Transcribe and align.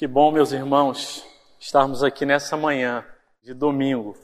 Que 0.00 0.06
bom, 0.06 0.32
meus 0.32 0.50
irmãos, 0.50 1.26
estarmos 1.58 2.02
aqui 2.02 2.24
nessa 2.24 2.56
manhã 2.56 3.04
de 3.42 3.52
domingo. 3.52 4.16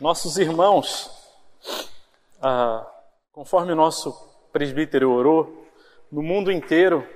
Nossos 0.00 0.36
irmãos, 0.36 1.08
ah, 2.42 2.84
conforme 3.30 3.70
o 3.70 3.76
nosso 3.76 4.12
presbítero 4.52 5.12
orou, 5.12 5.64
no 6.10 6.20
mundo 6.20 6.50
inteiro 6.50 7.06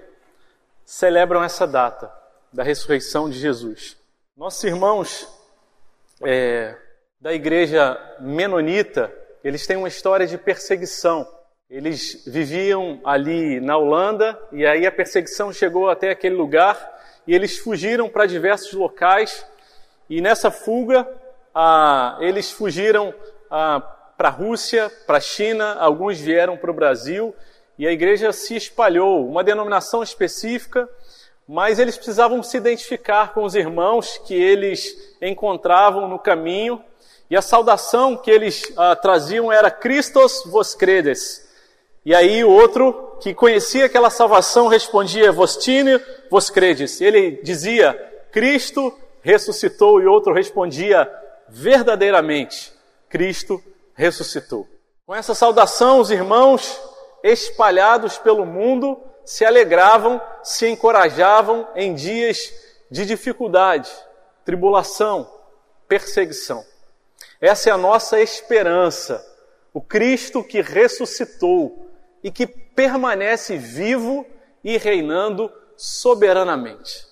celebram 0.84 1.42
essa 1.42 1.66
data 1.66 2.08
da 2.52 2.62
ressurreição 2.62 3.28
de 3.28 3.36
Jesus. 3.36 3.96
Nossos 4.36 4.62
irmãos 4.62 5.28
é, 6.24 6.78
da 7.20 7.32
igreja 7.32 7.98
menonita, 8.20 9.12
eles 9.42 9.66
têm 9.66 9.76
uma 9.76 9.88
história 9.88 10.28
de 10.28 10.38
perseguição. 10.38 11.26
Eles 11.68 12.24
viviam 12.28 13.00
ali 13.04 13.60
na 13.60 13.76
Holanda 13.76 14.40
e 14.52 14.64
aí 14.64 14.86
a 14.86 14.92
perseguição 14.92 15.52
chegou 15.52 15.90
até 15.90 16.10
aquele 16.10 16.36
lugar 16.36 16.92
e 17.26 17.34
eles 17.34 17.58
fugiram 17.58 18.08
para 18.08 18.26
diversos 18.26 18.72
locais. 18.72 19.46
E 20.08 20.20
nessa 20.20 20.50
fuga, 20.50 21.08
ah, 21.54 22.16
eles 22.20 22.50
fugiram 22.50 23.14
ah, 23.50 23.80
para 24.16 24.28
a 24.28 24.30
Rússia, 24.30 24.90
para 25.06 25.18
a 25.18 25.20
China, 25.20 25.74
alguns 25.74 26.20
vieram 26.20 26.56
para 26.56 26.70
o 26.70 26.74
Brasil 26.74 27.34
e 27.78 27.86
a 27.86 27.92
igreja 27.92 28.32
se 28.32 28.54
espalhou, 28.54 29.26
uma 29.28 29.42
denominação 29.42 30.02
específica, 30.02 30.88
mas 31.48 31.78
eles 31.78 31.96
precisavam 31.96 32.42
se 32.42 32.56
identificar 32.56 33.32
com 33.32 33.42
os 33.42 33.54
irmãos 33.54 34.18
que 34.18 34.34
eles 34.34 35.16
encontravam 35.20 36.08
no 36.08 36.18
caminho 36.18 36.82
e 37.28 37.36
a 37.36 37.42
saudação 37.42 38.16
que 38.16 38.30
eles 38.30 38.72
ah, 38.76 38.94
traziam 38.94 39.50
era 39.50 39.70
Christos 39.70 40.42
vos 40.46 40.74
credes. 40.74 41.51
E 42.04 42.14
aí 42.14 42.42
o 42.42 42.50
outro 42.50 43.16
que 43.20 43.32
conhecia 43.32 43.86
aquela 43.86 44.10
salvação 44.10 44.66
respondia 44.66 45.30
Vostine 45.30 46.00
vos 46.28 46.50
credes. 46.50 47.00
Ele 47.00 47.40
dizia 47.42 47.94
Cristo 48.32 48.92
ressuscitou 49.20 50.00
e 50.00 50.06
outro 50.06 50.32
respondia 50.32 51.08
verdadeiramente 51.48 52.72
Cristo 53.08 53.62
ressuscitou. 53.94 54.66
Com 55.06 55.14
essa 55.14 55.34
saudação, 55.34 56.00
os 56.00 56.10
irmãos 56.10 56.80
espalhados 57.22 58.18
pelo 58.18 58.44
mundo 58.44 58.98
se 59.24 59.44
alegravam, 59.44 60.20
se 60.42 60.66
encorajavam 60.68 61.68
em 61.76 61.94
dias 61.94 62.52
de 62.90 63.06
dificuldade, 63.06 63.90
tribulação, 64.44 65.30
perseguição. 65.86 66.64
Essa 67.40 67.70
é 67.70 67.72
a 67.72 67.76
nossa 67.76 68.20
esperança. 68.20 69.24
O 69.72 69.80
Cristo 69.80 70.42
que 70.42 70.60
ressuscitou 70.60 71.91
e 72.22 72.30
que 72.30 72.46
permanece 72.46 73.56
vivo 73.56 74.26
e 74.62 74.76
reinando 74.78 75.52
soberanamente. 75.76 77.06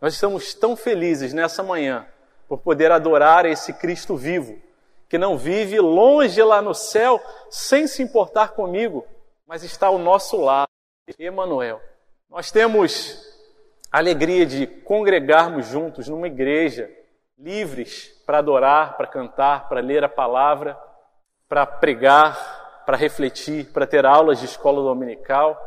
Nós 0.00 0.14
estamos 0.14 0.54
tão 0.54 0.76
felizes 0.76 1.32
nessa 1.32 1.62
manhã 1.62 2.06
por 2.48 2.58
poder 2.58 2.90
adorar 2.92 3.46
esse 3.46 3.72
Cristo 3.72 4.16
vivo, 4.16 4.60
que 5.08 5.18
não 5.18 5.36
vive 5.36 5.80
longe 5.80 6.42
lá 6.42 6.60
no 6.60 6.74
céu 6.74 7.20
sem 7.50 7.86
se 7.86 8.02
importar 8.02 8.48
comigo, 8.48 9.06
mas 9.46 9.62
está 9.62 9.86
ao 9.86 9.98
nosso 9.98 10.36
lado, 10.36 10.68
Emanuel. 11.18 11.80
Nós 12.28 12.50
temos 12.50 13.22
a 13.92 13.98
alegria 13.98 14.44
de 14.44 14.66
congregarmos 14.66 15.66
juntos 15.66 16.08
numa 16.08 16.26
igreja, 16.26 16.90
livres 17.38 18.08
para 18.26 18.38
adorar, 18.38 18.96
para 18.96 19.06
cantar, 19.06 19.68
para 19.68 19.80
ler 19.80 20.02
a 20.02 20.08
palavra, 20.08 20.78
para 21.48 21.64
pregar, 21.64 22.53
para 22.84 22.96
refletir, 22.96 23.66
para 23.72 23.86
ter 23.86 24.04
aulas 24.06 24.38
de 24.38 24.46
escola 24.46 24.82
dominical. 24.82 25.60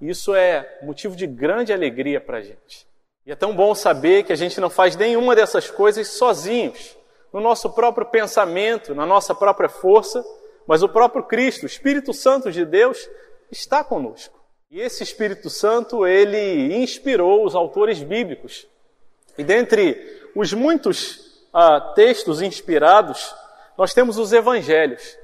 Isso 0.00 0.34
é 0.34 0.78
motivo 0.82 1.16
de 1.16 1.26
grande 1.26 1.72
alegria 1.72 2.20
para 2.20 2.38
a 2.38 2.40
gente. 2.40 2.86
E 3.26 3.32
é 3.32 3.36
tão 3.36 3.54
bom 3.54 3.74
saber 3.74 4.22
que 4.22 4.32
a 4.32 4.36
gente 4.36 4.60
não 4.60 4.70
faz 4.70 4.96
nenhuma 4.96 5.36
dessas 5.36 5.70
coisas 5.70 6.08
sozinhos, 6.08 6.96
no 7.32 7.40
nosso 7.40 7.70
próprio 7.70 8.06
pensamento, 8.06 8.94
na 8.94 9.04
nossa 9.04 9.34
própria 9.34 9.68
força, 9.68 10.24
mas 10.66 10.82
o 10.82 10.88
próprio 10.88 11.24
Cristo, 11.24 11.64
o 11.64 11.66
Espírito 11.66 12.14
Santo 12.14 12.50
de 12.50 12.64
Deus, 12.64 13.08
está 13.50 13.84
conosco. 13.84 14.38
E 14.70 14.80
esse 14.80 15.02
Espírito 15.02 15.50
Santo, 15.50 16.06
ele 16.06 16.74
inspirou 16.76 17.44
os 17.44 17.54
autores 17.54 18.02
bíblicos. 18.02 18.66
E 19.36 19.44
dentre 19.44 20.30
os 20.34 20.52
muitos 20.52 21.42
ah, 21.52 21.80
textos 21.94 22.40
inspirados, 22.40 23.34
nós 23.76 23.92
temos 23.92 24.18
os 24.18 24.32
evangelhos. 24.32 25.17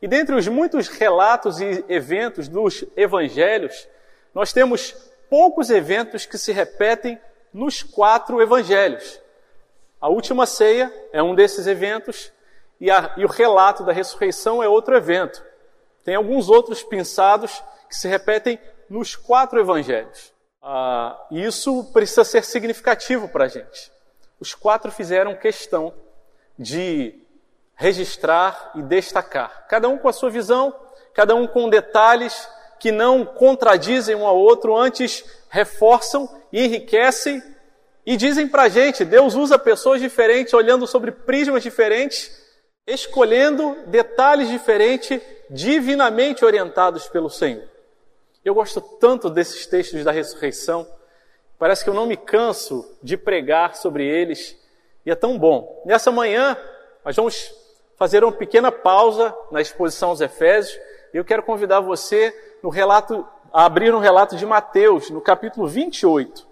E 0.00 0.06
dentre 0.06 0.34
os 0.34 0.46
muitos 0.46 0.88
relatos 0.88 1.60
e 1.60 1.84
eventos 1.88 2.48
dos 2.48 2.84
evangelhos, 2.96 3.88
nós 4.34 4.52
temos 4.52 4.92
poucos 5.28 5.70
eventos 5.70 6.24
que 6.24 6.38
se 6.38 6.52
repetem 6.52 7.20
nos 7.52 7.82
quatro 7.82 8.40
evangelhos. 8.40 9.20
A 10.00 10.08
última 10.08 10.46
ceia 10.46 10.92
é 11.12 11.22
um 11.22 11.34
desses 11.34 11.66
eventos 11.66 12.32
e, 12.80 12.90
a, 12.90 13.14
e 13.16 13.24
o 13.24 13.28
relato 13.28 13.84
da 13.84 13.92
ressurreição 13.92 14.62
é 14.62 14.68
outro 14.68 14.96
evento. 14.96 15.44
Tem 16.04 16.14
alguns 16.14 16.48
outros 16.48 16.82
pensados 16.82 17.62
que 17.88 17.96
se 17.96 18.06
repetem 18.06 18.58
nos 18.88 19.16
quatro 19.16 19.58
evangelhos. 19.58 20.32
Ah, 20.62 21.18
e 21.30 21.44
isso 21.44 21.84
precisa 21.92 22.24
ser 22.24 22.44
significativo 22.44 23.28
para 23.28 23.44
a 23.44 23.48
gente. 23.48 23.90
Os 24.38 24.54
quatro 24.54 24.92
fizeram 24.92 25.34
questão 25.34 25.92
de 26.56 27.20
registrar 27.78 28.72
e 28.74 28.82
destacar. 28.82 29.66
Cada 29.68 29.88
um 29.88 29.96
com 29.96 30.08
a 30.08 30.12
sua 30.12 30.28
visão, 30.28 30.74
cada 31.14 31.34
um 31.36 31.46
com 31.46 31.70
detalhes 31.70 32.48
que 32.80 32.90
não 32.90 33.24
contradizem 33.24 34.16
um 34.16 34.26
ao 34.26 34.36
outro, 34.36 34.76
antes 34.76 35.24
reforçam 35.48 36.28
e 36.52 36.64
enriquecem 36.64 37.42
e 38.04 38.16
dizem 38.16 38.48
para 38.48 38.64
a 38.64 38.68
gente: 38.68 39.04
Deus 39.04 39.34
usa 39.34 39.56
pessoas 39.58 40.00
diferentes, 40.00 40.52
olhando 40.52 40.88
sobre 40.88 41.12
prismas 41.12 41.62
diferentes, 41.62 42.32
escolhendo 42.84 43.76
detalhes 43.86 44.48
diferentes, 44.48 45.22
divinamente 45.48 46.44
orientados 46.44 47.06
pelo 47.06 47.30
Senhor. 47.30 47.68
Eu 48.44 48.54
gosto 48.54 48.80
tanto 48.80 49.30
desses 49.30 49.66
textos 49.66 50.02
da 50.02 50.10
ressurreição, 50.10 50.84
parece 51.56 51.84
que 51.84 51.90
eu 51.90 51.94
não 51.94 52.06
me 52.06 52.16
canso 52.16 52.98
de 53.02 53.16
pregar 53.16 53.76
sobre 53.76 54.04
eles, 54.04 54.56
e 55.06 55.10
é 55.12 55.14
tão 55.14 55.38
bom. 55.38 55.82
Nessa 55.86 56.10
manhã, 56.10 56.56
nós 57.04 57.14
vamos 57.14 57.67
fazer 57.98 58.22
uma 58.22 58.32
pequena 58.32 58.70
pausa 58.70 59.34
na 59.50 59.60
exposição 59.60 60.10
aos 60.10 60.20
Efésios. 60.20 60.80
Eu 61.12 61.24
quero 61.24 61.42
convidar 61.42 61.80
você 61.80 62.32
no 62.62 62.70
relato, 62.70 63.26
a 63.52 63.64
abrir 63.64 63.92
um 63.92 63.98
relato 63.98 64.36
de 64.36 64.46
Mateus, 64.46 65.10
no 65.10 65.20
capítulo 65.20 65.66
28. 65.66 66.46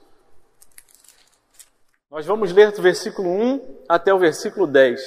Nós 2.11 2.27
vamos 2.27 2.53
ler 2.53 2.73
do 2.73 2.83
versículo 2.83 3.29
1 3.29 3.85
até 3.89 4.13
o 4.13 4.19
versículo 4.19 4.67
10. 4.67 5.01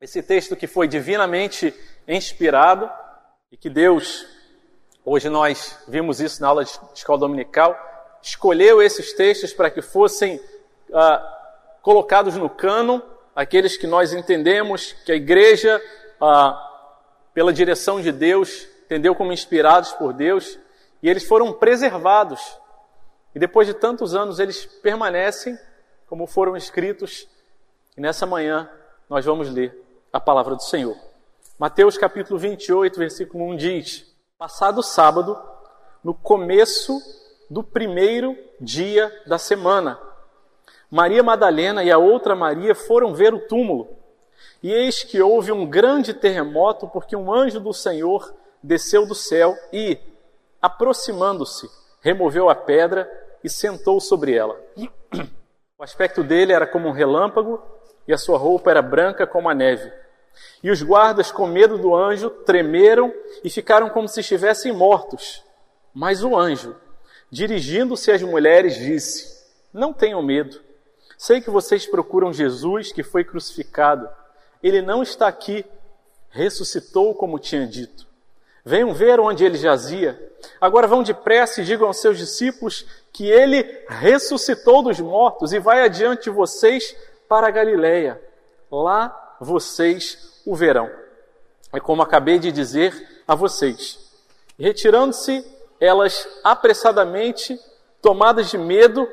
Esse 0.00 0.22
texto 0.22 0.56
que 0.56 0.66
foi 0.66 0.88
divinamente 0.88 1.74
inspirado 2.08 2.90
e 3.52 3.56
que 3.56 3.68
Deus, 3.68 4.26
hoje 5.04 5.28
nós 5.28 5.78
vimos 5.86 6.20
isso 6.20 6.40
na 6.40 6.48
aula 6.48 6.64
de 6.64 6.70
escola 6.94 7.18
dominical, 7.18 7.76
escolheu 8.22 8.80
esses 8.80 9.12
textos 9.12 9.52
para 9.52 9.70
que 9.70 9.82
fossem 9.82 10.40
ah, 10.92 11.78
colocados 11.82 12.34
no 12.36 12.48
cânon 12.48 13.00
aqueles 13.36 13.76
que 13.76 13.86
nós 13.86 14.14
entendemos 14.14 14.94
que 15.04 15.12
a 15.12 15.14
igreja, 15.14 15.80
ah, 16.18 16.58
pela 17.34 17.52
direção 17.52 18.00
de 18.00 18.10
Deus, 18.10 18.66
entendeu 18.86 19.14
como 19.14 19.30
inspirados 19.30 19.92
por 19.92 20.14
Deus, 20.14 20.58
e 21.02 21.10
eles 21.10 21.28
foram 21.28 21.52
preservados. 21.52 22.40
E 23.34 23.38
depois 23.38 23.66
de 23.68 23.74
tantos 23.74 24.14
anos, 24.14 24.38
eles 24.38 24.64
permanecem 24.64 25.58
como 26.06 26.26
foram 26.26 26.56
escritos. 26.56 27.28
E 27.94 28.00
nessa 28.00 28.24
manhã, 28.24 28.70
nós 29.08 29.26
vamos 29.26 29.50
ler 29.50 29.78
a 30.10 30.18
palavra 30.18 30.54
do 30.54 30.62
Senhor. 30.62 30.96
Mateus 31.58 31.98
capítulo 31.98 32.38
28, 32.38 32.98
versículo 32.98 33.44
1 33.50 33.56
diz: 33.56 34.16
Passado 34.38 34.82
sábado, 34.82 35.38
no 36.02 36.14
começo 36.14 36.98
do 37.50 37.62
primeiro 37.62 38.36
dia 38.58 39.12
da 39.26 39.36
semana, 39.36 40.00
Maria 40.90 41.22
Madalena 41.22 41.82
e 41.82 41.90
a 41.90 41.98
outra 41.98 42.34
Maria 42.34 42.74
foram 42.74 43.14
ver 43.14 43.34
o 43.34 43.40
túmulo. 43.40 43.88
E 44.62 44.72
eis 44.72 45.02
que 45.02 45.20
houve 45.20 45.52
um 45.52 45.66
grande 45.66 46.14
terremoto, 46.14 46.88
porque 46.88 47.16
um 47.16 47.32
anjo 47.32 47.60
do 47.60 47.72
Senhor 47.72 48.34
desceu 48.62 49.06
do 49.06 49.14
céu 49.14 49.56
e, 49.72 49.98
aproximando-se, 50.60 51.68
removeu 52.00 52.48
a 52.48 52.54
pedra 52.54 53.10
e 53.42 53.48
sentou 53.48 54.00
sobre 54.00 54.34
ela. 54.34 54.58
O 55.78 55.82
aspecto 55.82 56.24
dele 56.24 56.52
era 56.52 56.66
como 56.66 56.88
um 56.88 56.92
relâmpago 56.92 57.62
e 58.08 58.12
a 58.12 58.18
sua 58.18 58.38
roupa 58.38 58.70
era 58.70 58.80
branca 58.80 59.26
como 59.26 59.48
a 59.48 59.54
neve. 59.54 59.92
E 60.62 60.70
os 60.70 60.82
guardas, 60.82 61.30
com 61.30 61.46
medo 61.46 61.78
do 61.78 61.94
anjo, 61.94 62.30
tremeram 62.30 63.12
e 63.42 63.50
ficaram 63.50 63.88
como 63.88 64.08
se 64.08 64.20
estivessem 64.20 64.72
mortos. 64.72 65.42
Mas 65.94 66.22
o 66.22 66.36
anjo, 66.36 66.76
dirigindo-se 67.30 68.10
às 68.10 68.22
mulheres, 68.22 68.76
disse: 68.76 69.44
Não 69.72 69.92
tenham 69.92 70.22
medo. 70.22 70.60
Sei 71.16 71.40
que 71.40 71.50
vocês 71.50 71.86
procuram 71.86 72.32
Jesus 72.32 72.92
que 72.92 73.02
foi 73.02 73.24
crucificado. 73.24 74.08
Ele 74.62 74.82
não 74.82 75.02
está 75.02 75.26
aqui, 75.26 75.64
ressuscitou 76.28 77.14
como 77.14 77.38
tinha 77.38 77.66
dito. 77.66 78.06
Venham 78.64 78.92
ver 78.92 79.20
onde 79.20 79.44
ele 79.44 79.56
jazia. 79.56 80.20
Agora 80.60 80.86
vão 80.86 81.02
depressa 81.02 81.60
e 81.60 81.64
digam 81.64 81.86
aos 81.86 82.00
seus 82.00 82.18
discípulos 82.18 82.84
que 83.12 83.30
ele 83.30 83.62
ressuscitou 83.88 84.82
dos 84.82 84.98
mortos 85.00 85.52
e 85.52 85.58
vai 85.58 85.82
adiante 85.82 86.24
de 86.24 86.30
vocês 86.30 86.96
para 87.28 87.46
a 87.46 87.50
Galileia. 87.50 88.20
Lá 88.70 89.36
vocês 89.40 90.42
o 90.44 90.54
verão. 90.54 90.90
É 91.72 91.80
como 91.80 92.02
acabei 92.02 92.38
de 92.38 92.50
dizer 92.50 93.22
a 93.26 93.34
vocês. 93.34 93.98
Retirando-se, 94.58 95.44
elas 95.80 96.26
apressadamente, 96.42 97.58
tomadas 98.00 98.50
de 98.50 98.58
medo 98.58 99.08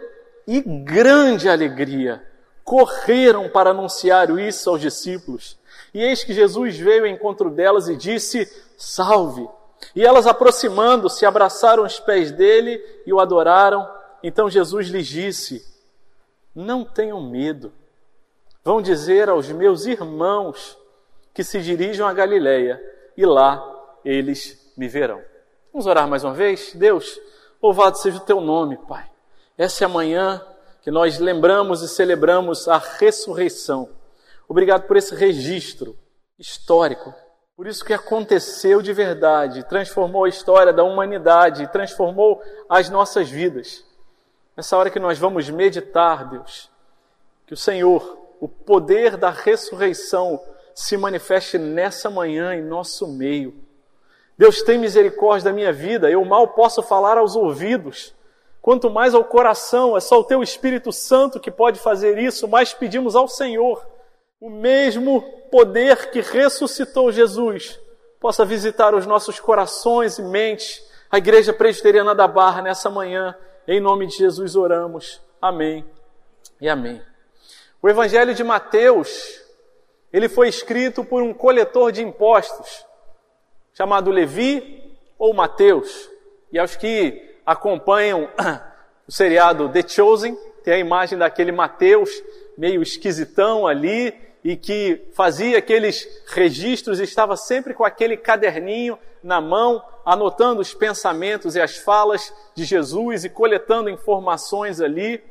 e 0.47 0.61
grande 0.61 1.49
alegria, 1.49 2.21
correram 2.63 3.49
para 3.49 3.71
anunciar 3.71 4.29
isso 4.39 4.69
aos 4.69 4.81
discípulos. 4.81 5.57
E 5.93 6.01
eis 6.01 6.23
que 6.23 6.33
Jesus 6.33 6.77
veio 6.77 7.03
ao 7.03 7.07
encontro 7.07 7.49
delas 7.49 7.87
e 7.87 7.95
disse: 7.95 8.51
Salve! 8.77 9.47
E 9.95 10.05
elas, 10.05 10.25
aproximando-se, 10.25 11.25
abraçaram 11.25 11.83
os 11.83 11.99
pés 11.99 12.31
dele 12.31 12.81
e 13.05 13.13
o 13.13 13.19
adoraram. 13.19 13.87
Então 14.23 14.49
Jesus 14.49 14.87
lhes 14.87 15.07
disse: 15.07 15.65
Não 16.55 16.83
tenham 16.83 17.21
medo. 17.21 17.71
Vão 18.63 18.81
dizer 18.81 19.29
aos 19.29 19.49
meus 19.49 19.85
irmãos 19.85 20.77
que 21.33 21.43
se 21.43 21.59
dirijam 21.61 22.07
a 22.07 22.13
Galiléia 22.13 22.81
e 23.17 23.25
lá 23.25 23.61
eles 24.05 24.71
me 24.77 24.87
verão. 24.87 25.21
Vamos 25.71 25.85
orar 25.85 26.07
mais 26.07 26.23
uma 26.23 26.33
vez? 26.33 26.73
Deus, 26.73 27.19
louvado 27.61 27.97
seja 27.97 28.17
o 28.17 28.21
teu 28.21 28.39
nome, 28.39 28.77
Pai. 28.87 29.12
Essa 29.57 29.83
é 29.83 29.85
a 29.85 29.89
manhã 29.89 30.41
que 30.81 30.89
nós 30.89 31.19
lembramos 31.19 31.81
e 31.81 31.87
celebramos 31.87 32.67
a 32.67 32.77
ressurreição. 32.77 33.89
Obrigado 34.47 34.87
por 34.87 34.97
esse 34.97 35.15
registro 35.15 35.97
histórico, 36.39 37.13
por 37.55 37.67
isso 37.67 37.85
que 37.85 37.93
aconteceu 37.93 38.81
de 38.81 38.91
verdade, 38.91 39.63
transformou 39.69 40.25
a 40.25 40.29
história 40.29 40.73
da 40.73 40.83
humanidade, 40.83 41.71
transformou 41.71 42.41
as 42.67 42.89
nossas 42.89 43.29
vidas. 43.29 43.85
Nessa 44.57 44.75
hora 44.75 44.89
que 44.89 44.99
nós 44.99 45.19
vamos 45.19 45.49
meditar, 45.49 46.27
Deus, 46.27 46.71
que 47.45 47.53
o 47.53 47.57
Senhor, 47.57 48.17
o 48.39 48.47
poder 48.47 49.17
da 49.17 49.29
ressurreição, 49.29 50.41
se 50.73 50.97
manifeste 50.97 51.59
nessa 51.59 52.09
manhã 52.09 52.55
em 52.55 52.63
nosso 52.63 53.07
meio. 53.07 53.53
Deus 54.35 54.63
tem 54.63 54.79
misericórdia 54.79 55.51
da 55.51 55.55
minha 55.55 55.71
vida, 55.71 56.09
eu 56.09 56.25
mal 56.25 56.47
posso 56.49 56.81
falar 56.81 57.19
aos 57.19 57.35
ouvidos, 57.35 58.15
quanto 58.63 58.89
mais 58.89 59.13
ao 59.13 59.25
coração, 59.25 59.97
é 59.97 59.99
só 59.99 60.21
o 60.21 60.23
teu 60.23 60.41
Espírito 60.41 60.89
Santo 60.93 61.37
que 61.37 61.51
pode 61.51 61.81
fazer 61.81 62.17
isso, 62.17 62.47
mas 62.47 62.73
pedimos 62.73 63.13
ao 63.13 63.27
Senhor 63.27 63.85
o 64.39 64.49
mesmo 64.49 65.21
poder 65.51 66.11
que 66.11 66.21
ressuscitou 66.21 67.11
Jesus 67.11 67.77
possa 68.21 68.45
visitar 68.45 68.95
os 68.95 69.05
nossos 69.05 69.37
corações 69.37 70.17
e 70.17 70.21
mentes. 70.21 70.81
A 71.11 71.17
Igreja 71.17 71.51
Presbiteriana 71.51 72.15
da 72.15 72.25
Barra 72.25 72.61
nessa 72.61 72.89
manhã, 72.89 73.35
em 73.67 73.81
nome 73.81 74.07
de 74.07 74.15
Jesus 74.15 74.55
oramos. 74.55 75.21
Amém 75.41 75.85
e 76.61 76.69
amém. 76.69 77.01
O 77.81 77.89
Evangelho 77.89 78.33
de 78.33 78.45
Mateus, 78.45 79.41
ele 80.11 80.29
foi 80.29 80.47
escrito 80.47 81.03
por 81.03 81.21
um 81.21 81.33
coletor 81.33 81.91
de 81.91 82.01
impostos, 82.01 82.85
chamado 83.73 84.09
Levi 84.09 84.97
ou 85.19 85.33
Mateus. 85.33 86.09
E 86.49 86.57
aos 86.57 86.77
que 86.77 87.32
acompanham 87.45 88.29
o 89.07 89.11
seriado 89.11 89.69
The 89.69 89.87
Chosen, 89.87 90.37
tem 90.63 90.75
a 90.75 90.79
imagem 90.79 91.17
daquele 91.17 91.51
Mateus 91.51 92.09
meio 92.57 92.81
esquisitão 92.81 93.67
ali 93.67 94.13
e 94.43 94.57
que 94.57 95.01
fazia 95.13 95.57
aqueles 95.57 96.07
registros, 96.27 96.99
estava 96.99 97.37
sempre 97.37 97.73
com 97.73 97.85
aquele 97.85 98.17
caderninho 98.17 98.99
na 99.23 99.39
mão, 99.39 99.81
anotando 100.05 100.61
os 100.61 100.73
pensamentos 100.73 101.55
e 101.55 101.61
as 101.61 101.77
falas 101.77 102.33
de 102.53 102.65
Jesus 102.65 103.23
e 103.23 103.29
coletando 103.29 103.89
informações 103.89 104.81
ali. 104.81 105.23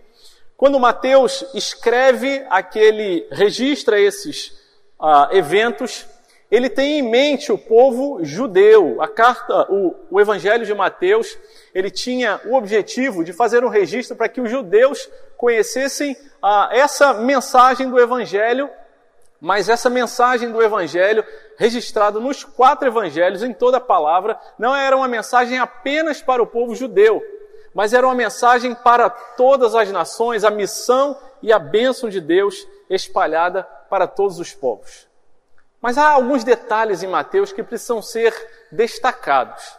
Quando 0.57 0.81
Mateus 0.81 1.45
escreve 1.55 2.45
aquele, 2.49 3.27
registra 3.31 4.01
esses 4.01 4.49
uh, 4.99 5.29
eventos, 5.33 6.07
ele 6.53 6.69
tem 6.69 6.99
em 6.99 7.03
mente 7.03 7.51
o 7.51 7.57
povo 7.57 8.23
judeu. 8.23 9.01
A 9.01 9.09
carta, 9.09 9.67
o, 9.73 9.97
o 10.11 10.21
Evangelho 10.21 10.67
de 10.67 10.75
Mateus, 10.75 11.39
ele 11.75 11.91
tinha 11.91 12.43
o 12.45 12.55
objetivo 12.55 13.25
de 13.25 13.33
fazer 13.33 13.65
um 13.65 13.71
registro 13.71 14.15
para 14.15 14.29
que 14.29 14.39
os 14.39 14.51
judeus 14.51 15.09
conhecessem 15.35 16.13
uh, 16.13 16.69
essa 16.71 17.15
mensagem 17.15 17.89
do 17.89 17.99
Evangelho, 17.99 18.69
mas 19.41 19.71
essa 19.71 19.89
mensagem 19.89 20.53
do 20.53 20.63
Evangelho, 20.63 21.25
registrada 21.57 22.21
nos 22.21 22.45
quatro 22.45 22.87
Evangelhos, 22.87 23.43
em 23.43 23.55
toda 23.55 23.79
a 23.79 23.81
palavra, 23.81 24.39
não 24.59 24.77
era 24.77 24.95
uma 24.95 25.09
mensagem 25.09 25.59
apenas 25.59 26.21
para 26.21 26.43
o 26.43 26.47
povo 26.47 26.75
judeu, 26.75 27.23
mas 27.73 27.95
era 27.95 28.07
uma 28.07 28.15
mensagem 28.15 28.75
para 28.75 29.09
todas 29.09 29.75
as 29.75 29.91
nações, 29.91 30.45
a 30.45 30.51
missão 30.51 31.19
e 31.43 31.51
a 31.51 31.59
bênção 31.59 32.11
de 32.11 32.21
Deus 32.21 32.69
espalhada 32.91 33.63
para 33.89 34.07
todos 34.07 34.39
os 34.39 34.53
povos. 34.53 35.11
Mas 35.83 35.99
há 35.99 36.09
alguns 36.09 36.45
detalhes 36.45 37.03
em 37.03 37.09
Mateus 37.09 37.53
que 37.53 37.63
precisam 37.63 38.01
ser 38.01 38.33
destacados. 38.71 39.77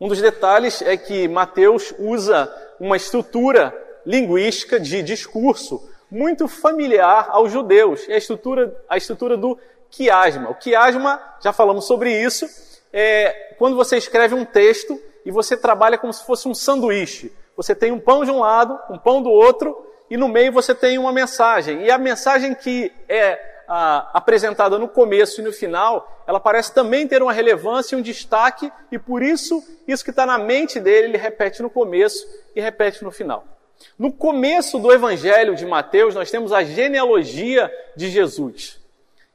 Um 0.00 0.06
dos 0.06 0.20
detalhes 0.22 0.80
é 0.80 0.96
que 0.96 1.26
Mateus 1.26 1.92
usa 1.98 2.48
uma 2.78 2.96
estrutura 2.96 3.74
linguística 4.06 4.78
de 4.78 5.02
discurso 5.02 5.90
muito 6.08 6.46
familiar 6.46 7.26
aos 7.30 7.50
judeus, 7.50 8.08
é 8.08 8.14
a 8.14 8.18
estrutura, 8.18 8.80
a 8.88 8.96
estrutura 8.96 9.36
do 9.36 9.58
quiasma. 9.90 10.50
O 10.50 10.54
quiasma, 10.54 11.20
já 11.40 11.52
falamos 11.52 11.86
sobre 11.86 12.12
isso, 12.12 12.46
é 12.92 13.54
quando 13.58 13.74
você 13.74 13.96
escreve 13.96 14.36
um 14.36 14.44
texto 14.44 15.00
e 15.24 15.32
você 15.32 15.56
trabalha 15.56 15.98
como 15.98 16.12
se 16.12 16.24
fosse 16.24 16.46
um 16.46 16.54
sanduíche. 16.54 17.32
Você 17.56 17.74
tem 17.74 17.90
um 17.90 17.98
pão 17.98 18.24
de 18.24 18.30
um 18.30 18.38
lado, 18.38 18.78
um 18.88 18.98
pão 18.98 19.20
do 19.20 19.30
outro, 19.30 19.84
e 20.08 20.16
no 20.16 20.28
meio 20.28 20.52
você 20.52 20.74
tem 20.74 20.96
uma 20.96 21.12
mensagem. 21.12 21.82
E 21.82 21.90
a 21.90 21.98
mensagem 21.98 22.54
que 22.54 22.92
é 23.08 23.55
ah, 23.68 24.10
apresentada 24.12 24.78
no 24.78 24.88
começo 24.88 25.40
e 25.40 25.44
no 25.44 25.52
final, 25.52 26.22
ela 26.26 26.40
parece 26.40 26.72
também 26.72 27.06
ter 27.06 27.22
uma 27.22 27.32
relevância 27.32 27.94
e 27.94 27.98
um 27.98 28.02
destaque, 28.02 28.70
e 28.90 28.98
por 28.98 29.22
isso, 29.22 29.62
isso 29.86 30.04
que 30.04 30.10
está 30.10 30.26
na 30.26 30.38
mente 30.38 30.80
dele, 30.80 31.08
ele 31.08 31.18
repete 31.18 31.62
no 31.62 31.70
começo 31.70 32.26
e 32.54 32.60
repete 32.60 33.02
no 33.04 33.10
final. 33.10 33.44
No 33.98 34.12
começo 34.12 34.78
do 34.78 34.92
Evangelho 34.92 35.54
de 35.54 35.66
Mateus, 35.66 36.14
nós 36.14 36.30
temos 36.30 36.52
a 36.52 36.64
genealogia 36.64 37.70
de 37.94 38.08
Jesus. 38.08 38.80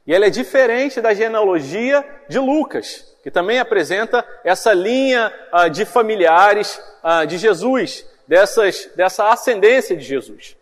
E 0.06 0.12
ela 0.12 0.26
é 0.26 0.30
diferente 0.30 1.00
da 1.00 1.14
genealogia 1.14 2.04
de 2.28 2.38
Lucas 2.38 3.12
que 3.22 3.30
também 3.30 3.58
apresenta 3.58 4.26
essa 4.42 4.74
linha 4.74 5.32
uh, 5.52 5.70
de 5.70 5.84
familiares 5.84 6.80
uh, 7.04 7.24
de 7.26 7.38
Jesus, 7.38 8.04
dessas, 8.26 8.90
dessa 8.96 9.28
ascendência 9.30 9.96
de 9.96 10.02
Jesus. 10.02 10.56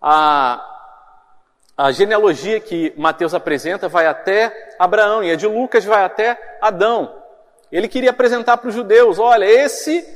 A, 0.00 0.71
a 1.76 1.90
genealogia 1.90 2.60
que 2.60 2.92
Mateus 2.96 3.34
apresenta 3.34 3.88
vai 3.88 4.06
até 4.06 4.74
Abraão 4.78 5.24
e 5.24 5.30
a 5.30 5.36
de 5.36 5.46
Lucas 5.46 5.84
vai 5.84 6.04
até 6.04 6.58
Adão. 6.60 7.22
Ele 7.70 7.88
queria 7.88 8.10
apresentar 8.10 8.58
para 8.58 8.68
os 8.68 8.74
judeus: 8.74 9.18
olha, 9.18 9.44
esse, 9.44 10.06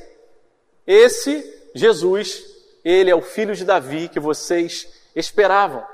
esse 0.87 1.71
Jesus, 1.75 2.45
ele 2.85 3.11
é 3.11 3.15
o 3.17 3.23
filho 3.23 3.55
de 3.55 3.65
Davi 3.65 4.09
que 4.09 4.21
vocês 4.21 4.87
esperavam. 5.15 5.85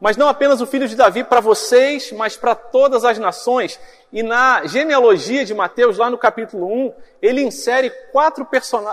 Mas 0.00 0.16
não 0.16 0.26
apenas 0.26 0.60
o 0.60 0.66
filho 0.66 0.88
de 0.88 0.96
Davi 0.96 1.22
para 1.22 1.40
vocês, 1.40 2.10
mas 2.10 2.36
para 2.36 2.56
todas 2.56 3.04
as 3.04 3.18
nações. 3.18 3.78
E 4.12 4.20
na 4.20 4.66
genealogia 4.66 5.44
de 5.44 5.54
Mateus, 5.54 5.96
lá 5.96 6.10
no 6.10 6.18
capítulo 6.18 6.66
1, 6.66 6.94
ele 7.20 7.42
insere 7.42 7.88
quatro 8.10 8.44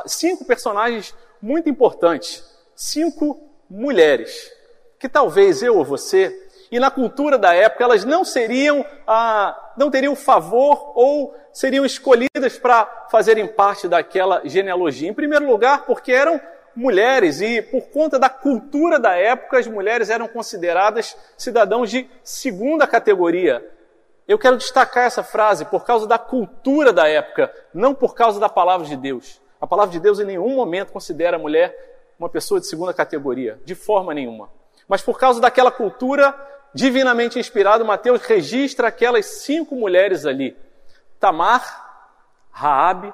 cinco 0.06 0.46
personagens 0.46 1.16
muito 1.42 1.68
importantes. 1.68 2.44
Cinco 2.76 3.42
mulheres, 3.68 4.52
que 5.00 5.08
talvez 5.08 5.64
eu 5.64 5.78
ou 5.78 5.86
você, 5.86 6.48
e 6.72 6.80
na 6.80 6.92
cultura 6.92 7.38
da 7.38 7.54
época, 7.54 7.84
elas 7.84 8.06
não 8.06 8.24
seriam, 8.24 8.86
ah, 9.08 9.72
não 9.76 9.90
teriam 9.90 10.16
favor 10.16 10.92
ou 10.94 11.34
seriam 11.52 11.84
escolhidas 11.84 12.60
para 12.60 13.08
fazerem 13.10 13.48
parte 13.48 13.88
daquela 13.88 14.42
genealogia. 14.46 15.10
Em 15.10 15.14
primeiro 15.14 15.48
lugar, 15.48 15.86
porque 15.86 16.12
eram 16.12 16.40
mulheres 16.76 17.42
e 17.42 17.62
por 17.62 17.90
conta 17.90 18.20
da 18.20 18.30
cultura 18.30 19.00
da 19.00 19.16
época, 19.16 19.58
as 19.58 19.66
mulheres 19.66 20.12
eram 20.12 20.28
consideradas 20.28 21.18
cidadãos 21.36 21.90
de 21.90 22.08
segunda 22.24 22.86
categoria. 22.86 23.68
Eu 24.28 24.38
quero 24.38 24.58
destacar 24.58 25.06
essa 25.06 25.24
frase 25.24 25.66
por 25.66 25.84
causa 25.84 26.06
da 26.06 26.20
cultura 26.20 26.94
da 26.94 27.08
época, 27.08 27.52
não 27.74 27.96
por 27.96 28.14
causa 28.14 28.40
da 28.40 28.48
palavra 28.48 28.86
de 28.86 28.96
Deus. 28.96 29.42
A 29.60 29.66
palavra 29.66 29.92
de 29.92 30.00
Deus 30.00 30.20
em 30.20 30.26
nenhum 30.26 30.56
momento 30.56 30.94
considera 30.94 31.38
a 31.38 31.40
mulher 31.40 31.76
uma 32.20 32.30
pessoa 32.30 32.60
de 32.60 32.68
segunda 32.68 32.94
categoria, 32.94 33.60
de 33.66 33.74
forma 33.74 34.14
nenhuma. 34.14 34.59
Mas 34.90 35.04
por 35.04 35.20
causa 35.20 35.40
daquela 35.40 35.72
cultura 35.72 36.36
divinamente 36.74 37.38
inspirada, 37.38 37.84
Mateus 37.84 38.24
registra 38.24 38.88
aquelas 38.88 39.28
cinco 39.28 39.76
mulheres 39.76 40.26
ali: 40.26 40.58
Tamar, 41.20 42.10
Raabe, 42.50 43.14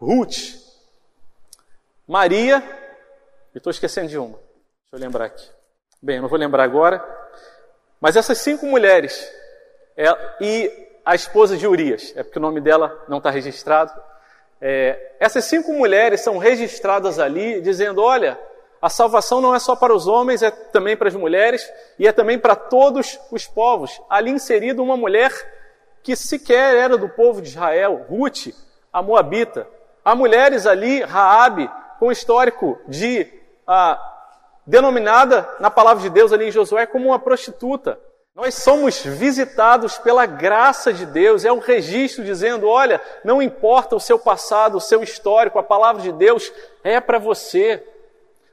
Ruth, 0.00 0.58
Maria, 2.08 2.60
e 3.54 3.58
estou 3.58 3.70
esquecendo 3.70 4.08
de 4.08 4.18
uma. 4.18 4.36
Deixa 4.36 4.94
eu 4.94 4.98
lembrar 4.98 5.26
aqui. 5.26 5.48
Bem, 6.02 6.20
não 6.20 6.28
vou 6.28 6.38
lembrar 6.38 6.64
agora. 6.64 7.02
Mas 8.00 8.16
essas 8.16 8.38
cinco 8.38 8.66
mulheres, 8.66 9.32
é, 9.96 10.06
e 10.40 10.88
a 11.04 11.14
esposa 11.14 11.56
de 11.56 11.68
Urias, 11.68 12.12
é 12.16 12.24
porque 12.24 12.38
o 12.38 12.42
nome 12.42 12.60
dela 12.60 13.00
não 13.08 13.18
está 13.18 13.30
registrado. 13.30 13.92
É, 14.60 15.14
essas 15.20 15.44
cinco 15.44 15.72
mulheres 15.72 16.20
são 16.20 16.36
registradas 16.36 17.20
ali, 17.20 17.60
dizendo: 17.60 18.02
olha, 18.02 18.36
a 18.82 18.88
salvação 18.88 19.40
não 19.40 19.54
é 19.54 19.60
só 19.60 19.76
para 19.76 19.94
os 19.94 20.08
homens, 20.08 20.42
é 20.42 20.50
também 20.50 20.96
para 20.96 21.06
as 21.06 21.14
mulheres 21.14 21.72
e 21.96 22.08
é 22.08 22.10
também 22.10 22.36
para 22.36 22.56
todos 22.56 23.16
os 23.30 23.46
povos. 23.46 24.02
Ali 24.10 24.32
inserido 24.32 24.82
uma 24.82 24.96
mulher 24.96 25.30
que 26.02 26.16
sequer 26.16 26.74
era 26.74 26.98
do 26.98 27.08
povo 27.08 27.40
de 27.40 27.50
Israel, 27.50 28.04
Ruth, 28.08 28.48
a 28.92 29.00
Moabita. 29.00 29.68
Há 30.04 30.16
mulheres 30.16 30.66
ali, 30.66 31.00
Raabe, 31.00 31.70
com 32.00 32.10
histórico 32.10 32.76
de 32.88 33.32
ah, 33.64 34.00
denominada 34.66 35.48
na 35.60 35.70
palavra 35.70 36.02
de 36.02 36.10
Deus 36.10 36.32
ali 36.32 36.48
em 36.48 36.52
Josué 36.52 36.84
como 36.84 37.10
uma 37.10 37.20
prostituta. 37.20 38.00
Nós 38.34 38.54
somos 38.56 39.00
visitados 39.00 39.96
pela 39.98 40.26
graça 40.26 40.92
de 40.92 41.06
Deus, 41.06 41.44
é 41.44 41.52
um 41.52 41.60
registro 41.60 42.24
dizendo: 42.24 42.66
olha, 42.66 43.00
não 43.22 43.40
importa 43.40 43.94
o 43.94 44.00
seu 44.00 44.18
passado, 44.18 44.78
o 44.78 44.80
seu 44.80 45.04
histórico, 45.04 45.60
a 45.60 45.62
palavra 45.62 46.02
de 46.02 46.10
Deus 46.10 46.52
é 46.82 46.98
para 47.00 47.20
você. 47.20 47.86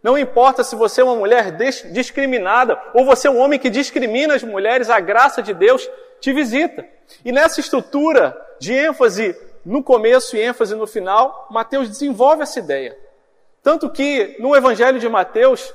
Não 0.01 0.17
importa 0.17 0.63
se 0.63 0.75
você 0.75 1.01
é 1.01 1.03
uma 1.03 1.15
mulher 1.15 1.51
discriminada 1.91 2.81
ou 2.93 3.05
você 3.05 3.27
é 3.27 3.31
um 3.31 3.39
homem 3.39 3.59
que 3.59 3.69
discrimina 3.69 4.35
as 4.35 4.43
mulheres, 4.43 4.89
a 4.89 4.99
graça 4.99 5.41
de 5.41 5.53
Deus 5.53 5.89
te 6.21 6.31
visita. 6.31 6.85
E 7.23 7.31
nessa 7.31 7.59
estrutura 7.59 8.39
de 8.59 8.73
ênfase 8.73 9.35
no 9.65 9.83
começo 9.83 10.37
e 10.37 10.41
ênfase 10.41 10.75
no 10.75 10.87
final, 10.87 11.47
Mateus 11.51 11.89
desenvolve 11.89 12.43
essa 12.43 12.59
ideia. 12.59 12.97
Tanto 13.61 13.89
que 13.89 14.37
no 14.39 14.55
Evangelho 14.55 14.99
de 14.99 15.09
Mateus, 15.09 15.73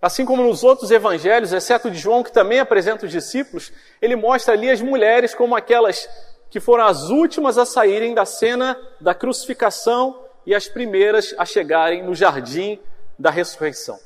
Assim 0.00 0.24
como 0.24 0.44
nos 0.44 0.62
outros 0.62 0.92
evangelhos, 0.92 1.52
exceto 1.52 1.90
de 1.90 1.98
João, 1.98 2.22
que 2.22 2.30
também 2.30 2.60
apresenta 2.60 3.04
os 3.04 3.10
discípulos, 3.10 3.72
ele 4.00 4.14
mostra 4.14 4.54
ali 4.54 4.70
as 4.70 4.80
mulheres 4.80 5.34
como 5.34 5.56
aquelas 5.56 6.08
que 6.48 6.60
foram 6.60 6.86
as 6.86 7.10
últimas 7.10 7.58
a 7.58 7.66
saírem 7.66 8.14
da 8.14 8.24
cena 8.24 8.78
da 9.00 9.12
crucificação 9.12 10.22
e 10.46 10.54
as 10.54 10.68
primeiras 10.68 11.34
a 11.36 11.44
chegarem 11.44 12.04
no 12.04 12.14
jardim 12.14 12.78
da 13.18 13.30
ressurreição. 13.30 13.98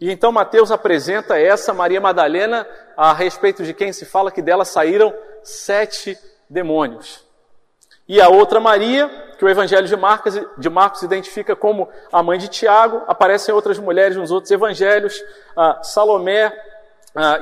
E 0.00 0.10
então 0.10 0.32
Mateus 0.32 0.70
apresenta 0.70 1.38
essa 1.38 1.74
Maria 1.74 2.00
Madalena 2.00 2.66
a 2.96 3.12
respeito 3.12 3.62
de 3.64 3.74
quem 3.74 3.92
se 3.92 4.06
fala 4.06 4.30
que 4.30 4.40
dela 4.40 4.64
saíram 4.64 5.12
sete 5.42 6.18
demônios. 6.48 7.28
E 8.08 8.20
a 8.20 8.28
outra 8.28 8.58
Maria, 8.58 9.08
que 9.38 9.44
o 9.44 9.48
Evangelho 9.48 9.86
de 9.86 9.96
Marcos, 9.96 10.34
de 10.58 10.70
Marcos 10.70 11.02
identifica 11.02 11.54
como 11.54 11.88
a 12.10 12.22
mãe 12.22 12.38
de 12.38 12.48
Tiago, 12.48 13.02
aparecem 13.06 13.54
outras 13.54 13.78
mulheres 13.78 14.16
nos 14.16 14.30
outros 14.30 14.50
evangelhos, 14.50 15.22
Salomé 15.82 16.52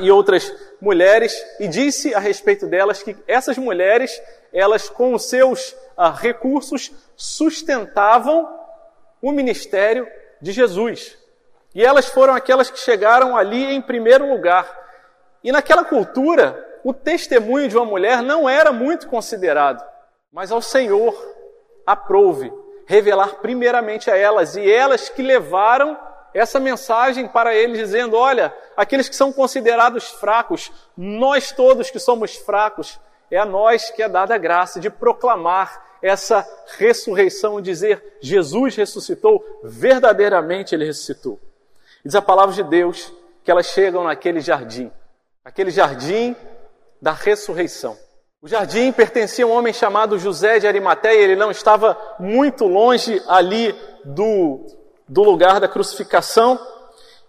e 0.00 0.11
outras 0.11 0.52
mulheres, 0.80 1.35
e 1.59 1.68
disse 1.68 2.14
a 2.14 2.18
respeito 2.18 2.66
delas 2.66 3.02
que 3.02 3.16
essas 3.26 3.57
mulheres, 3.57 4.21
elas 4.52 4.88
com 4.90 5.14
os 5.14 5.28
seus 5.28 5.75
recursos 6.16 6.92
sustentavam 7.16 8.47
o 9.23 9.33
ministério 9.33 10.07
de 10.40 10.52
Jesus. 10.52 11.18
E 11.75 11.85
elas 11.85 12.07
foram 12.07 12.35
aquelas 12.35 12.71
que 12.71 12.78
chegaram 12.78 13.37
ali 13.37 13.75
em 13.75 13.80
primeiro 13.80 14.28
lugar. 14.28 14.66
E 15.42 15.52
naquela 15.52 15.85
cultura, 15.85 16.66
o 16.83 16.92
testemunho 16.92 17.68
de 17.68 17.76
uma 17.76 17.85
mulher 17.85 18.23
não 18.23 18.49
era 18.49 18.73
muito 18.73 19.09
considerado. 19.09 19.85
Mas 20.33 20.50
ao 20.50 20.61
Senhor 20.61 21.14
aprouve 21.87 22.52
revelar 22.87 23.37
primeiramente 23.37 24.11
a 24.11 24.16
elas, 24.16 24.57
e 24.57 24.71
elas 24.71 25.11
que 25.11 25.23
levaram 25.23 25.99
essa 26.33 26.59
mensagem 26.59 27.28
para 27.28 27.54
eles, 27.54 27.78
dizendo: 27.78 28.16
olha, 28.16 28.54
aqueles 28.76 29.09
que 29.09 29.16
são 29.16 29.33
considerados 29.33 30.09
fracos, 30.09 30.73
nós 30.97 31.52
todos 31.52 31.90
que 31.90 31.99
somos 31.99 32.37
fracos, 32.37 32.99
é 33.30 33.37
a 33.37 33.45
nós 33.45 33.90
que 33.90 34.02
é 34.02 34.09
dada 34.09 34.35
a 34.35 34.38
graça 34.38 34.80
de 34.80 34.88
proclamar 34.88 35.88
essa 36.02 36.47
ressurreição, 36.76 37.61
dizer: 37.61 38.19
Jesus 38.21 38.76
ressuscitou, 38.76 39.45
verdadeiramente 39.62 40.75
ele 40.75 40.85
ressuscitou. 40.85 41.38
E 42.05 42.09
diz 42.09 42.14
a 42.14 42.23
palavra 42.23 42.55
de 42.55 42.62
Deus 42.62 43.12
que 43.45 43.50
elas 43.50 43.67
chegam 43.67 44.05
naquele 44.05 44.40
jardim, 44.40 44.90
aquele 45.45 45.71
jardim 45.71 46.37
da 47.00 47.12
ressurreição. 47.12 47.97
O 48.40 48.47
jardim 48.47 48.93
pertencia 48.93 49.45
a 49.45 49.49
um 49.49 49.50
homem 49.50 49.73
chamado 49.73 50.19
José 50.19 50.61
de 50.61 50.67
Arimateia, 50.67 51.21
ele 51.21 51.35
não 51.35 51.50
estava 51.50 51.99
muito 52.21 52.67
longe 52.67 53.21
ali 53.26 53.75
do, 54.05 54.64
do 55.09 55.25
lugar 55.25 55.59
da 55.59 55.67
crucificação. 55.67 56.59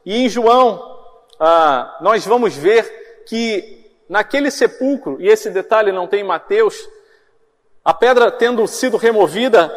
E 0.06 0.26
em 0.26 0.30
João, 0.30 1.00
ah, 1.40 1.98
nós 2.02 2.26
vamos 2.26 2.56
ver 2.56 3.24
que 3.26 3.92
naquele 4.08 4.52
sepulcro, 4.52 5.18
e 5.20 5.28
esse 5.28 5.50
detalhe 5.50 5.92
não 5.92 6.08
tem 6.08 6.22
em 6.22 6.28
Mateus, 6.28 6.76
a 7.84 7.94
pedra 7.94 8.32
tendo 8.32 8.68
sido 8.68 8.98
removida, 8.98 9.72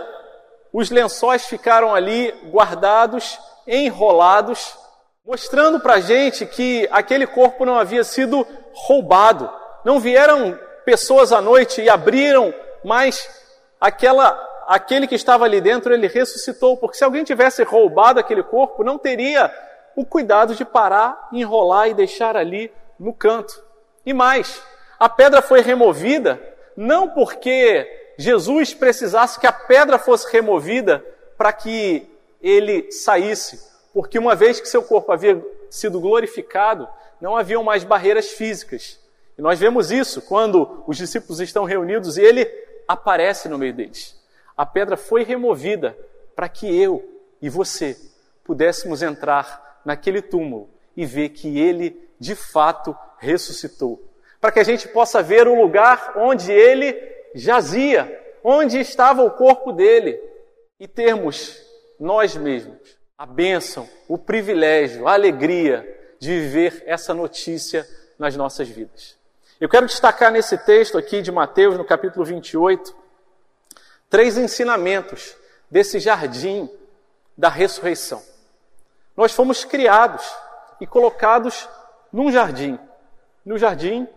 os 0.73 0.91
lençóis 0.91 1.47
ficaram 1.47 1.95
ali 1.95 2.33
guardados, 2.51 3.39
enrolados, 3.67 4.77
mostrando 5.25 5.79
para 5.79 5.95
a 5.95 6.01
gente 6.01 6.47
que 6.47 6.89
aquele 6.91 7.27
corpo 7.27 7.65
não 7.65 7.79
havia 7.79 8.03
sido 8.03 8.47
roubado. 8.75 9.51
Não 9.85 10.01
vieram 10.01 10.59
pessoas 10.85 11.33
à 11.33 11.41
noite 11.41 11.81
e 11.81 11.89
abriram, 11.89 12.53
mas 12.85 13.29
aquela, 13.81 14.39
aquele 14.67 15.07
que 15.07 15.15
estava 15.15 15.45
ali 15.45 15.61
dentro, 15.61 15.93
ele 15.93 16.09
ressuscitou, 16.09 16.77
porque 16.77 16.97
se 16.97 17.05
alguém 17.05 17.23
tivesse 17.23 17.63
roubado 17.63 18.19
aquele 18.19 18.43
corpo, 18.43 18.83
não 18.83 18.99
teria 18.99 19.53
o 19.95 20.05
cuidado 20.05 20.55
de 20.55 20.65
parar, 20.65 21.29
enrolar 21.33 21.89
e 21.89 21.95
deixar 21.95 22.37
ali 22.37 22.73
no 22.99 23.13
canto. 23.13 23.63
E 24.05 24.13
mais, 24.13 24.63
a 24.99 25.09
pedra 25.09 25.43
foi 25.43 25.61
removida 25.61 26.41
não 26.77 27.09
porque 27.09 28.15
Jesus 28.17 28.75
precisasse 28.75 29.39
que 29.39 29.47
a 29.47 29.53
pedra 29.53 29.99
fosse 29.99 30.31
removida 30.31 31.05
para 31.37 31.53
que 31.53 32.07
ele 32.41 32.91
saísse, 32.91 33.61
porque 33.93 34.19
uma 34.19 34.35
vez 34.35 34.61
que 34.61 34.69
seu 34.69 34.83
corpo 34.83 35.13
havia 35.13 35.43
sido 35.71 36.01
glorificado, 36.01 36.89
não 37.21 37.37
haviam 37.37 37.63
mais 37.63 37.85
barreiras 37.85 38.31
físicas. 38.31 38.99
E 39.39 39.43
nós 39.43 39.59
vemos 39.59 39.91
isso 39.91 40.21
quando 40.23 40.83
os 40.87 40.97
discípulos 40.97 41.41
estão 41.41 41.65
reunidos 41.65 42.17
e 42.17 42.23
ele 42.23 42.49
aparece 42.87 43.49
no 43.49 43.59
meio 43.59 43.73
deles. 43.73 44.21
A 44.57 44.67
pedra 44.67 44.97
foi 44.97 45.23
removida 45.23 45.97
para 46.35 46.49
que 46.49 46.67
eu 46.67 47.03
e 47.41 47.49
você 47.49 47.97
pudéssemos 48.45 49.03
entrar 49.03 49.81
naquele 49.85 50.21
túmulo 50.21 50.69
e 50.97 51.07
ver 51.07 51.31
que 51.31 51.59
ele 51.59 52.09
de 52.19 52.35
fato 52.35 52.97
ressuscitou. 53.19 54.03
Para 54.43 54.51
que 54.51 54.59
a 54.59 54.65
gente 54.65 54.89
possa 54.89 55.23
ver 55.23 55.47
o 55.47 55.55
lugar 55.55 56.15
onde 56.17 56.51
ele 56.51 57.01
jazia, 57.33 58.21
onde 58.43 58.81
estava 58.81 59.23
o 59.23 59.31
corpo 59.31 59.71
dele 59.71 60.21
e 60.81 60.89
termos 60.89 61.63
nós 62.01 62.35
mesmos 62.35 62.77
a 63.17 63.25
bênção, 63.25 63.89
o 64.09 64.19
privilégio, 64.19 65.07
a 65.07 65.13
alegria 65.13 65.87
de 66.19 66.41
viver 66.41 66.83
essa 66.87 67.15
notícia 67.15 67.89
nas 68.19 68.35
nossas 68.35 68.69
vidas. 68.69 69.17
Eu 69.61 69.69
quero 69.69 69.87
destacar 69.87 70.33
nesse 70.33 70.59
texto 70.59 70.99
aqui 70.99 71.23
de 71.23 71.31
Mateus, 71.31 71.79
no 71.79 71.85
capítulo 71.85 72.25
28, 72.25 72.97
três 74.11 74.37
ensinamentos 74.37 75.37
desse 75.71 76.01
jardim 76.01 76.69
da 77.39 77.49
ressurreição. 77.49 78.21
Nós 79.17 79.31
fomos 79.31 79.65
criados 79.65 80.29
e 80.81 80.87
colocados 80.87 81.69
num 82.13 82.33
jardim, 82.33 82.77
no 83.47 83.57
jardim 83.57 84.09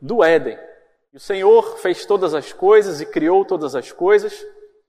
do 0.00 0.24
Éden. 0.24 0.58
O 1.12 1.18
Senhor 1.18 1.78
fez 1.78 2.06
todas 2.06 2.34
as 2.34 2.52
coisas 2.52 3.00
e 3.00 3.06
criou 3.06 3.44
todas 3.44 3.74
as 3.74 3.90
coisas 3.90 4.44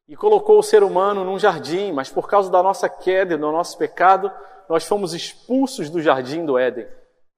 e 0.07 0.15
colocou 0.15 0.59
o 0.59 0.63
ser 0.63 0.83
humano 0.83 1.23
num 1.23 1.39
jardim, 1.39 1.91
mas 1.91 2.09
por 2.09 2.27
causa 2.27 2.51
da 2.51 2.61
nossa 2.61 2.87
queda 2.87 3.33
e 3.33 3.37
do 3.37 3.51
nosso 3.51 3.77
pecado, 3.77 4.31
nós 4.69 4.85
fomos 4.85 5.13
expulsos 5.13 5.89
do 5.89 6.01
jardim 6.01 6.45
do 6.45 6.57
Éden. 6.57 6.87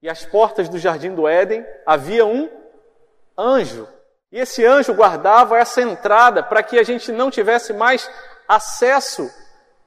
E 0.02 0.08
às 0.08 0.24
portas 0.24 0.68
do 0.68 0.78
jardim 0.78 1.14
do 1.14 1.26
Éden 1.26 1.64
havia 1.86 2.26
um 2.26 2.50
anjo. 3.38 3.88
E 4.30 4.38
esse 4.38 4.66
anjo 4.66 4.92
guardava 4.92 5.56
essa 5.56 5.80
entrada 5.80 6.42
para 6.42 6.62
que 6.62 6.78
a 6.78 6.82
gente 6.82 7.10
não 7.10 7.30
tivesse 7.30 7.72
mais 7.72 8.10
acesso 8.48 9.30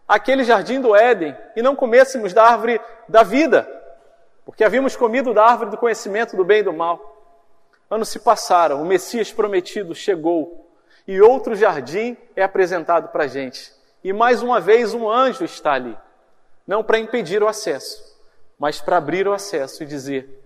àquele 0.07 0.43
jardim 0.43 0.79
do 0.79 0.95
Éden 0.95 1.37
e 1.55 1.61
não 1.61 1.75
comêssemos 1.75 2.33
da 2.33 2.45
árvore 2.45 2.81
da 3.07 3.23
vida, 3.23 3.67
porque 4.45 4.63
havíamos 4.63 4.95
comido 4.95 5.33
da 5.33 5.43
árvore 5.43 5.71
do 5.71 5.77
conhecimento 5.77 6.37
do 6.37 6.45
bem 6.45 6.59
e 6.59 6.63
do 6.63 6.73
mal. 6.73 7.16
Anos 7.89 8.09
se 8.09 8.19
passaram, 8.19 8.81
o 8.81 8.85
Messias 8.85 9.31
prometido 9.31 9.95
chegou 9.95 10.69
e 11.07 11.21
outro 11.21 11.55
jardim 11.55 12.17
é 12.35 12.43
apresentado 12.43 13.09
para 13.09 13.23
a 13.23 13.27
gente. 13.27 13.71
E 14.03 14.11
mais 14.11 14.43
uma 14.43 14.59
vez 14.59 14.93
um 14.93 15.09
anjo 15.09 15.43
está 15.45 15.73
ali, 15.73 15.97
não 16.65 16.83
para 16.83 16.99
impedir 16.99 17.41
o 17.41 17.47
acesso, 17.47 18.03
mas 18.59 18.81
para 18.81 18.97
abrir 18.97 19.27
o 19.27 19.33
acesso 19.33 19.83
e 19.83 19.85
dizer: 19.85 20.43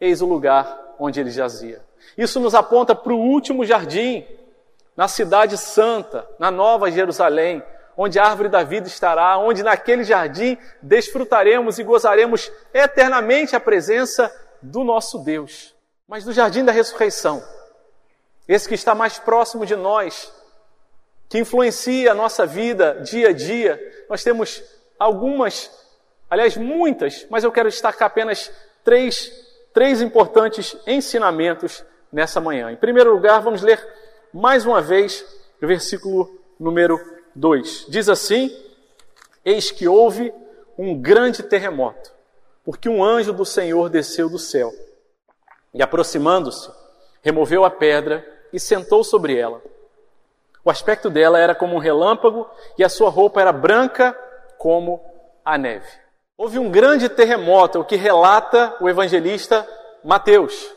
Eis 0.00 0.20
o 0.20 0.26
lugar 0.26 0.94
onde 0.98 1.20
ele 1.20 1.30
jazia. 1.30 1.80
Isso 2.18 2.40
nos 2.40 2.54
aponta 2.54 2.94
para 2.94 3.12
o 3.12 3.18
último 3.18 3.64
jardim, 3.64 4.26
na 4.96 5.08
cidade 5.08 5.56
santa, 5.56 6.28
na 6.38 6.50
Nova 6.50 6.90
Jerusalém, 6.90 7.62
onde 7.96 8.18
a 8.18 8.24
árvore 8.24 8.48
da 8.48 8.62
vida 8.62 8.88
estará, 8.88 9.38
onde 9.38 9.62
naquele 9.62 10.04
jardim 10.04 10.58
desfrutaremos 10.80 11.78
e 11.78 11.84
gozaremos 11.84 12.50
eternamente 12.74 13.54
a 13.54 13.60
presença 13.60 14.32
do 14.60 14.82
nosso 14.82 15.18
Deus. 15.18 15.71
Mas 16.06 16.24
no 16.24 16.32
jardim 16.32 16.64
da 16.64 16.72
ressurreição, 16.72 17.42
esse 18.48 18.68
que 18.68 18.74
está 18.74 18.94
mais 18.94 19.18
próximo 19.18 19.64
de 19.64 19.76
nós, 19.76 20.32
que 21.28 21.38
influencia 21.38 22.10
a 22.10 22.14
nossa 22.14 22.44
vida 22.44 23.00
dia 23.02 23.28
a 23.28 23.32
dia. 23.32 24.04
Nós 24.08 24.22
temos 24.22 24.62
algumas, 24.98 25.70
aliás, 26.28 26.56
muitas, 26.56 27.26
mas 27.30 27.44
eu 27.44 27.52
quero 27.52 27.70
destacar 27.70 28.06
apenas 28.06 28.52
três, 28.84 29.32
três 29.72 30.02
importantes 30.02 30.76
ensinamentos 30.86 31.84
nessa 32.12 32.40
manhã. 32.40 32.70
Em 32.70 32.76
primeiro 32.76 33.12
lugar, 33.12 33.40
vamos 33.40 33.62
ler 33.62 33.82
mais 34.32 34.66
uma 34.66 34.82
vez 34.82 35.24
o 35.62 35.66
versículo 35.66 36.38
número 36.58 37.00
2. 37.34 37.86
Diz 37.88 38.08
assim: 38.08 38.54
Eis 39.44 39.70
que 39.70 39.88
houve 39.88 40.34
um 40.76 41.00
grande 41.00 41.42
terremoto, 41.42 42.12
porque 42.64 42.88
um 42.88 43.02
anjo 43.02 43.32
do 43.32 43.46
Senhor 43.46 43.88
desceu 43.88 44.28
do 44.28 44.38
céu 44.38 44.70
e, 45.72 45.82
aproximando-se, 45.82 46.70
removeu 47.22 47.64
a 47.64 47.70
pedra 47.70 48.26
e 48.52 48.60
sentou 48.60 49.02
sobre 49.02 49.36
ela. 49.36 49.62
O 50.64 50.70
aspecto 50.70 51.10
dela 51.10 51.38
era 51.38 51.54
como 51.54 51.74
um 51.74 51.78
relâmpago 51.78 52.48
e 52.78 52.84
a 52.84 52.88
sua 52.88 53.10
roupa 53.10 53.40
era 53.40 53.52
branca 53.52 54.16
como 54.58 55.00
a 55.44 55.58
neve. 55.58 55.88
Houve 56.36 56.58
um 56.58 56.70
grande 56.70 57.08
terremoto, 57.08 57.80
o 57.80 57.84
que 57.84 57.96
relata 57.96 58.76
o 58.80 58.88
evangelista 58.88 59.66
Mateus. 60.04 60.72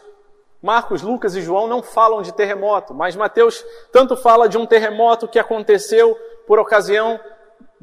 Marcos, 0.62 1.04
Lucas 1.04 1.36
e 1.36 1.42
João 1.42 1.68
não 1.68 1.84
falam 1.84 2.24
de 2.24 2.32
terremoto, 2.32 2.94
mas 2.94 3.16
Mateus 3.16 3.64
tanto 3.92 4.18
fala 4.18 4.50
de 4.50 4.58
um 4.58 4.66
terremoto 4.66 5.28
que 5.28 5.38
aconteceu 5.38 6.16
por 6.48 6.58
ocasião 6.58 7.20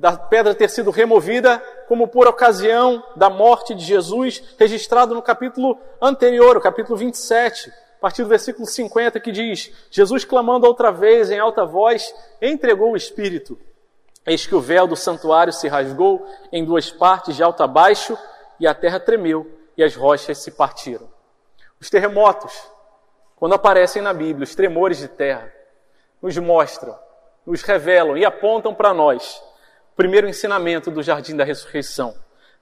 da 0.03 0.17
pedra 0.17 0.53
ter 0.53 0.69
sido 0.69 0.91
removida, 0.91 1.61
como 1.87 2.09
por 2.09 2.27
ocasião 2.27 3.05
da 3.15 3.31
morte 3.31 3.73
de 3.73 3.85
Jesus, 3.85 4.43
registrado 4.59 5.15
no 5.15 5.23
capítulo 5.23 5.79
anterior, 6.01 6.57
o 6.57 6.61
capítulo 6.61 6.99
27, 6.99 7.71
a 7.71 8.01
partir 8.01 8.25
do 8.25 8.29
versículo 8.29 8.67
50, 8.67 9.21
que 9.21 9.31
diz: 9.31 9.71
Jesus 9.93 10.25
clamando 10.25 10.67
outra 10.67 10.91
vez 10.91 11.31
em 11.31 11.39
alta 11.39 11.65
voz, 11.65 12.13
entregou 12.43 12.91
o 12.91 12.97
Espírito. 12.97 13.57
Eis 14.27 14.45
que 14.45 14.57
o 14.57 14.61
véu 14.61 14.89
do 14.89 14.97
santuário 14.97 15.53
se 15.53 15.69
rasgou 15.69 16.27
em 16.51 16.65
duas 16.65 16.91
partes, 16.91 17.37
de 17.37 17.43
alto 17.45 17.63
a 17.63 17.69
baixo, 17.69 18.19
e 18.59 18.67
a 18.67 18.75
terra 18.75 18.99
tremeu, 18.99 19.49
e 19.77 19.85
as 19.85 19.95
rochas 19.95 20.39
se 20.39 20.51
partiram. 20.51 21.09
Os 21.81 21.89
terremotos, 21.89 22.53
quando 23.37 23.55
aparecem 23.55 24.03
na 24.03 24.13
Bíblia, 24.13 24.43
os 24.43 24.57
tremores 24.57 24.99
de 24.99 25.07
terra, 25.07 25.49
nos 26.21 26.37
mostram, 26.39 26.99
nos 27.47 27.63
revelam 27.63 28.19
e 28.19 28.25
apontam 28.25 28.75
para 28.75 28.93
nós 28.93 29.41
primeiro 29.97 30.29
ensinamento 30.29 30.91
do 30.91 31.03
jardim 31.03 31.37
da 31.37 31.45
ressurreição. 31.45 32.15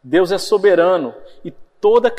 Deus 0.02 0.32
é 0.32 0.38
soberano 0.38 1.14
e 1.44 1.50
toda, 1.50 2.12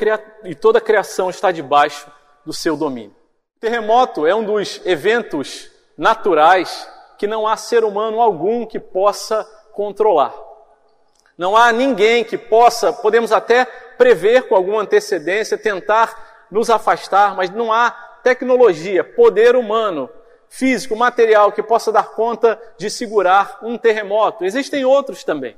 e 0.44 0.56
toda 0.56 0.78
a 0.78 0.82
criação 0.82 1.30
está 1.30 1.52
debaixo 1.52 2.10
do 2.46 2.54
seu 2.54 2.76
domínio. 2.76 3.16
Terremoto 3.60 4.26
é 4.26 4.34
um 4.34 4.44
dos 4.44 4.82
eventos 4.86 5.70
naturais 5.98 6.90
que 7.18 7.28
não 7.28 7.48
há 7.48 7.56
ser 7.56 7.84
humano 7.84 8.20
algum 8.20 8.66
que 8.66 8.80
possa 8.80 9.44
controlar. 9.74 10.34
Não 11.38 11.56
há 11.56 11.72
ninguém 11.72 12.24
que 12.24 12.38
possa, 12.38 12.92
podemos 12.92 13.32
até 13.32 13.66
prever 13.98 14.48
com 14.48 14.56
alguma 14.56 14.82
antecedência, 14.82 15.58
tentar 15.58 16.48
nos 16.50 16.70
afastar, 16.70 17.36
mas 17.36 17.50
não 17.50 17.72
há 17.72 17.92
tecnologia, 18.24 19.04
poder 19.04 19.56
humano 19.56 20.10
físico, 20.52 20.98
material 20.98 21.54
que 21.54 21.64
possa 21.64 21.94
dar 21.94 22.12
conta 22.12 22.62
de 22.78 22.90
segurar 22.90 23.60
um 23.64 23.78
terremoto. 23.78 24.44
Existem 24.44 24.84
outros 24.84 25.24
também. 25.24 25.56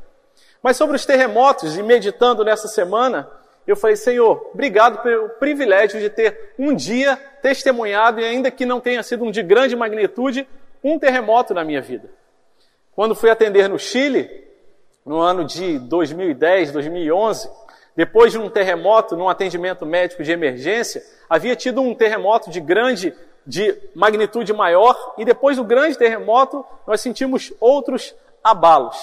Mas 0.62 0.78
sobre 0.78 0.96
os 0.96 1.04
terremotos, 1.04 1.76
e 1.76 1.82
meditando 1.82 2.46
nessa 2.46 2.68
semana, 2.68 3.28
eu 3.66 3.76
falei, 3.76 3.96
Senhor, 3.96 4.52
obrigado 4.54 5.02
pelo 5.02 5.30
privilégio 5.30 6.00
de 6.00 6.12
ter 6.12 6.54
um 6.60 6.76
dia 6.76 7.18
testemunhado, 7.42 8.22
e 8.22 8.24
ainda 8.24 8.52
que 8.52 8.68
não 8.68 8.80
tenha 8.80 9.02
sido 9.02 9.24
um 9.24 9.32
de 9.32 9.42
grande 9.42 9.76
magnitude, 9.76 10.48
um 10.84 11.00
terremoto 11.00 11.56
na 11.56 11.64
minha 11.64 11.82
vida. 11.82 12.08
Quando 12.96 13.16
fui 13.16 13.32
atender 13.32 13.68
no 13.68 13.80
Chile, 13.80 14.30
no 15.04 15.20
ano 15.20 15.44
de 15.44 15.80
2010, 15.80 16.72
2011, 16.72 17.50
depois 17.96 18.32
de 18.32 18.38
um 18.38 18.48
terremoto 18.48 19.18
num 19.18 19.28
atendimento 19.28 19.88
médico 19.88 20.24
de 20.24 20.32
emergência, 20.32 21.02
havia 21.28 21.56
tido 21.56 21.82
um 21.82 21.96
terremoto 21.96 22.52
de 22.52 22.60
grande 22.60 23.12
de 23.46 23.78
magnitude 23.96 24.54
maior, 24.54 24.96
e 25.18 25.26
depois 25.26 25.58
do 25.58 25.64
grande 25.64 25.98
terremoto, 25.98 26.66
nós 26.88 27.02
sentimos 27.02 27.54
outros 27.60 28.16
abalos. 28.44 28.98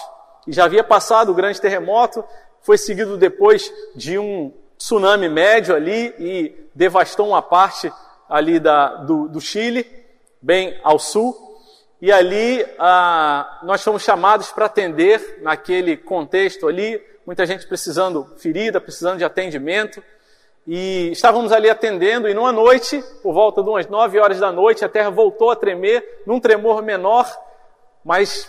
E 0.47 0.53
já 0.53 0.65
havia 0.65 0.83
passado 0.83 1.31
o 1.31 1.35
grande 1.35 1.61
terremoto, 1.61 2.25
foi 2.63 2.79
seguido 2.79 3.17
depois 3.17 3.73
de 3.95 4.19
um 4.19 4.53
tsunami 4.77 5.29
médio 5.29 5.75
ali 5.75 6.15
e 6.19 6.69
devastou 6.75 7.29
uma 7.29 7.43
parte 7.43 7.93
ali 8.29 8.59
da, 8.59 8.97
do, 8.97 9.29
do 9.29 9.41
Chile, 9.41 9.87
bem 10.41 10.79
ao 10.83 10.99
sul. 10.99 11.37
E 12.01 12.11
ali 12.11 12.65
ah, 12.79 13.61
nós 13.63 13.83
fomos 13.83 14.03
chamados 14.03 14.51
para 14.51 14.67
atender 14.67 15.41
naquele 15.43 15.97
contexto 15.97 16.67
ali, 16.67 17.03
muita 17.27 17.45
gente 17.45 17.67
precisando 17.67 18.27
ferida, 18.39 18.81
precisando 18.81 19.19
de 19.19 19.25
atendimento. 19.25 20.03
E 20.67 21.11
estávamos 21.11 21.53
ali 21.53 21.69
atendendo, 21.71 22.29
e 22.29 22.35
numa 22.35 22.53
noite, 22.53 23.03
por 23.23 23.33
volta 23.33 23.63
de 23.63 23.69
umas 23.69 23.87
nove 23.87 24.19
horas 24.19 24.39
da 24.39 24.53
noite, 24.53 24.85
a 24.85 24.89
terra 24.89 25.11
voltou 25.11 25.51
a 25.51 25.57
tremer, 25.57 26.23
num 26.27 26.39
tremor 26.39 26.83
menor, 26.83 27.27
mas 28.05 28.49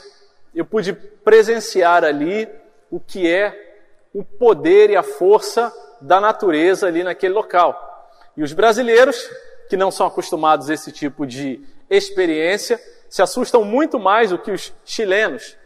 eu 0.53 0.65
pude 0.65 0.93
presenciar 0.93 2.03
ali 2.03 2.47
o 2.89 2.99
que 2.99 3.31
é 3.31 3.69
o 4.13 4.23
poder 4.23 4.89
e 4.89 4.95
a 4.95 5.03
força 5.03 5.73
da 6.01 6.19
natureza 6.19 6.87
ali 6.87 7.03
naquele 7.03 7.33
local. 7.33 8.19
E 8.35 8.43
os 8.43 8.53
brasileiros, 8.53 9.29
que 9.69 9.77
não 9.77 9.89
são 9.89 10.05
acostumados 10.05 10.69
a 10.69 10.73
esse 10.73 10.91
tipo 10.91 11.25
de 11.25 11.61
experiência, 11.89 12.79
se 13.09 13.21
assustam 13.21 13.63
muito 13.63 13.99
mais 13.99 14.29
do 14.29 14.37
que 14.37 14.51
os 14.51 14.73
chilenos. 14.83 15.57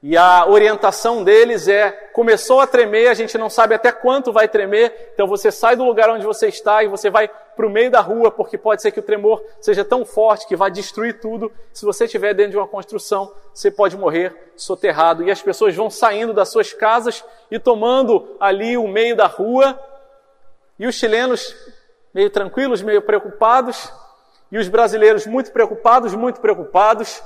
E 0.00 0.16
a 0.16 0.46
orientação 0.46 1.24
deles 1.24 1.66
é: 1.66 1.90
começou 2.12 2.60
a 2.60 2.66
tremer, 2.66 3.08
a 3.08 3.14
gente 3.14 3.36
não 3.36 3.50
sabe 3.50 3.74
até 3.74 3.90
quanto 3.90 4.32
vai 4.32 4.48
tremer, 4.48 5.10
então 5.12 5.26
você 5.26 5.50
sai 5.50 5.74
do 5.74 5.84
lugar 5.84 6.08
onde 6.10 6.24
você 6.24 6.46
está 6.46 6.82
e 6.84 6.88
você 6.88 7.10
vai 7.10 7.28
para 7.28 7.66
o 7.66 7.70
meio 7.70 7.90
da 7.90 8.00
rua, 8.00 8.30
porque 8.30 8.56
pode 8.56 8.80
ser 8.80 8.92
que 8.92 9.00
o 9.00 9.02
tremor 9.02 9.42
seja 9.60 9.84
tão 9.84 10.04
forte 10.04 10.46
que 10.46 10.54
vai 10.54 10.70
destruir 10.70 11.18
tudo. 11.20 11.50
Se 11.72 11.84
você 11.84 12.04
estiver 12.04 12.32
dentro 12.32 12.52
de 12.52 12.56
uma 12.56 12.68
construção, 12.68 13.32
você 13.52 13.68
pode 13.68 13.96
morrer 13.96 14.52
soterrado. 14.54 15.24
E 15.24 15.30
as 15.32 15.42
pessoas 15.42 15.74
vão 15.74 15.90
saindo 15.90 16.32
das 16.32 16.50
suas 16.50 16.72
casas 16.72 17.24
e 17.50 17.58
tomando 17.58 18.36
ali 18.38 18.76
o 18.76 18.86
meio 18.86 19.16
da 19.16 19.26
rua. 19.26 19.76
E 20.78 20.86
os 20.86 20.94
chilenos, 20.94 21.52
meio 22.14 22.30
tranquilos, 22.30 22.80
meio 22.80 23.02
preocupados, 23.02 23.92
e 24.52 24.58
os 24.58 24.68
brasileiros 24.68 25.26
muito 25.26 25.50
preocupados, 25.50 26.14
muito 26.14 26.40
preocupados 26.40 27.20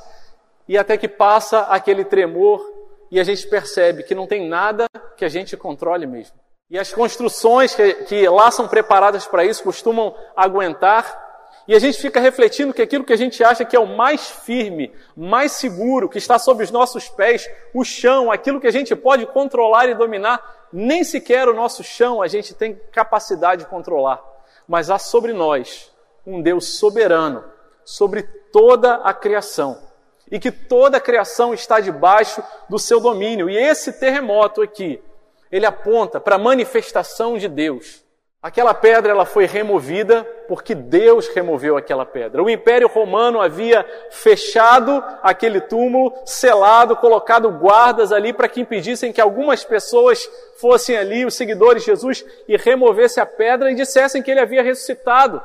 e 0.68 0.78
até 0.78 0.96
que 0.96 1.08
passa 1.08 1.60
aquele 1.62 2.04
tremor 2.04 2.64
e 3.10 3.20
a 3.20 3.24
gente 3.24 3.46
percebe 3.46 4.02
que 4.02 4.14
não 4.14 4.26
tem 4.26 4.48
nada 4.48 4.86
que 5.16 5.24
a 5.24 5.28
gente 5.28 5.56
controle 5.56 6.06
mesmo. 6.06 6.34
E 6.70 6.78
as 6.78 6.90
construções 6.90 7.74
que, 7.74 7.92
que 8.04 8.26
lá 8.26 8.50
são 8.50 8.66
preparadas 8.66 9.26
para 9.26 9.44
isso 9.44 9.62
costumam 9.62 10.16
aguentar. 10.34 11.30
E 11.68 11.74
a 11.74 11.78
gente 11.78 12.00
fica 12.00 12.18
refletindo 12.18 12.72
que 12.72 12.80
aquilo 12.80 13.04
que 13.04 13.12
a 13.12 13.16
gente 13.16 13.44
acha 13.44 13.66
que 13.66 13.76
é 13.76 13.78
o 13.78 13.86
mais 13.86 14.30
firme, 14.30 14.90
mais 15.14 15.52
seguro, 15.52 16.08
que 16.08 16.16
está 16.16 16.38
sob 16.38 16.64
os 16.64 16.70
nossos 16.70 17.10
pés, 17.10 17.46
o 17.74 17.84
chão, 17.84 18.32
aquilo 18.32 18.58
que 18.58 18.66
a 18.66 18.72
gente 18.72 18.96
pode 18.96 19.26
controlar 19.26 19.86
e 19.88 19.94
dominar, 19.94 20.66
nem 20.72 21.04
sequer 21.04 21.46
o 21.48 21.54
nosso 21.54 21.84
chão 21.84 22.22
a 22.22 22.26
gente 22.26 22.54
tem 22.54 22.80
capacidade 22.90 23.64
de 23.64 23.68
controlar. 23.68 24.24
Mas 24.66 24.88
há 24.88 24.98
sobre 24.98 25.34
nós 25.34 25.92
um 26.26 26.40
Deus 26.40 26.78
soberano, 26.78 27.44
sobre 27.84 28.22
toda 28.50 28.94
a 28.94 29.12
criação 29.12 29.91
e 30.30 30.38
que 30.38 30.50
toda 30.50 30.96
a 30.96 31.00
criação 31.00 31.52
está 31.52 31.80
debaixo 31.80 32.42
do 32.68 32.78
seu 32.78 33.00
domínio. 33.00 33.50
E 33.50 33.56
esse 33.56 33.92
terremoto 33.92 34.62
aqui, 34.62 35.02
ele 35.50 35.66
aponta 35.66 36.20
para 36.20 36.36
a 36.36 36.38
manifestação 36.38 37.36
de 37.36 37.48
Deus. 37.48 38.02
Aquela 38.42 38.74
pedra 38.74 39.12
ela 39.12 39.24
foi 39.24 39.46
removida 39.46 40.24
porque 40.48 40.74
Deus 40.74 41.28
removeu 41.28 41.76
aquela 41.76 42.04
pedra. 42.04 42.42
O 42.42 42.50
Império 42.50 42.88
Romano 42.88 43.40
havia 43.40 43.86
fechado 44.10 45.02
aquele 45.22 45.60
túmulo, 45.60 46.12
selado, 46.26 46.96
colocado 46.96 47.48
guardas 47.52 48.10
ali 48.10 48.32
para 48.32 48.48
que 48.48 48.60
impedissem 48.60 49.12
que 49.12 49.20
algumas 49.20 49.62
pessoas 49.62 50.28
fossem 50.56 50.96
ali, 50.96 51.24
os 51.24 51.34
seguidores 51.34 51.84
de 51.84 51.92
Jesus, 51.92 52.24
e 52.48 52.56
removessem 52.56 53.22
a 53.22 53.26
pedra 53.26 53.70
e 53.70 53.76
dissessem 53.76 54.20
que 54.20 54.32
ele 54.32 54.40
havia 54.40 54.62
ressuscitado. 54.62 55.40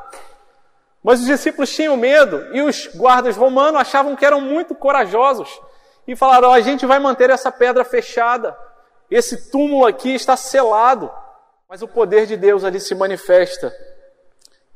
Mas 1.04 1.20
os 1.20 1.26
discípulos 1.26 1.74
tinham 1.74 1.96
medo 1.96 2.54
e 2.54 2.62
os 2.62 2.88
guardas 2.96 3.38
romanos 3.38 3.80
achavam 3.80 4.16
que 4.16 4.26
eram 4.26 4.42
muito 4.42 4.76
corajosos 4.76 5.50
e 6.08 6.16
falaram: 6.16 6.50
oh, 6.50 6.54
a 6.54 6.62
gente 6.62 6.86
vai 6.86 7.00
manter 7.00 7.30
essa 7.30 7.52
pedra 7.52 7.84
fechada, 7.84 8.58
esse 9.10 9.50
túmulo 9.52 9.86
aqui 9.86 10.16
está 10.16 10.36
selado. 10.36 11.12
Mas 11.70 11.82
o 11.82 11.88
poder 11.88 12.26
de 12.26 12.38
Deus 12.38 12.64
ali 12.64 12.80
se 12.80 12.96
manifesta 12.96 13.74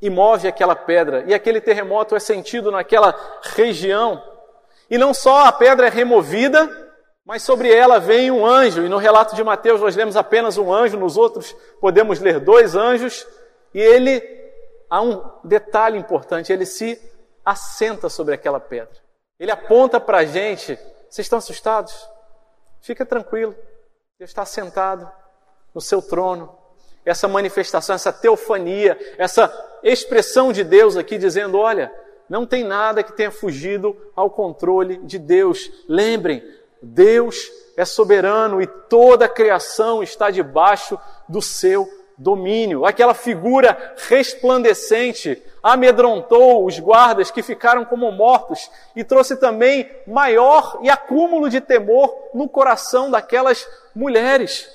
e 0.01 0.09
move 0.09 0.47
aquela 0.47 0.75
pedra, 0.75 1.23
e 1.27 1.33
aquele 1.33 1.61
terremoto 1.61 2.15
é 2.15 2.19
sentido 2.19 2.71
naquela 2.71 3.15
região. 3.55 4.21
E 4.89 4.97
não 4.97 5.13
só 5.13 5.45
a 5.45 5.51
pedra 5.51 5.87
é 5.87 5.89
removida, 5.89 6.69
mas 7.23 7.43
sobre 7.43 7.73
ela 7.73 7.99
vem 7.99 8.31
um 8.31 8.45
anjo, 8.45 8.83
e 8.83 8.89
no 8.89 8.97
relato 8.97 9.35
de 9.35 9.43
Mateus 9.43 9.79
nós 9.79 9.95
lemos 9.95 10.17
apenas 10.17 10.57
um 10.57 10.73
anjo, 10.73 10.97
nos 10.97 11.15
outros 11.17 11.55
podemos 11.79 12.19
ler 12.19 12.39
dois 12.39 12.75
anjos, 12.75 13.25
e 13.73 13.79
ele 13.79 14.19
há 14.91 15.01
um 15.01 15.23
detalhe 15.45 15.97
importante: 15.97 16.51
ele 16.51 16.65
se 16.65 17.01
assenta 17.45 18.09
sobre 18.09 18.35
aquela 18.35 18.59
pedra. 18.59 18.99
Ele 19.39 19.49
aponta 19.49 19.99
para 19.99 20.17
a 20.17 20.25
gente: 20.25 20.75
vocês 21.09 21.25
estão 21.25 21.39
assustados? 21.39 22.07
Fica 22.81 23.05
tranquilo, 23.05 23.55
Deus 24.19 24.29
está 24.29 24.45
sentado 24.45 25.09
no 25.73 25.79
seu 25.79 26.01
trono. 26.01 26.57
Essa 27.03 27.27
manifestação, 27.27 27.95
essa 27.95 28.13
teofania, 28.13 28.99
essa 29.17 29.51
expressão 29.81 30.51
de 30.51 30.63
Deus 30.63 30.97
aqui 30.97 31.17
dizendo: 31.17 31.57
olha, 31.57 31.91
não 32.29 32.45
tem 32.45 32.63
nada 32.63 33.01
que 33.01 33.13
tenha 33.13 33.31
fugido 33.31 33.95
ao 34.15 34.29
controle 34.29 34.97
de 34.97 35.17
Deus. 35.17 35.71
Lembrem, 35.87 36.43
Deus 36.81 37.49
é 37.77 37.85
soberano 37.85 38.61
e 38.61 38.67
toda 38.67 39.25
a 39.25 39.29
criação 39.29 40.03
está 40.03 40.29
debaixo 40.29 40.99
do 41.27 41.41
seu 41.41 42.00
domínio. 42.17 42.85
Aquela 42.85 43.13
figura 43.13 43.95
resplandecente 44.09 45.41
amedrontou 45.61 46.65
os 46.65 46.79
guardas 46.79 47.29
que 47.29 47.43
ficaram 47.43 47.85
como 47.85 48.11
mortos 48.11 48.69
e 48.95 49.03
trouxe 49.03 49.37
também 49.37 49.89
maior 50.07 50.79
e 50.81 50.89
acúmulo 50.89 51.49
de 51.49 51.61
temor 51.61 52.13
no 52.33 52.49
coração 52.49 53.11
daquelas 53.11 53.67
mulheres. 53.95 54.67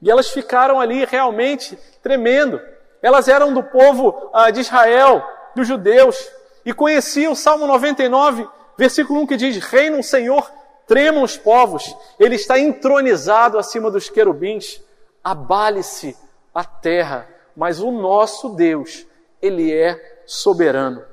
E 0.00 0.10
elas 0.10 0.30
ficaram 0.30 0.80
ali 0.80 1.04
realmente 1.04 1.78
tremendo. 2.02 2.60
Elas 3.02 3.28
eram 3.28 3.52
do 3.52 3.62
povo 3.62 4.30
ah, 4.32 4.50
de 4.50 4.60
Israel, 4.60 5.22
dos 5.54 5.66
judeus, 5.66 6.30
e 6.64 6.72
conheciam 6.72 7.32
o 7.32 7.36
Salmo 7.36 7.66
99, 7.66 8.48
versículo 8.76 9.20
1 9.20 9.26
que 9.26 9.36
diz: 9.36 9.56
Reina 9.58 9.98
o 9.98 10.02
Senhor, 10.02 10.50
tremam 10.86 11.22
os 11.22 11.36
povos, 11.36 11.96
ele 12.18 12.36
está 12.36 12.58
entronizado 12.58 13.58
acima 13.58 13.90
dos 13.90 14.08
querubins, 14.08 14.80
abale-se 15.22 16.16
a 16.54 16.64
terra, 16.64 17.28
mas 17.56 17.80
o 17.80 17.90
nosso 17.90 18.50
Deus, 18.50 19.06
ele 19.40 19.72
é 19.72 20.22
soberano. 20.26 21.04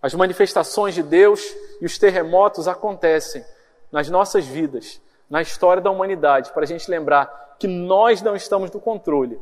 As 0.00 0.14
manifestações 0.14 0.94
de 0.94 1.02
Deus 1.02 1.42
e 1.80 1.86
os 1.86 1.98
terremotos 1.98 2.66
acontecem 2.66 3.44
nas 3.90 4.08
nossas 4.08 4.44
vidas, 4.44 5.00
na 5.28 5.42
história 5.42 5.82
da 5.82 5.90
humanidade, 5.90 6.52
para 6.52 6.64
a 6.64 6.66
gente 6.66 6.90
lembrar 6.90 7.56
que 7.58 7.68
nós 7.68 8.20
não 8.22 8.34
estamos 8.34 8.70
no 8.70 8.80
controle, 8.80 9.40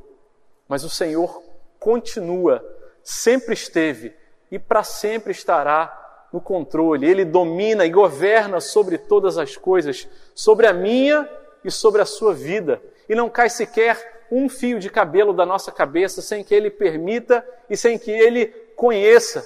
mas 0.68 0.84
o 0.84 0.90
Senhor 0.90 1.42
continua, 1.78 2.62
sempre 3.02 3.54
esteve 3.54 4.14
e 4.50 4.58
para 4.58 4.82
sempre 4.82 5.32
estará 5.32 6.28
no 6.32 6.40
controle. 6.40 7.08
Ele 7.08 7.24
domina 7.24 7.84
e 7.86 7.90
governa 7.90 8.60
sobre 8.60 8.98
todas 8.98 9.38
as 9.38 9.56
coisas, 9.56 10.06
sobre 10.34 10.66
a 10.66 10.72
minha 10.72 11.28
e 11.64 11.70
sobre 11.70 12.02
a 12.02 12.06
sua 12.06 12.34
vida. 12.34 12.80
E 13.08 13.14
não 13.14 13.28
cai 13.28 13.48
sequer 13.48 14.19
um 14.30 14.48
fio 14.48 14.78
de 14.78 14.88
cabelo 14.88 15.32
da 15.32 15.44
nossa 15.44 15.72
cabeça 15.72 16.22
sem 16.22 16.44
que 16.44 16.54
Ele 16.54 16.70
permita 16.70 17.44
e 17.68 17.76
sem 17.76 17.98
que 17.98 18.10
Ele 18.10 18.46
conheça. 18.76 19.44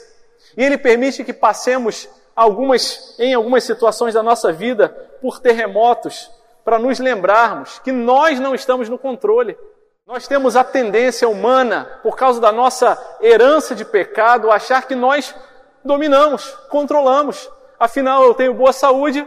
E 0.56 0.62
Ele 0.62 0.76
permite 0.76 1.24
que 1.24 1.32
passemos 1.32 2.08
algumas, 2.36 3.14
em 3.18 3.34
algumas 3.34 3.64
situações 3.64 4.14
da 4.14 4.22
nossa 4.22 4.52
vida 4.52 4.88
por 5.20 5.40
terremotos, 5.40 6.30
para 6.64 6.78
nos 6.78 6.98
lembrarmos 6.98 7.78
que 7.78 7.92
nós 7.92 8.40
não 8.40 8.54
estamos 8.54 8.88
no 8.88 8.98
controle. 8.98 9.56
Nós 10.06 10.26
temos 10.26 10.54
a 10.54 10.62
tendência 10.62 11.28
humana, 11.28 12.00
por 12.02 12.16
causa 12.16 12.40
da 12.40 12.52
nossa 12.52 12.98
herança 13.22 13.74
de 13.74 13.84
pecado, 13.84 14.50
a 14.50 14.56
achar 14.56 14.86
que 14.86 14.94
nós 14.94 15.34
dominamos, 15.84 16.50
controlamos. 16.68 17.50
Afinal, 17.78 18.22
eu 18.24 18.34
tenho 18.34 18.54
boa 18.54 18.72
saúde, 18.72 19.26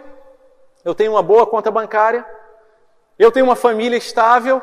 eu 0.86 0.93
tenho 0.93 1.12
uma 1.12 1.24
boa 1.24 1.46
conta 1.46 1.72
bancária, 1.72 2.26
eu 3.17 3.32
tenho 3.32 3.46
uma 3.46 3.56
família 3.56 3.98
estável, 3.98 4.62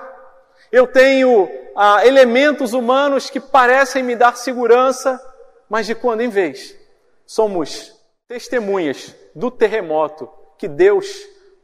eu 0.75 0.89
tenho 0.89 1.49
ah, 1.77 2.05
elementos 2.05 2.73
humanos 2.73 3.31
que 3.31 3.39
parecem 3.39 4.03
me 4.03 4.17
dar 4.17 4.37
segurança, 4.37 5.25
mas 5.69 5.87
de 5.87 5.95
quando 5.95 6.23
em 6.23 6.29
vez 6.29 6.77
somos 7.25 7.95
testemunhas 8.27 9.15
do 9.37 9.53
terremoto 9.53 10.29
que 10.59 10.67
Deus 10.67 11.07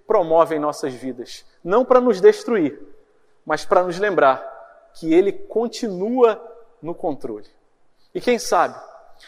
promove 0.06 0.54
em 0.54 0.60
nossas 0.60 0.94
vidas, 0.94 1.44
não 1.64 1.84
para 1.84 2.00
nos 2.00 2.20
destruir, 2.20 2.80
mas 3.44 3.64
para 3.64 3.82
nos 3.82 3.98
lembrar 3.98 4.48
que 4.94 5.12
Ele 5.12 5.32
continua 5.32 6.40
no 6.80 6.94
controle. 6.94 7.48
E 8.14 8.20
quem 8.20 8.38
sabe, 8.38 8.80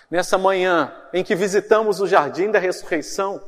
nessa 0.09 0.39
manhã 0.39 0.95
em 1.13 1.25
que 1.25 1.35
visitamos 1.35 2.01
o 2.01 2.07
jardim 2.07 2.53
da 2.53 2.61
ressurreição, 2.61 3.43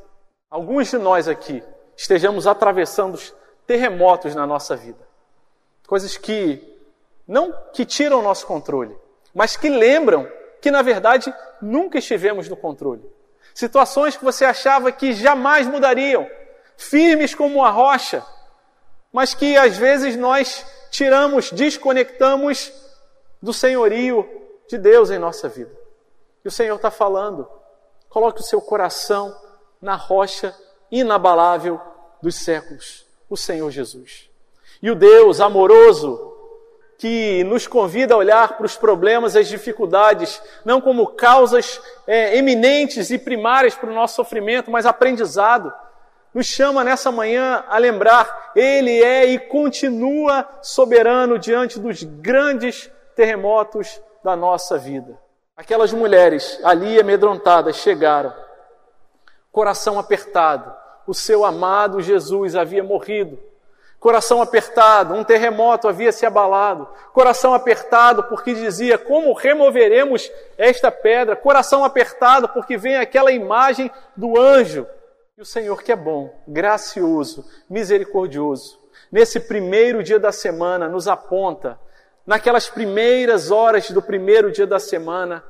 alguns 0.51 0.91
de 0.91 0.99
nós 0.99 1.29
aqui 1.29 1.63
estejamos 1.97 2.49
atravessando 2.49 3.21
terremotos 3.69 4.35
na 4.35 4.45
nossa 4.45 4.75
vida 4.75 5.14
coisas 5.87 6.17
que 6.17 6.63
não 7.27 7.53
que 7.73 7.85
tiram 7.85 8.21
o 8.21 8.23
nosso 8.23 8.47
controle, 8.47 8.97
mas 9.35 9.57
que 9.57 9.69
lembram 9.69 10.29
que 10.61 10.71
na 10.71 10.83
verdade 10.83 11.35
nunca 11.61 11.99
estivemos 11.99 12.49
no 12.49 12.57
controle. 12.57 13.03
Situações 13.55 14.17
que 14.17 14.25
você 14.25 14.45
achava 14.45 14.91
que 14.91 15.13
jamais 15.13 15.67
mudariam, 15.67 16.29
firmes 16.77 17.35
como 17.35 17.61
uma 17.61 17.71
rocha, 17.71 18.25
mas 19.13 19.35
que 19.35 19.57
às 19.57 19.77
vezes 19.77 20.17
nós 20.17 20.67
tiramos, 20.91 21.51
desconectamos 21.53 22.73
do 23.41 23.53
senhorio 23.53 24.29
de 24.69 24.79
Deus 24.79 25.11
em 25.11 25.19
nossa 25.19 25.49
vida. 25.49 25.71
E 26.45 26.49
o 26.49 26.51
Senhor 26.51 26.77
está 26.77 26.91
falando: 26.91 27.49
coloque 28.09 28.41
o 28.41 28.45
seu 28.45 28.61
coração 28.61 29.37
na 29.81 29.95
rocha 29.95 30.55
inabalável 30.91 31.81
dos 32.21 32.37
séculos, 32.37 33.07
o 33.29 33.37
Senhor 33.37 33.71
Jesus. 33.71 34.31
E 34.85 34.91
o 34.91 34.95
Deus 34.95 35.41
amoroso, 35.41 36.37
que 36.99 37.43
nos 37.45 37.67
convida 37.67 38.13
a 38.13 38.19
olhar 38.19 38.55
para 38.55 38.67
os 38.67 38.77
problemas 38.77 39.35
as 39.35 39.49
dificuldades, 39.49 40.43
não 40.63 40.79
como 40.79 41.07
causas 41.07 41.81
é, 42.07 42.37
eminentes 42.37 43.11
e 43.11 43.17
primárias 43.17 43.75
para 43.75 43.89
o 43.89 43.95
nosso 43.95 44.17
sofrimento, 44.17 44.71
mas 44.71 44.85
aprendizado, 44.85 45.73
nos 46.35 46.45
chama 46.45 46.85
nessa 46.85 47.11
manhã 47.11 47.65
a 47.67 47.79
lembrar, 47.79 48.53
Ele 48.55 49.03
é 49.03 49.25
e 49.25 49.39
continua 49.39 50.47
soberano 50.61 51.39
diante 51.39 51.81
dos 51.81 52.03
grandes 52.03 52.91
terremotos 53.17 53.99
da 54.23 54.37
nossa 54.37 54.77
vida. 54.77 55.19
Aquelas 55.57 55.95
mulheres 55.95 56.61
ali 56.63 57.01
amedrontadas 57.01 57.77
chegaram, 57.77 58.35
coração 59.51 59.99
apertado, 59.99 60.71
o 61.07 61.15
seu 61.15 61.43
amado 61.43 62.03
Jesus 62.03 62.55
havia 62.55 62.85
morrido 62.85 63.39
Coração 64.05 64.43
apertado, 64.43 65.15
um 65.15 65.25
terremoto 65.25 65.89
havia 65.89 66.13
se 66.13 66.27
abalado. 66.27 66.87
Coração 67.15 67.55
apertado 67.55 68.23
porque 68.25 68.53
dizia: 68.53 68.99
Como 68.99 69.33
removeremos 69.33 70.31
esta 70.59 70.93
pedra? 70.93 71.35
Coração 71.35 71.83
apertado 71.83 72.47
porque 72.51 72.77
vem 72.77 72.97
aquela 72.97 73.33
imagem 73.33 73.91
do 74.15 74.39
anjo. 74.39 74.87
E 75.39 75.41
o 75.41 75.45
Senhor, 75.47 75.83
que 75.83 75.91
é 75.91 75.97
bom, 75.97 76.39
gracioso, 76.47 77.47
misericordioso, 77.71 78.79
nesse 79.11 79.41
primeiro 79.41 80.03
dia 80.03 80.19
da 80.19 80.31
semana, 80.31 80.87
nos 80.87 81.09
aponta, 81.09 81.81
naquelas 82.27 82.69
primeiras 82.69 83.51
horas 83.51 83.91
do 83.91 84.03
primeiro 84.03 84.53
dia 84.53 84.67
da 84.67 84.79
semana, 84.79 85.43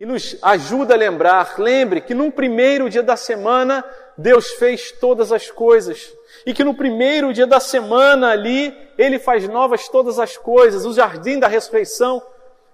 e 0.00 0.04
nos 0.04 0.36
ajuda 0.42 0.94
a 0.94 0.98
lembrar. 0.98 1.60
Lembre 1.60 2.00
que 2.00 2.12
num 2.12 2.28
primeiro 2.32 2.90
dia 2.90 3.04
da 3.04 3.16
semana, 3.16 3.84
Deus 4.18 4.48
fez 4.54 4.90
todas 4.90 5.30
as 5.30 5.48
coisas 5.48 6.12
e 6.46 6.54
que 6.54 6.64
no 6.64 6.74
primeiro 6.74 7.32
dia 7.32 7.46
da 7.46 7.60
semana 7.60 8.30
ali, 8.30 8.76
ele 8.96 9.18
faz 9.18 9.48
novas 9.48 9.88
todas 9.88 10.18
as 10.18 10.36
coisas. 10.36 10.84
O 10.84 10.92
jardim 10.92 11.38
da 11.38 11.48
ressurreição 11.48 12.22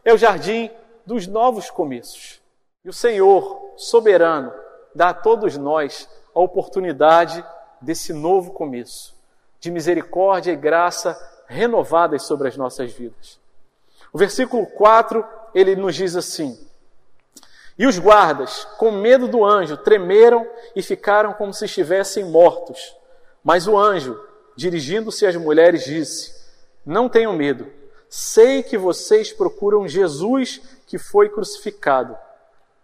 é 0.05 0.13
o 0.13 0.19
jardim 0.19 0.71
dos 1.05 1.27
novos 1.27 1.71
começos. 1.71 2.41
E 2.85 2.89
o 2.89 2.93
Senhor, 2.93 3.73
soberano, 3.77 4.53
dá 4.95 5.09
a 5.09 5.15
todos 5.15 5.57
nós 5.57 6.09
a 6.35 6.41
oportunidade 6.41 7.45
desse 7.81 8.13
novo 8.13 8.53
começo, 8.53 9.15
de 9.59 9.71
misericórdia 9.71 10.53
e 10.53 10.57
graça 10.57 11.17
renovadas 11.47 12.23
sobre 12.23 12.49
as 12.49 12.57
nossas 12.57 12.93
vidas. 12.93 13.39
O 14.13 14.19
versículo 14.19 14.67
4, 14.67 15.25
ele 15.55 15.77
nos 15.77 15.95
diz 15.95 16.17
assim: 16.17 16.59
E 17.79 17.87
os 17.87 17.99
guardas, 17.99 18.65
com 18.79 18.91
medo 18.91 19.29
do 19.29 19.45
anjo, 19.45 19.77
tremeram 19.77 20.47
e 20.75 20.83
ficaram 20.83 21.33
como 21.33 21.53
se 21.53 21.65
estivessem 21.65 22.25
mortos. 22.25 22.97
Mas 23.47 23.69
o 23.69 23.79
anjo, 23.79 24.21
dirigindo-se 24.57 25.25
às 25.25 25.37
mulheres, 25.37 25.85
disse: 25.85 26.35
Não 26.85 27.09
tenham 27.09 27.33
medo. 27.33 27.73
Sei 28.09 28.61
que 28.61 28.77
vocês 28.77 29.33
procuram 29.33 29.87
Jesus 29.87 30.61
que 30.85 30.99
foi 30.99 31.29
crucificado. 31.29 32.19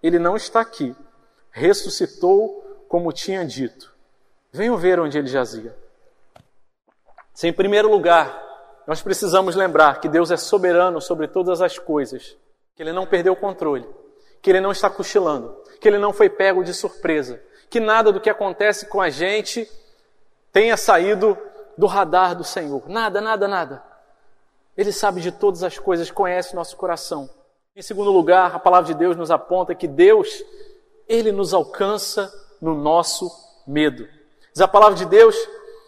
Ele 0.01 0.20
não 0.20 0.37
está 0.37 0.61
aqui. 0.61 0.94
Ressuscitou 1.51 2.85
como 2.87 3.12
tinha 3.12 3.44
dito. 3.44 3.92
Venham 4.53 4.77
ver 4.77 5.01
onde 5.01 5.18
ele 5.18 5.27
jazia. 5.27 5.77
Se 7.35 7.48
em 7.48 7.53
primeiro 7.53 7.90
lugar, 7.90 8.40
nós 8.87 9.03
precisamos 9.03 9.57
lembrar 9.57 10.01
que 10.01 10.09
Deus 10.09 10.31
é 10.31 10.37
soberano 10.37 11.01
sobre 11.01 11.27
todas 11.27 11.61
as 11.61 11.77
coisas, 11.77 12.37
que 12.77 12.85
ele 12.85 12.92
não 12.92 13.05
perdeu 13.05 13.33
o 13.33 13.37
controle, 13.37 13.88
que 14.40 14.48
ele 14.48 14.61
não 14.61 14.70
está 14.70 14.88
cochilando, 14.88 15.57
que 15.81 15.88
ele 15.88 15.98
não 15.98 16.12
foi 16.12 16.31
pego 16.31 16.62
de 16.62 16.72
surpresa, 16.72 17.42
que 17.68 17.81
nada 17.81 18.12
do 18.12 18.20
que 18.20 18.31
acontece 18.31 18.87
com 18.87 19.01
a 19.01 19.11
gente 19.11 19.68
tenha 20.53 20.77
saído 20.77 21.37
do 21.77 21.87
radar 21.87 22.37
do 22.37 22.45
Senhor. 22.45 22.83
Nada, 22.88 23.21
nada, 23.21 23.49
nada. 23.49 23.83
Ele 24.77 24.93
sabe 24.93 25.21
de 25.21 25.33
todas 25.33 25.62
as 25.62 25.79
coisas, 25.79 26.11
conhece 26.11 26.55
nosso 26.55 26.77
coração. 26.77 27.29
Em 27.75 27.83
segundo 27.83 28.11
lugar, 28.11 28.55
a 28.55 28.59
palavra 28.59 28.93
de 28.93 28.99
Deus 28.99 29.17
nos 29.17 29.31
aponta 29.31 29.75
que 29.75 29.88
Deus, 29.88 30.29
ele 31.09 31.33
nos 31.33 31.55
alcança 31.55 32.33
no 32.61 32.75
nosso 32.75 33.31
medo. 33.67 34.07
Diz 34.53 34.61
a 34.61 34.69
palavra 34.69 34.97
de 34.97 35.07
Deus 35.07 35.37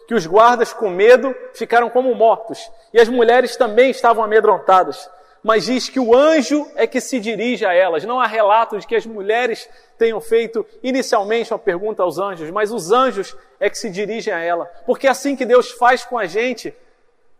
que 0.07 0.15
os 0.15 0.25
guardas 0.25 0.73
com 0.73 0.89
medo 0.89 1.35
ficaram 1.53 1.89
como 1.89 2.13
mortos 2.15 2.69
e 2.93 2.99
as 2.99 3.07
mulheres 3.07 3.55
também 3.55 3.91
estavam 3.91 4.23
amedrontadas. 4.23 5.09
Mas 5.45 5.65
diz 5.65 5.89
que 5.89 5.99
o 5.99 6.15
anjo 6.15 6.67
é 6.73 6.87
que 6.87 6.99
se 6.99 7.19
dirige 7.19 7.67
a 7.67 7.71
elas. 7.71 8.03
Não 8.03 8.19
há 8.19 8.25
relato 8.25 8.79
de 8.79 8.87
que 8.87 8.95
as 8.95 9.05
mulheres 9.05 9.69
tenham 9.95 10.19
feito 10.19 10.65
inicialmente 10.81 11.53
uma 11.53 11.59
pergunta 11.59 12.01
aos 12.01 12.17
anjos, 12.17 12.49
mas 12.49 12.71
os 12.71 12.91
anjos 12.91 13.37
é 13.59 13.69
que 13.69 13.77
se 13.77 13.91
dirigem 13.91 14.33
a 14.33 14.39
ela. 14.39 14.65
Porque 14.87 15.05
é 15.05 15.09
assim 15.11 15.35
que 15.35 15.45
Deus 15.45 15.69
faz 15.69 16.03
com 16.03 16.17
a 16.17 16.25
gente 16.25 16.73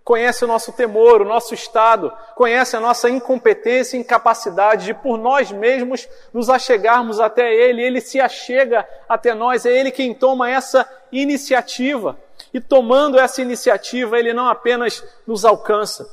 conhece 0.04 0.46
o 0.46 0.48
nosso 0.48 0.72
temor, 0.72 1.24
o 1.24 1.26
nosso 1.26 1.56
estado, 1.56 2.14
conhece 2.36 2.76
a 2.76 2.80
nossa 2.80 3.10
incompetência 3.10 3.98
e 3.98 4.02
incapacidade 4.02 4.86
de 4.86 4.94
por 4.94 5.18
nós 5.18 5.52
mesmos 5.52 6.08
nos 6.32 6.48
achegarmos 6.48 7.20
até 7.20 7.52
Ele, 7.52 7.82
Ele 7.82 8.00
se 8.00 8.22
achega 8.22 8.88
até 9.10 9.34
nós, 9.34 9.66
é 9.66 9.76
Ele 9.76 9.90
quem 9.90 10.14
toma 10.14 10.48
essa 10.48 10.88
iniciativa. 11.12 12.20
E 12.54 12.62
tomando 12.62 13.20
essa 13.20 13.42
iniciativa, 13.42 14.20
Ele 14.20 14.32
não 14.32 14.48
apenas 14.48 15.04
nos 15.26 15.44
alcança, 15.44 16.08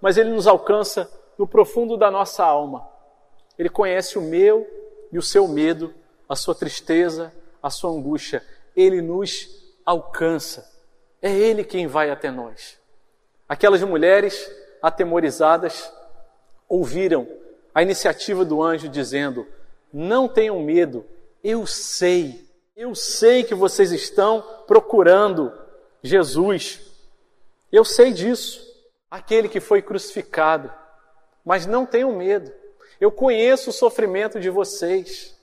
mas 0.00 0.16
Ele 0.16 0.30
nos 0.30 0.46
alcança 0.46 1.06
no 1.38 1.46
profundo 1.46 1.96
da 1.96 2.10
nossa 2.10 2.44
alma. 2.44 2.88
Ele 3.58 3.68
conhece 3.68 4.18
o 4.18 4.22
meu 4.22 4.66
e 5.12 5.18
o 5.18 5.22
seu 5.22 5.46
medo, 5.46 5.94
a 6.28 6.34
sua 6.34 6.54
tristeza, 6.54 7.32
a 7.62 7.70
sua 7.70 7.90
angústia. 7.90 8.44
Ele 8.76 9.00
nos 9.00 9.48
alcança. 9.84 10.70
É 11.20 11.30
Ele 11.30 11.64
quem 11.64 11.86
vai 11.86 12.10
até 12.10 12.30
nós. 12.30 12.78
Aquelas 13.48 13.82
mulheres 13.82 14.50
atemorizadas 14.82 15.92
ouviram 16.68 17.26
a 17.74 17.82
iniciativa 17.82 18.44
do 18.44 18.62
anjo 18.62 18.88
dizendo: 18.88 19.46
Não 19.92 20.28
tenham 20.28 20.60
medo, 20.60 21.04
eu 21.42 21.66
sei, 21.66 22.48
eu 22.76 22.94
sei 22.94 23.44
que 23.44 23.54
vocês 23.54 23.92
estão 23.92 24.42
procurando 24.66 25.52
Jesus. 26.02 26.80
Eu 27.70 27.84
sei 27.84 28.12
disso, 28.12 28.62
aquele 29.10 29.48
que 29.48 29.60
foi 29.60 29.82
crucificado. 29.82 30.72
Mas 31.44 31.66
não 31.66 31.84
tenham 31.84 32.14
medo, 32.16 32.52
eu 33.00 33.10
conheço 33.10 33.70
o 33.70 33.72
sofrimento 33.72 34.40
de 34.40 34.48
vocês. 34.48 35.34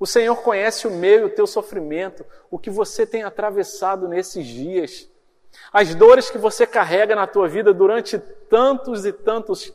O 0.00 0.06
Senhor 0.06 0.36
conhece 0.42 0.86
o 0.86 0.90
meu 0.90 1.20
e 1.20 1.24
o 1.24 1.34
teu 1.34 1.46
sofrimento, 1.46 2.24
o 2.50 2.58
que 2.58 2.70
você 2.70 3.06
tem 3.06 3.22
atravessado 3.22 4.08
nesses 4.08 4.46
dias. 4.46 5.08
As 5.72 5.94
dores 5.94 6.30
que 6.30 6.38
você 6.38 6.66
carrega 6.66 7.14
na 7.14 7.26
tua 7.26 7.48
vida 7.48 7.72
durante 7.72 8.18
tantos 8.48 9.04
e 9.04 9.12
tantos 9.12 9.72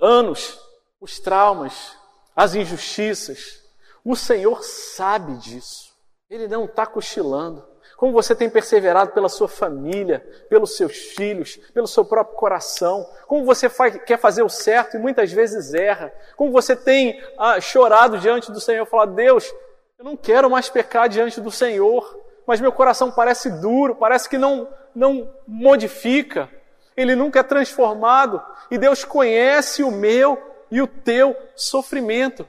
anos, 0.00 0.58
os 1.00 1.18
traumas, 1.18 1.96
as 2.34 2.54
injustiças, 2.54 3.62
o 4.04 4.14
Senhor 4.14 4.62
sabe 4.62 5.36
disso. 5.38 5.94
Ele 6.28 6.46
não 6.48 6.64
está 6.66 6.86
cochilando. 6.86 7.66
Como 7.96 8.12
você 8.12 8.34
tem 8.34 8.50
perseverado 8.50 9.12
pela 9.12 9.28
sua 9.28 9.48
família, 9.48 10.20
pelos 10.50 10.76
seus 10.76 10.96
filhos, 10.96 11.56
pelo 11.72 11.86
seu 11.86 12.04
próprio 12.04 12.36
coração. 12.36 13.08
Como 13.26 13.44
você 13.44 13.68
faz, 13.68 13.96
quer 14.04 14.18
fazer 14.18 14.42
o 14.42 14.48
certo 14.48 14.96
e 14.96 15.00
muitas 15.00 15.32
vezes 15.32 15.72
erra. 15.72 16.12
Como 16.36 16.52
você 16.52 16.76
tem 16.76 17.22
ah, 17.38 17.58
chorado 17.60 18.18
diante 18.18 18.52
do 18.52 18.60
Senhor, 18.60 18.84
falar: 18.86 19.06
Deus, 19.06 19.50
eu 19.98 20.04
não 20.04 20.16
quero 20.16 20.50
mais 20.50 20.68
pecar 20.68 21.08
diante 21.08 21.40
do 21.40 21.50
Senhor, 21.50 22.20
mas 22.46 22.60
meu 22.60 22.70
coração 22.70 23.10
parece 23.10 23.50
duro, 23.60 23.96
parece 23.96 24.28
que 24.28 24.36
não, 24.36 24.68
não 24.94 25.32
modifica, 25.48 26.50
ele 26.94 27.16
nunca 27.16 27.40
é 27.40 27.42
transformado, 27.42 28.42
e 28.70 28.76
Deus 28.76 29.04
conhece 29.04 29.82
o 29.82 29.90
meu 29.90 30.40
e 30.70 30.82
o 30.82 30.86
teu 30.86 31.34
sofrimento. 31.54 32.46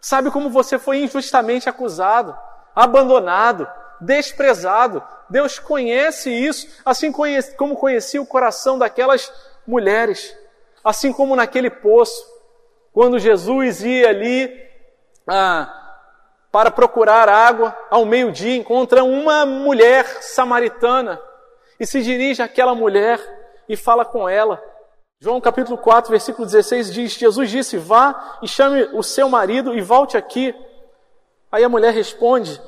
Sabe 0.00 0.30
como 0.30 0.50
você 0.50 0.76
foi 0.76 1.04
injustamente 1.04 1.68
acusado, 1.68 2.36
abandonado, 2.74 3.68
desprezado. 4.02 5.02
Deus 5.30 5.58
conhece 5.58 6.30
isso, 6.30 6.68
assim 6.84 7.10
como 7.56 7.76
conhecia 7.76 8.20
o 8.20 8.26
coração 8.26 8.78
daquelas 8.78 9.32
mulheres, 9.66 10.36
assim 10.84 11.12
como 11.12 11.36
naquele 11.36 11.70
poço, 11.70 12.24
quando 12.92 13.18
Jesus 13.18 13.82
ia 13.82 14.08
ali 14.08 14.52
ah, 15.26 15.72
para 16.50 16.70
procurar 16.70 17.28
água 17.28 17.76
ao 17.90 18.04
meio-dia, 18.04 18.56
encontra 18.56 19.02
uma 19.02 19.46
mulher 19.46 20.04
samaritana 20.22 21.20
e 21.80 21.86
se 21.86 22.02
dirige 22.02 22.42
àquela 22.42 22.74
mulher 22.74 23.18
e 23.68 23.76
fala 23.76 24.04
com 24.04 24.28
ela. 24.28 24.62
João 25.18 25.40
capítulo 25.40 25.78
4, 25.78 26.10
versículo 26.10 26.44
16 26.44 26.92
diz: 26.92 27.12
Jesus 27.12 27.48
disse: 27.48 27.78
Vá 27.78 28.38
e 28.42 28.48
chame 28.48 28.82
o 28.92 29.02
seu 29.02 29.28
marido 29.28 29.74
e 29.74 29.80
volte 29.80 30.16
aqui. 30.16 30.54
Aí 31.50 31.62
a 31.64 31.68
mulher 31.68 31.94
responde: 31.94 32.60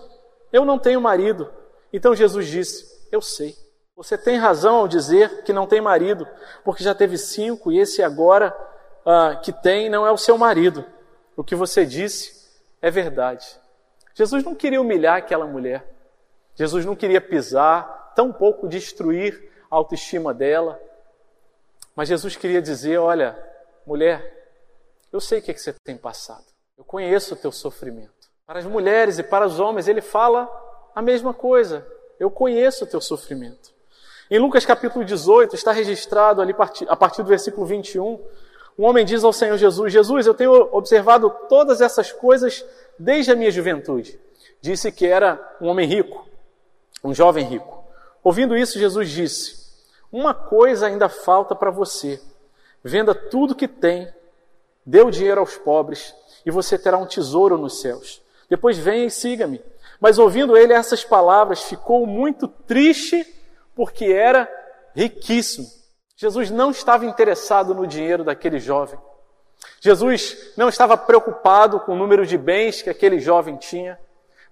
Eu 0.55 0.65
não 0.65 0.79
tenho 0.79 1.01
marido. 1.01 1.53
Então 1.93 2.15
Jesus 2.15 2.47
disse: 2.47 3.09
Eu 3.11 3.21
sei. 3.21 3.57
Você 3.97 4.17
tem 4.17 4.37
razão 4.37 4.77
ao 4.77 4.89
dizer 4.89 5.43
que 5.43 5.53
não 5.53 5.67
tem 5.67 5.81
marido, 5.81 6.29
porque 6.63 6.85
já 6.85 6.95
teve 6.95 7.19
cinco 7.19 7.73
e 7.73 7.81
esse 7.81 8.05
agora 8.05 8.57
uh, 9.05 9.41
que 9.41 9.53
tem 9.53 9.91
não 9.91 10.07
é 10.07 10.13
o 10.13 10.17
seu 10.17 10.39
marido. 10.39 10.85
O 11.37 11.43
que 11.43 11.57
você 11.57 11.85
disse 11.85 12.49
é 12.81 12.89
verdade. 12.89 13.45
Jesus 14.15 14.45
não 14.45 14.55
queria 14.55 14.81
humilhar 14.81 15.17
aquela 15.17 15.45
mulher. 15.45 15.93
Jesus 16.55 16.85
não 16.85 16.95
queria 16.95 17.21
pisar, 17.21 18.13
tampouco 18.15 18.69
destruir 18.69 19.51
a 19.69 19.75
autoestima 19.75 20.33
dela. 20.33 20.81
Mas 21.97 22.09
Jesus 22.09 22.37
queria 22.37 22.63
dizer: 22.63 22.99
olha, 22.99 23.37
mulher, 23.85 24.23
eu 25.13 25.21
sei 25.21 25.41
o 25.41 25.43
que, 25.43 25.51
é 25.51 25.55
que 25.55 25.61
você 25.61 25.73
tem 25.85 25.97
passado, 25.97 26.47
eu 26.79 26.85
conheço 26.85 27.35
o 27.35 27.37
teu 27.37 27.51
sofrimento. 27.51 28.24
Para 28.47 28.59
as 28.59 28.67
mulheres 28.67 29.19
e 29.19 29.23
para 29.23 29.47
os 29.47 29.59
homens, 29.59 29.89
ele 29.89 30.03
fala 30.03 30.49
a 30.95 31.01
mesma 31.01 31.33
coisa: 31.33 31.87
eu 32.21 32.31
conheço 32.31 32.85
o 32.85 32.87
teu 32.87 33.01
sofrimento. 33.01 33.73
Em 34.31 34.39
Lucas 34.39 34.67
capítulo 34.67 35.03
18, 35.03 35.55
está 35.55 35.73
registrado 35.73 36.43
ali 36.43 36.55
a 36.89 36.97
partir 36.97 37.23
do 37.23 37.29
versículo 37.29 37.65
21, 37.67 38.21
um 38.79 38.85
homem 38.85 39.05
diz 39.05 39.25
ao 39.25 39.33
Senhor 39.33 39.57
Jesus: 39.57 39.91
Jesus, 39.91 40.27
eu 40.27 40.35
tenho 40.35 40.53
observado 40.77 41.31
todas 41.49 41.81
essas 41.81 42.13
coisas 42.13 42.65
desde 42.99 43.33
a 43.33 43.37
minha 43.37 43.51
juventude. 43.51 44.21
Disse 44.61 44.93
que 44.93 45.07
era 45.07 45.57
um 45.59 45.69
homem 45.69 45.89
rico, 45.89 46.29
um 47.03 47.15
jovem 47.15 47.47
rico. 47.47 47.83
Ouvindo 48.23 48.57
isso, 48.57 48.79
Jesus 48.79 49.09
disse: 49.09 49.73
Uma 50.13 50.35
coisa 50.35 50.87
ainda 50.87 51.09
falta 51.09 51.55
para 51.55 51.71
você. 51.71 52.21
Venda 52.83 53.15
tudo 53.15 53.55
que 53.55 53.67
tem, 53.67 54.13
dê 54.85 55.01
o 55.01 55.11
dinheiro 55.11 55.41
aos 55.41 55.57
pobres, 55.57 56.15
e 56.45 56.51
você 56.51 56.77
terá 56.77 56.99
um 56.99 57.07
tesouro 57.07 57.57
nos 57.57 57.81
céus. 57.81 58.24
Depois 58.55 58.79
venha 58.79 59.07
e 59.07 59.11
siga-me. 59.11 59.61
Mas 59.99 60.17
ouvindo 60.17 60.57
ele 60.57 60.73
essas 60.73 61.03
palavras, 61.03 61.65
ficou 61.65 62.07
muito 62.07 62.47
triste, 62.47 63.27
porque 63.75 64.05
era 64.05 64.49
riquíssimo. 64.95 65.67
Jesus 66.15 66.53
não 66.53 66.71
estava 66.71 67.05
interessado 67.05 67.75
no 67.75 67.85
dinheiro 67.85 68.23
daquele 68.23 68.61
jovem. 68.61 68.97
Jesus 69.81 70.53
não 70.57 70.69
estava 70.69 70.97
preocupado 70.97 71.81
com 71.81 71.95
o 71.95 71.97
número 71.97 72.25
de 72.25 72.39
bens 72.39 72.81
que 72.81 72.89
aquele 72.89 73.19
jovem 73.19 73.57
tinha. 73.57 73.99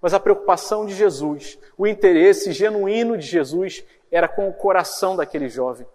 Mas 0.00 0.12
a 0.12 0.18
preocupação 0.18 0.84
de 0.84 0.96
Jesus, 0.96 1.56
o 1.78 1.86
interesse 1.86 2.50
genuíno 2.50 3.16
de 3.16 3.24
Jesus 3.24 3.84
era 4.10 4.26
com 4.26 4.48
o 4.48 4.52
coração 4.52 5.14
daquele 5.14 5.48
jovem. 5.48 5.86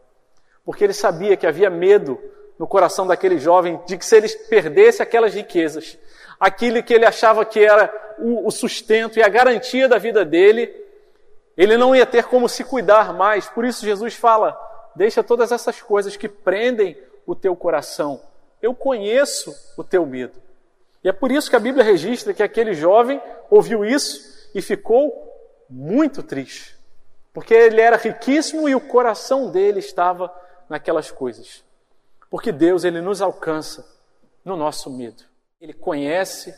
Porque 0.64 0.86
ele 0.86 0.94
sabia 0.94 1.36
que 1.36 1.46
havia 1.46 1.70
medo 1.70 2.18
no 2.58 2.68
coração 2.68 3.06
daquele 3.06 3.38
jovem 3.38 3.82
de 3.86 3.98
que 3.98 4.06
se 4.06 4.16
ele 4.16 4.30
perdesse 4.30 5.04
aquelas 5.04 5.34
riquezas, 5.34 5.98
aquilo 6.40 6.84
que 6.84 6.94
ele 6.94 7.06
achava 7.06 7.46
que 7.46 7.64
era 7.64 7.94
o 8.20 8.50
sustento 8.50 9.20
e 9.20 9.24
a 9.24 9.30
garantia 9.30 9.88
da 9.88 9.98
vida 9.98 10.26
dele, 10.26 10.74
ele 11.56 11.78
não 11.78 11.96
ia 11.96 12.06
ter 12.06 12.26
como 12.26 12.50
se 12.50 12.64
cuidar 12.64 13.14
mais. 13.14 13.48
Por 13.48 13.66
isso 13.66 13.86
Jesus 13.86 14.16
fala: 14.16 14.58
deixa 14.96 15.24
todas 15.24 15.52
essas 15.52 15.82
coisas 15.82 16.16
que 16.16 16.28
prendem 16.28 16.98
o 17.26 17.36
teu 17.36 17.56
coração. 17.56 18.22
Eu 18.62 18.74
conheço 18.74 19.56
o 19.78 19.84
teu 19.84 20.06
medo. 20.06 20.42
E 21.04 21.10
é 21.10 21.12
por 21.12 21.32
isso 21.32 21.50
que 21.50 21.56
a 21.56 21.60
Bíblia 21.60 21.84
registra 21.84 22.34
que 22.34 22.44
aquele 22.44 22.74
jovem 22.74 23.22
ouviu 23.50 23.86
isso 23.86 24.50
e 24.54 24.62
ficou 24.62 25.14
muito 25.70 26.24
triste. 26.24 26.76
Porque 27.34 27.54
ele 27.54 27.80
era 27.80 27.98
riquíssimo 27.98 28.68
e 28.68 28.74
o 28.74 28.82
coração 28.82 29.52
dele 29.52 29.80
estava 29.80 30.34
naquelas 30.68 31.12
coisas. 31.12 31.64
Porque 32.30 32.52
Deus, 32.52 32.84
ele 32.84 33.00
nos 33.00 33.22
alcança 33.22 33.88
no 34.44 34.56
nosso 34.56 34.90
medo. 34.90 35.24
Ele 35.60 35.74
conhece 35.74 36.54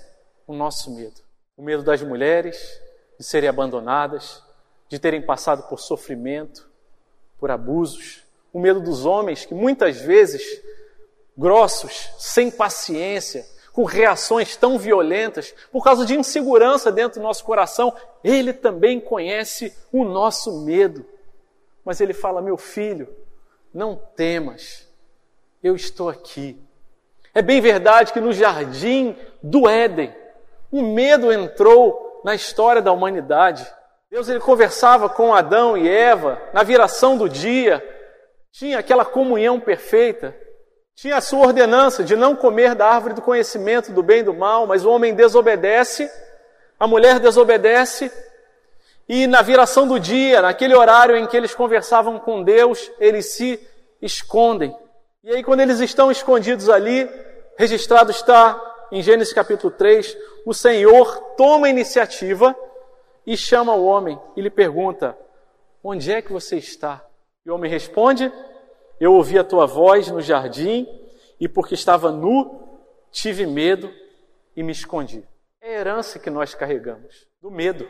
o 0.45 0.53
nosso 0.53 0.91
medo. 0.93 1.21
O 1.55 1.63
medo 1.63 1.83
das 1.83 2.01
mulheres 2.01 2.57
de 3.17 3.25
serem 3.25 3.49
abandonadas, 3.49 4.43
de 4.89 4.99
terem 4.99 5.21
passado 5.21 5.63
por 5.69 5.79
sofrimento, 5.79 6.69
por 7.37 7.49
abusos. 7.49 8.23
O 8.51 8.59
medo 8.59 8.81
dos 8.81 9.05
homens 9.05 9.45
que 9.45 9.53
muitas 9.53 9.97
vezes, 10.01 10.61
grossos, 11.37 12.09
sem 12.17 12.51
paciência, 12.51 13.45
com 13.71 13.83
reações 13.85 14.57
tão 14.57 14.77
violentas, 14.77 15.53
por 15.71 15.83
causa 15.83 16.05
de 16.05 16.17
insegurança 16.17 16.91
dentro 16.91 17.21
do 17.21 17.23
nosso 17.23 17.45
coração, 17.45 17.95
Ele 18.21 18.51
também 18.51 18.99
conhece 18.99 19.73
o 19.91 20.03
nosso 20.03 20.65
medo. 20.65 21.05
Mas 21.85 22.01
Ele 22.01 22.13
fala: 22.13 22.41
Meu 22.41 22.57
filho, 22.57 23.07
não 23.73 23.95
temas, 23.95 24.85
eu 25.63 25.75
estou 25.75 26.09
aqui. 26.09 26.59
É 27.39 27.41
bem 27.41 27.61
verdade 27.61 28.11
que 28.11 28.19
no 28.19 28.33
jardim 28.33 29.15
do 29.41 29.69
Éden, 29.69 30.13
O 30.69 30.81
medo 30.81 31.31
entrou 31.31 32.21
na 32.21 32.35
história 32.35 32.81
da 32.81 32.91
humanidade. 32.91 33.65
Deus 34.11 34.27
ele 34.27 34.41
conversava 34.41 35.07
com 35.07 35.33
Adão 35.33 35.77
e 35.77 35.87
Eva 35.87 36.37
na 36.51 36.63
viração 36.63 37.17
do 37.17 37.29
dia, 37.29 37.81
tinha 38.51 38.77
aquela 38.77 39.05
comunhão 39.05 39.57
perfeita, 39.57 40.35
tinha 40.93 41.15
a 41.15 41.21
sua 41.21 41.47
ordenança 41.47 42.03
de 42.03 42.13
não 42.13 42.35
comer 42.35 42.75
da 42.75 42.87
árvore 42.87 43.13
do 43.13 43.21
conhecimento 43.21 43.93
do 43.93 44.03
bem 44.03 44.19
e 44.19 44.23
do 44.23 44.33
mal, 44.33 44.67
mas 44.67 44.83
o 44.83 44.91
homem 44.91 45.15
desobedece, 45.15 46.11
a 46.77 46.85
mulher 46.85 47.21
desobedece, 47.21 48.11
e 49.07 49.27
na 49.27 49.41
viração 49.41 49.87
do 49.87 49.97
dia, 49.97 50.41
naquele 50.41 50.75
horário 50.75 51.15
em 51.15 51.25
que 51.25 51.37
eles 51.37 51.55
conversavam 51.55 52.19
com 52.19 52.43
Deus, 52.43 52.91
eles 52.99 53.27
se 53.27 53.65
escondem. 54.01 54.75
E 55.21 55.31
aí, 55.31 55.43
quando 55.43 55.59
eles 55.59 55.79
estão 55.79 56.09
escondidos 56.09 56.69
ali, 56.69 57.09
registrado 57.59 58.09
está 58.09 58.87
em 58.89 59.01
Gênesis 59.01 59.33
capítulo 59.33 59.69
3, 59.69 60.17
o 60.45 60.53
Senhor 60.53 61.35
toma 61.35 61.67
a 61.67 61.69
iniciativa 61.69 62.55
e 63.27 63.35
chama 63.35 63.75
o 63.75 63.85
homem 63.85 64.17
e 64.37 64.41
lhe 64.41 64.49
pergunta: 64.49 65.15
Onde 65.83 66.09
é 66.09 66.21
que 66.21 66.31
você 66.31 66.55
está? 66.55 67.05
E 67.45 67.51
o 67.51 67.55
homem 67.55 67.69
responde: 67.69 68.31
Eu 68.97 69.13
ouvi 69.13 69.37
a 69.37 69.43
tua 69.43 69.65
voz 69.67 70.09
no 70.09 70.21
jardim 70.21 70.87
e 71.37 71.49
porque 71.49 71.73
estava 71.73 72.13
nu, 72.13 72.79
tive 73.11 73.45
medo 73.45 73.91
e 74.55 74.63
me 74.63 74.71
escondi. 74.71 75.27
É 75.59 75.75
a 75.75 75.79
herança 75.81 76.17
que 76.17 76.29
nós 76.29 76.55
carregamos, 76.55 77.27
do 77.41 77.51
medo. 77.51 77.85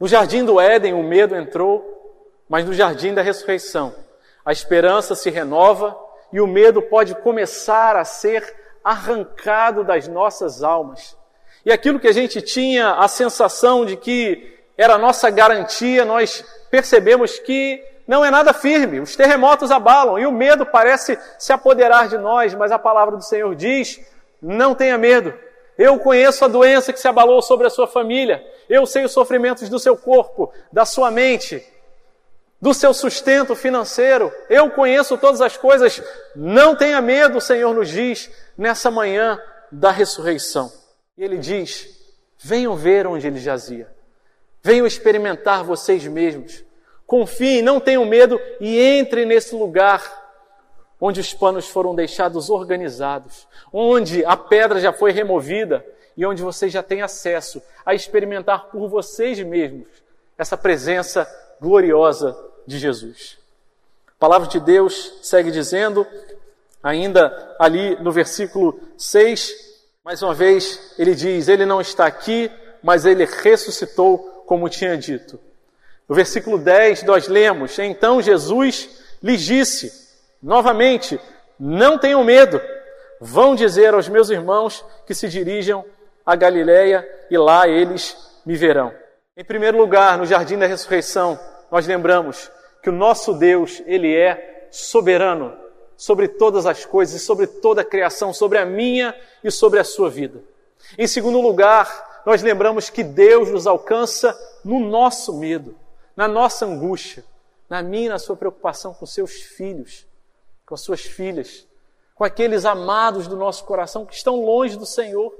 No 0.00 0.08
jardim 0.08 0.44
do 0.44 0.60
Éden, 0.60 0.94
o 0.94 1.02
medo 1.04 1.36
entrou, 1.36 2.34
mas 2.48 2.66
no 2.66 2.74
jardim 2.74 3.14
da 3.14 3.22
ressurreição, 3.22 3.94
a 4.44 4.50
esperança 4.50 5.14
se 5.14 5.30
renova 5.30 5.96
e 6.32 6.40
o 6.40 6.46
medo 6.46 6.80
pode 6.82 7.14
começar 7.16 7.96
a 7.96 8.04
ser 8.04 8.54
arrancado 8.82 9.84
das 9.84 10.08
nossas 10.08 10.62
almas. 10.62 11.16
E 11.64 11.70
aquilo 11.70 12.00
que 12.00 12.08
a 12.08 12.12
gente 12.12 12.40
tinha 12.42 12.94
a 12.94 13.06
sensação 13.06 13.84
de 13.84 13.96
que 13.96 14.58
era 14.76 14.98
nossa 14.98 15.30
garantia, 15.30 16.04
nós 16.04 16.44
percebemos 16.70 17.38
que 17.38 17.82
não 18.06 18.24
é 18.24 18.30
nada 18.30 18.52
firme. 18.52 19.00
Os 19.00 19.14
terremotos 19.14 19.70
abalam 19.70 20.18
e 20.18 20.26
o 20.26 20.32
medo 20.32 20.66
parece 20.66 21.18
se 21.38 21.52
apoderar 21.52 22.08
de 22.08 22.18
nós, 22.18 22.54
mas 22.54 22.72
a 22.72 22.78
palavra 22.78 23.16
do 23.16 23.22
Senhor 23.22 23.54
diz: 23.54 24.00
não 24.40 24.74
tenha 24.74 24.98
medo. 24.98 25.32
Eu 25.78 25.98
conheço 25.98 26.44
a 26.44 26.48
doença 26.48 26.92
que 26.92 27.00
se 27.00 27.08
abalou 27.08 27.40
sobre 27.40 27.66
a 27.66 27.70
sua 27.70 27.86
família. 27.86 28.44
Eu 28.68 28.84
sei 28.84 29.04
os 29.04 29.12
sofrimentos 29.12 29.68
do 29.68 29.78
seu 29.78 29.96
corpo, 29.96 30.52
da 30.72 30.84
sua 30.84 31.10
mente, 31.10 31.64
do 32.62 32.72
seu 32.72 32.94
sustento 32.94 33.56
financeiro. 33.56 34.32
Eu 34.48 34.70
conheço 34.70 35.18
todas 35.18 35.40
as 35.40 35.56
coisas. 35.56 36.00
Não 36.36 36.76
tenha 36.76 37.02
medo, 37.02 37.38
o 37.38 37.40
Senhor 37.40 37.74
nos 37.74 37.88
diz 37.88 38.30
nessa 38.56 38.88
manhã 38.88 39.36
da 39.72 39.90
ressurreição. 39.90 40.72
E 41.18 41.24
ele 41.24 41.38
diz: 41.38 41.88
venham 42.38 42.76
ver 42.76 43.04
onde 43.08 43.26
ele 43.26 43.40
jazia. 43.40 43.90
Venham 44.62 44.86
experimentar 44.86 45.64
vocês 45.64 46.06
mesmos. 46.06 46.64
Confiem, 47.04 47.60
não 47.60 47.80
tenham 47.80 48.04
medo 48.04 48.40
e 48.60 48.80
entrem 48.98 49.26
nesse 49.26 49.56
lugar 49.56 50.20
onde 51.00 51.20
os 51.20 51.34
panos 51.34 51.68
foram 51.68 51.96
deixados 51.96 52.48
organizados, 52.48 53.48
onde 53.72 54.24
a 54.24 54.36
pedra 54.36 54.78
já 54.78 54.92
foi 54.92 55.10
removida 55.10 55.84
e 56.16 56.24
onde 56.24 56.42
vocês 56.42 56.72
já 56.72 56.80
têm 56.80 57.02
acesso 57.02 57.60
a 57.84 57.92
experimentar 57.92 58.66
por 58.66 58.88
vocês 58.88 59.40
mesmos 59.40 59.88
essa 60.38 60.56
presença 60.56 61.28
gloriosa 61.60 62.36
de 62.66 62.78
Jesus. 62.78 63.38
A 64.08 64.12
palavra 64.18 64.48
de 64.48 64.60
Deus 64.60 65.14
segue 65.22 65.50
dizendo, 65.50 66.06
ainda 66.82 67.54
ali 67.58 67.96
no 68.02 68.12
versículo 68.12 68.78
6, 68.96 69.52
mais 70.04 70.22
uma 70.22 70.34
vez, 70.34 70.94
ele 70.98 71.14
diz: 71.14 71.48
Ele 71.48 71.64
não 71.64 71.80
está 71.80 72.06
aqui, 72.06 72.50
mas 72.82 73.06
ele 73.06 73.24
ressuscitou, 73.24 74.18
como 74.46 74.68
tinha 74.68 74.96
dito. 74.96 75.38
No 76.08 76.14
versículo 76.14 76.58
10, 76.58 77.04
nós 77.04 77.28
lemos: 77.28 77.78
Então 77.78 78.20
Jesus 78.20 78.88
lhes 79.22 79.40
disse, 79.42 79.92
novamente, 80.42 81.20
não 81.58 81.96
tenham 81.96 82.24
medo, 82.24 82.60
vão 83.20 83.54
dizer 83.54 83.94
aos 83.94 84.08
meus 84.08 84.30
irmãos 84.30 84.84
que 85.06 85.14
se 85.14 85.28
dirijam 85.28 85.84
a 86.26 86.34
Galiléia 86.34 87.08
e 87.30 87.38
lá 87.38 87.68
eles 87.68 88.16
me 88.44 88.56
verão. 88.56 88.92
Em 89.36 89.44
primeiro 89.44 89.78
lugar, 89.78 90.18
no 90.18 90.26
jardim 90.26 90.58
da 90.58 90.66
ressurreição, 90.66 91.38
nós 91.72 91.86
lembramos 91.86 92.50
que 92.82 92.90
o 92.90 92.92
nosso 92.92 93.32
Deus, 93.32 93.82
ele 93.86 94.14
é 94.14 94.68
soberano 94.70 95.56
sobre 95.96 96.28
todas 96.28 96.66
as 96.66 96.84
coisas, 96.84 97.22
sobre 97.22 97.46
toda 97.46 97.80
a 97.80 97.84
criação, 97.84 98.34
sobre 98.34 98.58
a 98.58 98.66
minha 98.66 99.18
e 99.42 99.50
sobre 99.50 99.80
a 99.80 99.84
sua 99.84 100.10
vida. 100.10 100.42
Em 100.98 101.06
segundo 101.06 101.40
lugar, 101.40 102.22
nós 102.26 102.42
lembramos 102.42 102.90
que 102.90 103.02
Deus 103.02 103.50
nos 103.50 103.66
alcança 103.66 104.38
no 104.62 104.80
nosso 104.80 105.38
medo, 105.38 105.74
na 106.14 106.28
nossa 106.28 106.66
angústia, 106.66 107.24
na 107.70 107.82
minha 107.82 108.06
e 108.06 108.10
na 108.10 108.18
sua 108.18 108.36
preocupação 108.36 108.92
com 108.92 109.06
seus 109.06 109.32
filhos, 109.32 110.06
com 110.66 110.74
as 110.74 110.82
suas 110.82 111.00
filhas, 111.00 111.66
com 112.14 112.22
aqueles 112.22 112.66
amados 112.66 113.26
do 113.26 113.36
nosso 113.36 113.64
coração 113.64 114.04
que 114.04 114.14
estão 114.14 114.44
longe 114.44 114.76
do 114.76 114.84
Senhor. 114.84 115.34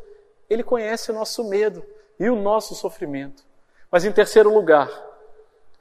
Ele 0.49 0.63
conhece 0.63 1.11
o 1.11 1.15
nosso 1.15 1.45
medo 1.45 1.85
e 2.19 2.31
o 2.31 2.37
nosso 2.37 2.75
sofrimento. 2.75 3.45
Mas 3.91 4.07
em 4.07 4.13
terceiro 4.13 4.51
lugar, 4.51 5.12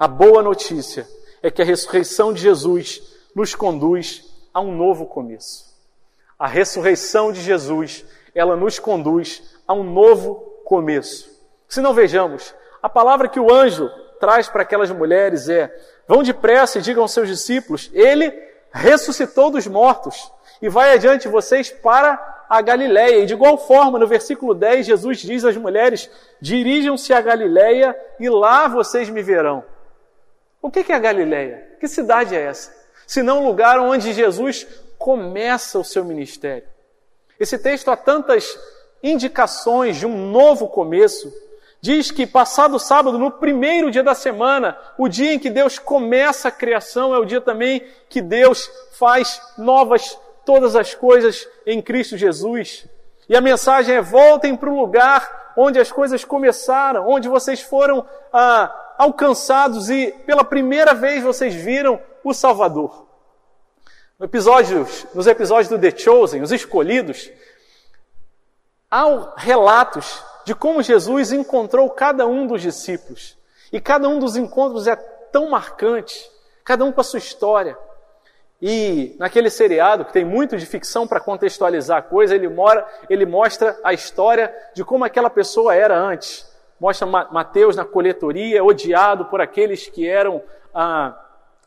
a 0.02 0.08
boa 0.08 0.42
notícia 0.42 1.08
é 1.44 1.52
que 1.52 1.62
a 1.62 1.66
ressurreição 1.66 2.34
de 2.34 2.42
Jesus 2.42 3.04
nos 3.36 3.54
conduz 3.54 4.26
a 4.52 4.60
um 4.60 4.76
novo 4.76 5.06
começo. 5.06 5.76
A 6.40 6.48
ressurreição 6.48 7.32
de 7.32 7.40
Jesus, 7.40 8.04
ela 8.34 8.56
nos 8.56 8.80
conduz 8.80 9.44
a 9.68 9.76
um 9.76 9.84
novo 9.84 10.38
começo. 10.66 11.30
Se 11.70 11.82
não 11.82 11.94
vejamos, 11.94 12.52
a 12.82 12.90
palavra 12.90 13.30
que 13.30 13.40
o 13.40 13.54
anjo 13.54 13.92
traz 14.20 14.50
para 14.50 14.64
aquelas 14.64 14.90
mulheres 14.90 15.48
é: 15.48 15.72
vão 16.08 16.24
depressa 16.24 16.80
e 16.80 16.82
digam 16.82 17.04
aos 17.04 17.12
seus 17.12 17.28
discípulos, 17.28 17.92
ele 17.94 18.34
ressuscitou 18.72 19.52
dos 19.52 19.68
mortos 19.68 20.32
e 20.64 20.68
vai 20.68 20.96
adiante 20.96 21.28
vocês 21.28 21.70
para 21.70 22.46
a 22.50 22.60
Galiléia. 22.60 23.20
E 23.20 23.28
de 23.28 23.34
igual 23.34 23.56
forma, 23.56 24.00
no 24.00 24.08
versículo 24.08 24.56
10, 24.56 24.84
Jesus 24.84 25.20
diz 25.20 25.46
às 25.46 25.56
mulheres: 25.58 26.10
dirijam-se 26.42 27.14
à 27.14 27.22
Galiléia 27.22 27.96
e 28.20 28.28
lá 28.30 28.68
vocês 28.68 29.08
me 29.08 29.22
verão. 29.22 29.64
O 30.62 30.70
que 30.70 30.92
é 30.92 30.96
a 30.96 31.00
Galiléia? 31.00 31.76
Que 31.80 31.88
cidade 31.88 32.36
é 32.36 32.42
essa? 32.42 32.82
senão 33.12 33.44
o 33.44 33.46
lugar 33.46 33.78
onde 33.78 34.14
Jesus 34.14 34.66
começa 34.98 35.78
o 35.78 35.84
seu 35.84 36.06
ministério. 36.06 36.64
Esse 37.38 37.60
texto 37.60 37.92
há 37.92 37.98
tantas 37.98 38.58
indicações 39.04 39.98
de 39.98 40.06
um 40.06 40.32
novo 40.32 40.70
começo. 40.70 41.30
Diz 41.82 42.10
que 42.10 42.26
passado 42.26 42.80
sábado, 42.80 43.20
no 43.20 43.30
primeiro 43.30 43.92
dia 43.92 44.02
da 44.02 44.16
semana, 44.16 44.78
o 44.98 45.10
dia 45.10 45.34
em 45.34 45.40
que 45.40 45.50
Deus 45.50 45.78
começa 45.78 46.48
a 46.48 46.52
criação, 46.52 47.14
é 47.14 47.20
o 47.20 47.26
dia 47.26 47.42
também 47.42 47.84
que 48.08 48.22
Deus 48.22 48.72
faz 48.94 49.42
novas 49.58 50.18
todas 50.46 50.74
as 50.74 50.96
coisas 50.96 51.46
em 51.66 51.82
Cristo 51.82 52.16
Jesus. 52.16 52.86
E 53.28 53.36
a 53.36 53.42
mensagem 53.42 53.96
é: 53.96 54.02
voltem 54.02 54.56
para 54.56 54.70
o 54.70 54.80
lugar 54.80 55.54
onde 55.58 55.78
as 55.82 55.92
coisas 55.92 56.24
começaram, 56.24 57.10
onde 57.10 57.28
vocês 57.28 57.60
foram 57.60 58.06
ah, 58.32 58.74
alcançados 59.02 59.90
e 59.90 60.12
pela 60.28 60.44
primeira 60.44 60.94
vez 60.94 61.24
vocês 61.24 61.56
viram 61.56 62.00
o 62.24 62.36
Salvador. 62.36 63.08
No 64.20 64.28
episódios, 64.28 65.08
nos 65.16 65.26
episódios 65.26 65.70
do 65.70 65.80
The 65.80 65.98
Chosen, 65.98 66.44
os 66.44 66.52
escolhidos, 66.52 67.32
há 68.92 69.34
relatos 69.38 70.24
de 70.46 70.54
como 70.54 70.84
Jesus 70.84 71.32
encontrou 71.32 71.90
cada 71.90 72.28
um 72.28 72.46
dos 72.46 72.62
discípulos. 72.62 73.36
E 73.74 73.82
cada 73.82 74.08
um 74.08 74.20
dos 74.20 74.36
encontros 74.36 74.86
é 74.86 74.96
tão 74.96 75.50
marcante, 75.50 76.30
cada 76.64 76.86
um 76.86 76.92
com 76.92 77.02
a 77.02 77.04
sua 77.04 77.18
história. 77.18 77.76
E 78.62 79.16
naquele 79.18 79.50
seriado, 79.50 80.06
que 80.06 80.14
tem 80.14 80.24
muito 80.24 80.56
de 80.56 80.66
ficção 80.68 81.08
para 81.08 81.20
contextualizar 81.20 81.98
a 81.98 82.04
coisa, 82.04 82.36
ele, 82.36 82.48
mora, 82.48 82.88
ele 83.10 83.26
mostra 83.26 83.76
a 83.84 83.94
história 83.94 84.56
de 84.76 84.86
como 84.86 85.04
aquela 85.04 85.32
pessoa 85.32 85.74
era 85.74 85.98
antes. 85.98 86.51
Mostra 86.82 87.06
Mateus 87.06 87.76
na 87.76 87.86
coletoria, 87.86 88.64
odiado 88.64 89.26
por 89.26 89.40
aqueles 89.40 89.88
que 89.88 90.08
eram 90.08 90.42
ah, 90.74 91.16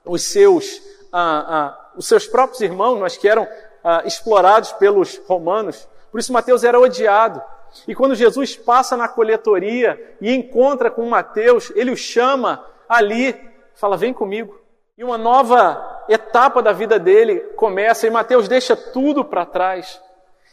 os 0.04 0.22
seus, 0.22 0.82
ah, 1.12 1.44
ah, 1.48 1.90
os 1.96 2.08
seus 2.08 2.26
próprios 2.26 2.60
irmãos, 2.60 2.98
mas 2.98 3.16
que 3.16 3.28
eram 3.28 3.46
ah, 3.84 4.02
explorados 4.04 4.72
pelos 4.72 5.18
romanos. 5.28 5.88
Por 6.10 6.18
isso 6.18 6.32
Mateus 6.32 6.64
era 6.64 6.80
odiado. 6.80 7.40
E 7.86 7.94
quando 7.94 8.16
Jesus 8.16 8.56
passa 8.56 8.96
na 8.96 9.06
coletoria 9.06 10.16
e 10.20 10.34
encontra 10.34 10.90
com 10.90 11.08
Mateus, 11.08 11.70
ele 11.76 11.92
o 11.92 11.96
chama 11.96 12.66
ali, 12.88 13.40
fala: 13.76 13.96
Vem 13.96 14.12
comigo. 14.12 14.58
E 14.98 15.04
uma 15.04 15.16
nova 15.16 16.02
etapa 16.08 16.60
da 16.60 16.72
vida 16.72 16.98
dele 16.98 17.38
começa, 17.54 18.04
e 18.04 18.10
Mateus 18.10 18.48
deixa 18.48 18.74
tudo 18.74 19.24
para 19.24 19.46
trás. 19.46 20.02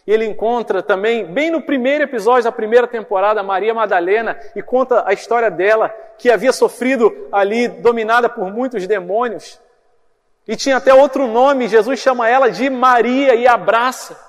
E 0.05 0.11
ele 0.11 0.25
encontra 0.25 0.81
também, 0.81 1.25
bem 1.25 1.51
no 1.51 1.61
primeiro 1.61 2.03
episódio 2.03 2.43
da 2.43 2.51
primeira 2.51 2.87
temporada, 2.87 3.43
Maria 3.43 3.73
Madalena 3.73 4.39
e 4.55 4.61
conta 4.61 5.03
a 5.07 5.13
história 5.13 5.49
dela, 5.51 5.89
que 6.17 6.31
havia 6.31 6.51
sofrido 6.51 7.27
ali, 7.31 7.67
dominada 7.67 8.27
por 8.27 8.51
muitos 8.51 8.87
demônios. 8.87 9.59
E 10.47 10.55
tinha 10.55 10.77
até 10.77 10.93
outro 10.93 11.27
nome, 11.27 11.67
Jesus 11.67 11.99
chama 11.99 12.27
ela 12.27 12.49
de 12.49 12.69
Maria 12.69 13.35
e 13.35 13.47
abraça. 13.47 14.19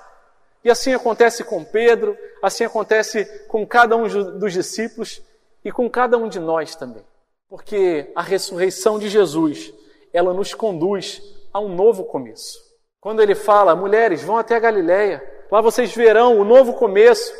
E 0.63 0.69
assim 0.69 0.93
acontece 0.93 1.43
com 1.43 1.63
Pedro, 1.63 2.17
assim 2.41 2.63
acontece 2.63 3.25
com 3.47 3.65
cada 3.65 3.97
um 3.97 4.07
dos 4.37 4.53
discípulos 4.53 5.21
e 5.65 5.71
com 5.71 5.89
cada 5.89 6.17
um 6.17 6.29
de 6.29 6.39
nós 6.39 6.75
também. 6.75 7.03
Porque 7.49 8.11
a 8.15 8.21
ressurreição 8.21 8.97
de 8.97 9.09
Jesus, 9.09 9.73
ela 10.13 10.33
nos 10.33 10.53
conduz 10.53 11.21
a 11.51 11.59
um 11.59 11.69
novo 11.69 12.05
começo. 12.05 12.59
Quando 13.01 13.21
ele 13.21 13.35
fala, 13.35 13.75
mulheres, 13.75 14.23
vão 14.23 14.37
até 14.37 14.55
a 14.55 14.59
Galileia, 14.59 15.21
lá 15.53 15.61
vocês 15.61 15.93
verão 15.93 16.39
o 16.39 16.43
novo 16.43 16.73
começo. 16.73 17.31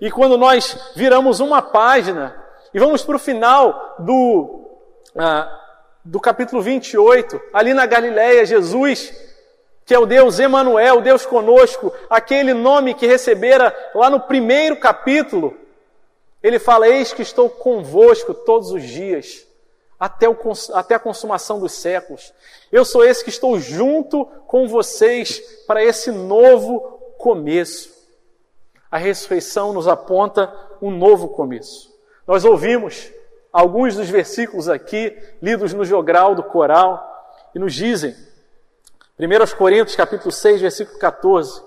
E 0.00 0.10
quando 0.10 0.36
nós 0.36 0.76
viramos 0.96 1.38
uma 1.38 1.62
página 1.62 2.36
e 2.74 2.80
vamos 2.80 3.04
para 3.04 3.14
o 3.14 3.20
final 3.20 3.94
do, 4.00 4.68
ah, 5.16 5.60
do 6.04 6.18
capítulo 6.18 6.60
28, 6.60 7.40
ali 7.54 7.72
na 7.72 7.86
Galileia, 7.86 8.44
Jesus 8.44 9.14
que 9.84 9.94
é 9.94 9.98
o 9.98 10.06
Deus 10.06 10.40
Emanuel, 10.40 10.98
o 10.98 11.02
Deus 11.02 11.24
conosco, 11.24 11.92
aquele 12.10 12.52
nome 12.52 12.94
que 12.94 13.06
recebera 13.06 13.74
lá 13.94 14.10
no 14.10 14.18
primeiro 14.18 14.76
capítulo. 14.76 15.56
Ele 16.42 16.58
fala: 16.58 16.88
Eis 16.88 17.12
que 17.12 17.22
estou 17.22 17.48
convosco 17.48 18.34
todos 18.34 18.72
os 18.72 18.82
dias, 18.82 19.46
até, 20.00 20.28
o, 20.28 20.36
até 20.74 20.96
a 20.96 21.00
consumação 21.00 21.60
dos 21.60 21.72
séculos. 21.72 22.32
Eu 22.72 22.84
sou 22.84 23.04
esse 23.04 23.22
que 23.22 23.30
estou 23.30 23.58
junto 23.60 24.24
com 24.48 24.66
vocês 24.66 25.40
para 25.66 25.84
esse 25.84 26.10
novo 26.10 27.01
começo. 27.22 27.88
A 28.90 28.98
ressurreição 28.98 29.72
nos 29.72 29.86
aponta 29.86 30.52
um 30.82 30.90
novo 30.90 31.28
começo. 31.28 31.88
Nós 32.26 32.44
ouvimos 32.44 33.10
alguns 33.52 33.94
dos 33.94 34.10
versículos 34.10 34.68
aqui, 34.68 35.16
lidos 35.40 35.72
no 35.72 35.84
jogral 35.84 36.34
do 36.34 36.42
coral, 36.42 37.08
e 37.54 37.60
nos 37.60 37.72
dizem 37.72 38.14
1 39.18 39.56
Coríntios 39.56 39.94
capítulo 39.94 40.32
6, 40.32 40.62
versículo 40.62 40.98
14. 40.98 41.62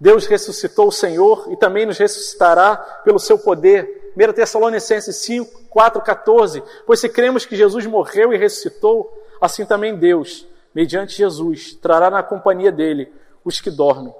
Deus 0.00 0.26
ressuscitou 0.26 0.88
o 0.88 0.92
Senhor 0.92 1.52
e 1.52 1.56
também 1.56 1.84
nos 1.84 1.98
ressuscitará 1.98 2.76
pelo 3.04 3.18
seu 3.18 3.38
poder. 3.38 4.12
1 4.16 4.32
Tessalonicenses 4.32 5.16
5, 5.16 5.68
4, 5.68 6.00
14. 6.00 6.62
Pois 6.86 6.98
se 6.98 7.10
cremos 7.10 7.44
que 7.44 7.56
Jesus 7.56 7.84
morreu 7.84 8.32
e 8.32 8.38
ressuscitou, 8.38 9.12
assim 9.38 9.66
também 9.66 9.96
Deus, 9.96 10.46
mediante 10.74 11.14
Jesus, 11.14 11.74
trará 11.74 12.08
na 12.08 12.22
companhia 12.22 12.72
dele 12.72 13.12
os 13.44 13.60
que 13.60 13.70
dormem. 13.70 14.14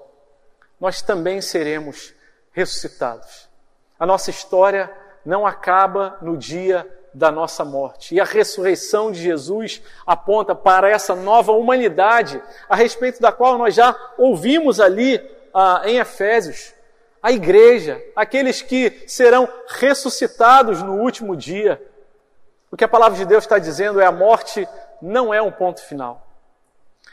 Nós 0.80 1.02
também 1.02 1.40
seremos 1.40 2.14
ressuscitados. 2.52 3.48
A 3.98 4.06
nossa 4.06 4.30
história 4.30 4.90
não 5.24 5.46
acaba 5.46 6.18
no 6.20 6.36
dia 6.36 6.86
da 7.14 7.30
nossa 7.30 7.64
morte. 7.64 8.14
E 8.14 8.20
a 8.20 8.24
ressurreição 8.24 9.12
de 9.12 9.22
Jesus 9.22 9.80
aponta 10.04 10.54
para 10.54 10.90
essa 10.90 11.14
nova 11.14 11.52
humanidade, 11.52 12.42
a 12.68 12.74
respeito 12.74 13.20
da 13.20 13.30
qual 13.30 13.56
nós 13.56 13.74
já 13.74 13.96
ouvimos 14.18 14.80
ali 14.80 15.20
ah, 15.54 15.82
em 15.84 15.98
Efésios. 15.98 16.74
A 17.22 17.32
igreja, 17.32 18.02
aqueles 18.14 18.60
que 18.60 19.04
serão 19.06 19.48
ressuscitados 19.68 20.82
no 20.82 20.96
último 20.96 21.36
dia. 21.36 21.80
O 22.70 22.76
que 22.76 22.84
a 22.84 22.88
palavra 22.88 23.16
de 23.16 23.24
Deus 23.24 23.44
está 23.44 23.58
dizendo 23.58 24.00
é 24.00 24.04
a 24.04 24.12
morte 24.12 24.68
não 25.00 25.32
é 25.32 25.40
um 25.40 25.52
ponto 25.52 25.80
final. 25.80 26.26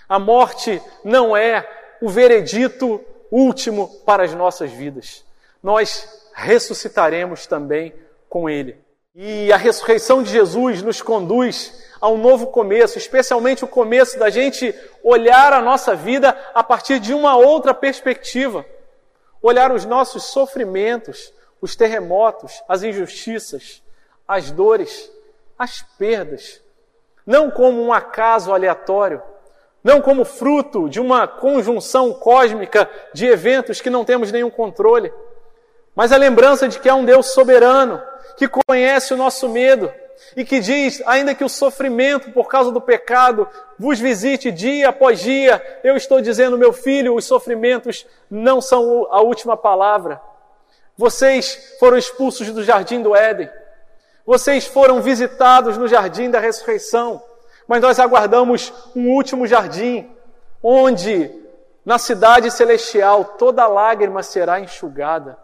A 0.10 0.20
morte 0.20 0.82
não 1.04 1.38
é 1.38 1.66
o 2.02 2.10
veredito 2.10 3.00
último 3.32 3.88
para 4.06 4.24
as 4.24 4.34
nossas 4.36 4.72
vidas. 4.72 5.26
Nós 5.64 6.30
ressuscitaremos 6.34 7.48
também 7.48 7.94
com 8.30 8.50
Ele. 8.50 8.78
E 9.16 9.52
a 9.52 9.58
ressurreição 9.58 10.22
de 10.22 10.30
Jesus 10.30 10.82
nos 10.82 11.02
conduz 11.02 11.86
a 12.00 12.08
um 12.08 12.18
novo 12.18 12.48
começo, 12.48 12.98
especialmente 12.98 13.64
o 13.64 13.68
começo 13.68 14.18
da 14.18 14.30
gente 14.30 14.74
olhar 15.04 15.54
a 15.54 15.62
nossa 15.62 15.96
vida 15.96 16.38
a 16.54 16.64
partir 16.64 17.00
de 17.00 17.14
uma 17.14 17.36
outra 17.36 17.74
perspectiva. 17.74 18.66
Olhar 19.42 19.72
os 19.72 19.86
nossos 19.86 20.24
sofrimentos, 20.26 21.34
os 21.60 21.76
terremotos, 21.76 22.64
as 22.68 22.84
injustiças, 22.84 23.84
as 24.28 24.50
dores, 24.50 25.12
as 25.60 25.82
perdas, 25.98 26.62
não 27.26 27.52
como 27.52 27.84
um 27.84 27.94
acaso 27.94 28.54
aleatório, 28.54 29.22
não 29.84 30.02
como 30.02 30.26
fruto 30.26 30.90
de 30.90 31.00
uma 31.00 31.28
conjunção 31.28 32.14
cósmica 32.14 32.90
de 33.14 33.26
eventos 33.26 33.82
que 33.82 33.90
não 33.90 34.06
temos 34.06 34.32
nenhum 34.32 34.50
controle, 34.50 35.12
mas 35.96 36.12
a 36.12 36.18
lembrança 36.18 36.68
de 36.68 36.80
que 36.80 36.88
há 36.88 36.96
um 36.96 37.06
Deus 37.06 37.34
soberano, 37.34 38.02
que 38.38 38.48
conhece 38.48 39.14
o 39.14 39.18
nosso 39.18 39.50
medo 39.50 39.92
e 40.36 40.46
que 40.46 40.60
diz, 40.60 41.02
ainda 41.06 41.36
que 41.36 41.44
o 41.44 41.50
sofrimento 41.50 42.32
por 42.32 42.48
causa 42.48 42.72
do 42.72 42.80
pecado 42.80 43.48
vos 43.78 44.00
visite 44.00 44.52
dia 44.52 44.90
após 44.90 45.20
dia, 45.20 45.62
eu 45.84 45.98
estou 45.98 46.22
dizendo, 46.22 46.58
meu 46.58 46.72
filho, 46.72 47.16
os 47.16 47.26
sofrimentos 47.26 48.06
não 48.30 48.62
são 48.62 49.08
a 49.12 49.22
última 49.22 49.58
palavra. 49.58 50.22
Vocês 50.98 51.76
foram 51.80 51.98
expulsos 51.98 52.50
do 52.52 52.64
jardim 52.64 53.02
do 53.02 53.16
Éden. 53.16 53.50
Vocês 54.26 54.66
foram 54.66 55.02
visitados 55.02 55.78
no 55.78 55.88
jardim 55.88 56.30
da 56.30 56.40
ressurreição. 56.40 57.22
Mas 57.68 57.82
nós 57.82 58.00
aguardamos 58.00 58.74
um 58.96 59.10
último 59.12 59.48
jardim, 59.48 60.10
onde 60.64 61.30
na 61.86 61.98
cidade 61.98 62.52
celestial 62.52 63.26
toda 63.38 63.68
lágrima 63.68 64.22
será 64.22 64.60
enxugada, 64.60 65.38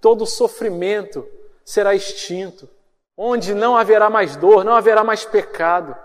todo 0.00 0.26
sofrimento 0.26 1.26
será 1.64 1.94
extinto, 1.94 2.68
onde 3.16 3.54
não 3.54 3.76
haverá 3.76 4.08
mais 4.08 4.36
dor, 4.36 4.64
não 4.64 4.74
haverá 4.74 5.02
mais 5.02 5.24
pecado. 5.24 5.96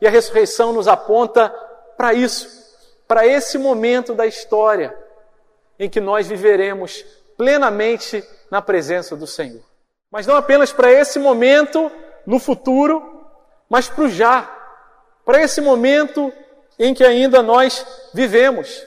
E 0.00 0.06
a 0.06 0.10
ressurreição 0.10 0.72
nos 0.72 0.88
aponta 0.88 1.50
para 1.96 2.14
isso, 2.14 2.48
para 3.06 3.26
esse 3.26 3.58
momento 3.58 4.14
da 4.14 4.26
história 4.26 4.96
em 5.78 5.88
que 5.88 6.00
nós 6.00 6.26
viveremos 6.26 7.04
plenamente 7.36 8.24
na 8.50 8.62
presença 8.62 9.16
do 9.16 9.26
Senhor. 9.26 9.62
Mas 10.10 10.26
não 10.26 10.36
apenas 10.36 10.72
para 10.72 10.90
esse 10.90 11.18
momento 11.18 11.90
no 12.26 12.38
futuro, 12.38 13.26
mas 13.68 13.88
para 13.88 14.04
o 14.04 14.08
já, 14.08 14.61
para 15.24 15.42
esse 15.42 15.60
momento 15.60 16.32
em 16.78 16.94
que 16.94 17.04
ainda 17.04 17.42
nós 17.42 17.86
vivemos. 18.12 18.84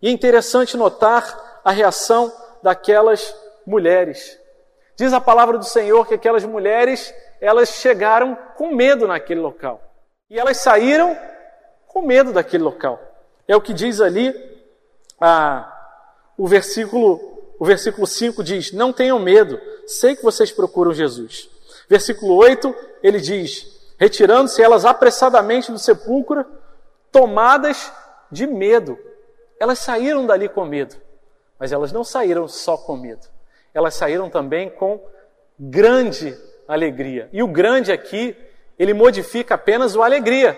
E 0.00 0.08
é 0.08 0.10
interessante 0.10 0.76
notar 0.76 1.60
a 1.64 1.70
reação 1.70 2.32
daquelas 2.62 3.34
mulheres. 3.66 4.38
Diz 4.96 5.12
a 5.12 5.20
palavra 5.20 5.58
do 5.58 5.64
Senhor 5.64 6.06
que 6.06 6.14
aquelas 6.14 6.44
mulheres, 6.44 7.12
elas 7.40 7.70
chegaram 7.70 8.36
com 8.56 8.74
medo 8.74 9.06
naquele 9.06 9.40
local. 9.40 9.82
E 10.30 10.38
elas 10.38 10.58
saíram 10.58 11.18
com 11.86 12.02
medo 12.02 12.32
daquele 12.32 12.62
local. 12.62 13.00
É 13.46 13.56
o 13.56 13.60
que 13.60 13.72
diz 13.72 14.00
ali 14.00 14.34
ah, 15.20 15.70
o 16.36 16.46
versículo 16.46 17.34
o 17.58 17.64
versículo 17.64 18.06
5 18.06 18.42
diz: 18.42 18.72
Não 18.72 18.92
tenham 18.92 19.18
medo, 19.18 19.60
sei 19.86 20.16
que 20.16 20.22
vocês 20.22 20.50
procuram 20.50 20.92
Jesus. 20.92 21.48
Versículo 21.88 22.34
8, 22.34 22.74
ele 23.02 23.20
diz: 23.20 23.73
Retirando-se 23.98 24.62
elas 24.62 24.84
apressadamente 24.84 25.70
do 25.70 25.78
sepulcro, 25.78 26.44
tomadas 27.12 27.92
de 28.30 28.46
medo. 28.46 28.98
Elas 29.58 29.78
saíram 29.78 30.26
dali 30.26 30.48
com 30.48 30.64
medo, 30.64 30.96
mas 31.58 31.72
elas 31.72 31.92
não 31.92 32.02
saíram 32.04 32.48
só 32.48 32.76
com 32.76 32.96
medo 32.96 33.34
elas 33.74 33.94
saíram 33.94 34.30
também 34.30 34.70
com 34.70 35.04
grande 35.58 36.38
alegria. 36.66 37.28
E 37.32 37.42
o 37.42 37.48
grande 37.48 37.90
aqui, 37.90 38.36
ele 38.78 38.94
modifica 38.94 39.56
apenas 39.56 39.96
o 39.96 40.02
alegria. 40.02 40.56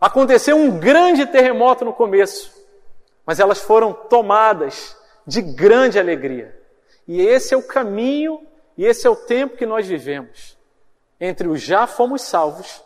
Aconteceu 0.00 0.56
um 0.56 0.78
grande 0.80 1.26
terremoto 1.26 1.84
no 1.84 1.92
começo, 1.92 2.50
mas 3.24 3.38
elas 3.38 3.60
foram 3.60 3.92
tomadas 3.92 4.96
de 5.26 5.42
grande 5.42 5.98
alegria. 5.98 6.58
E 7.06 7.20
esse 7.20 7.52
é 7.52 7.56
o 7.56 7.62
caminho 7.62 8.40
e 8.76 8.84
esse 8.84 9.06
é 9.06 9.10
o 9.10 9.16
tempo 9.16 9.56
que 9.56 9.66
nós 9.66 9.86
vivemos. 9.86 10.55
Entre 11.20 11.48
o 11.48 11.56
já 11.56 11.86
fomos 11.86 12.22
salvos, 12.22 12.82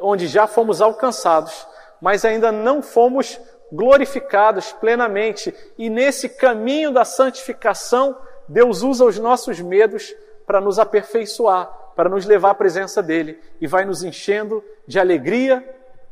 onde 0.00 0.26
já 0.26 0.46
fomos 0.46 0.80
alcançados, 0.82 1.66
mas 2.00 2.24
ainda 2.24 2.52
não 2.52 2.82
fomos 2.82 3.40
glorificados 3.72 4.72
plenamente. 4.72 5.54
E 5.78 5.88
nesse 5.88 6.28
caminho 6.28 6.92
da 6.92 7.04
santificação, 7.04 8.16
Deus 8.48 8.82
usa 8.82 9.04
os 9.04 9.18
nossos 9.18 9.60
medos 9.60 10.14
para 10.46 10.60
nos 10.60 10.78
aperfeiçoar, 10.78 11.66
para 11.96 12.08
nos 12.08 12.26
levar 12.26 12.50
à 12.50 12.54
presença 12.54 13.02
dele 13.02 13.40
e 13.60 13.66
vai 13.66 13.84
nos 13.84 14.02
enchendo 14.02 14.62
de 14.86 14.98
alegria 14.98 15.66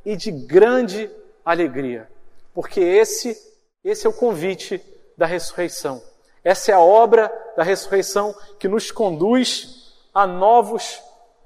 e 0.05 0.16
de 0.16 0.30
grande 0.30 1.11
alegria. 1.45 2.09
Porque 2.53 2.80
esse, 2.80 3.36
esse 3.84 4.07
é 4.07 4.11
o 4.11 4.14
convite 4.14 4.82
da 5.16 5.26
ressurreição. 5.26 6.03
Essa 6.42 6.72
é 6.72 6.74
a 6.74 6.80
obra 6.80 7.32
da 7.57 7.62
ressurreição 7.62 8.34
que 8.59 8.68
nos 8.68 8.90
conduz 8.90 9.95
a 10.12 10.26
novos 10.26 11.01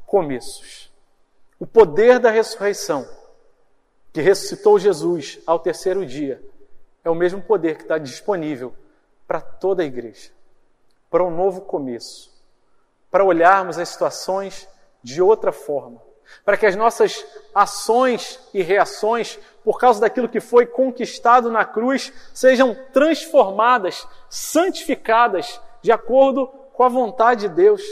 começos. 0.08 0.92
O 1.60 1.66
poder 1.66 2.18
da 2.18 2.30
ressurreição, 2.30 3.08
que 4.12 4.20
ressuscitou 4.20 4.78
Jesus 4.78 5.38
ao 5.46 5.60
terceiro 5.60 6.04
dia, 6.04 6.42
é 7.04 7.08
o 7.08 7.14
mesmo 7.14 7.40
poder 7.40 7.76
que 7.76 7.82
está 7.82 7.96
disponível 7.96 8.74
para 9.26 9.40
toda 9.40 9.84
a 9.84 9.86
igreja 9.86 10.36
para 11.10 11.24
um 11.24 11.30
novo 11.30 11.62
começo, 11.62 12.30
para 13.10 13.24
olharmos 13.24 13.78
as 13.78 13.88
situações 13.88 14.68
de 15.02 15.22
outra 15.22 15.52
forma, 15.52 16.02
para 16.44 16.56
que 16.56 16.66
as 16.66 16.76
nossas 16.76 17.24
ações 17.54 18.38
e 18.52 18.62
reações 18.62 19.38
por 19.64 19.78
causa 19.78 20.00
daquilo 20.00 20.28
que 20.28 20.40
foi 20.40 20.66
conquistado 20.66 21.50
na 21.50 21.64
cruz, 21.64 22.12
sejam 22.34 22.76
transformadas, 22.92 24.06
santificadas, 24.28 25.60
de 25.80 25.90
acordo 25.90 26.48
com 26.74 26.84
a 26.84 26.88
vontade 26.88 27.48
de 27.48 27.54
Deus. 27.54 27.82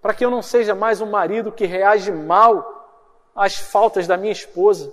Para 0.00 0.14
que 0.14 0.24
eu 0.24 0.30
não 0.30 0.42
seja 0.42 0.74
mais 0.74 1.00
um 1.00 1.06
marido 1.06 1.52
que 1.52 1.66
reage 1.66 2.10
mal 2.12 3.00
às 3.34 3.56
faltas 3.56 4.06
da 4.06 4.16
minha 4.16 4.32
esposa. 4.32 4.92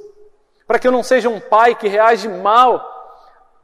Para 0.68 0.80
que 0.80 0.88
eu 0.88 0.92
não 0.92 1.04
seja 1.04 1.30
um 1.30 1.40
pai 1.40 1.76
que 1.76 1.88
reage 1.88 2.28
mal 2.28 2.94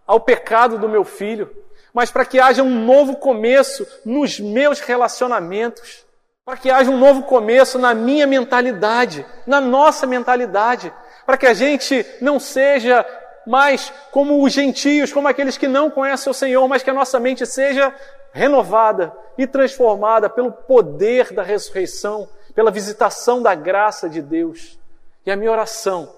ao 0.06 0.20
pecado 0.20 0.78
do 0.78 0.90
meu 0.90 1.04
filho. 1.04 1.50
Mas 1.94 2.12
para 2.12 2.26
que 2.26 2.40
haja 2.40 2.64
um 2.64 2.86
novo 2.86 3.18
começo 3.18 3.86
nos 4.06 4.40
meus 4.40 4.80
relacionamentos 4.80 6.06
para 6.52 6.58
que 6.58 6.70
haja 6.70 6.90
um 6.90 6.98
novo 6.98 7.24
começo 7.24 7.78
na 7.78 7.94
minha 7.94 8.26
mentalidade, 8.26 9.26
na 9.46 9.62
nossa 9.62 10.08
mentalidade, 10.08 10.92
para 11.26 11.38
que 11.38 11.46
a 11.46 11.54
gente 11.54 12.06
não 12.20 12.40
seja 12.40 13.06
mais 13.46 13.94
como 14.12 14.44
os 14.44 14.52
gentios, 14.52 15.14
como 15.14 15.28
aqueles 15.28 15.58
que 15.58 15.68
não 15.68 15.90
conhecem 15.90 16.30
o 16.30 16.34
Senhor, 16.34 16.68
mas 16.68 16.84
que 16.84 16.90
a 16.90 16.94
nossa 16.94 17.20
mente 17.20 17.46
seja 17.46 17.94
renovada 18.32 19.16
e 19.38 19.46
transformada 19.46 20.30
pelo 20.30 20.52
poder 20.52 21.34
da 21.34 21.44
ressurreição, 21.44 22.28
pela 22.54 22.72
visitação 22.72 23.42
da 23.42 23.56
graça 23.56 24.10
de 24.10 24.22
Deus. 24.22 24.80
E 25.26 25.32
a 25.32 25.36
minha 25.36 25.52
oração 25.52 26.14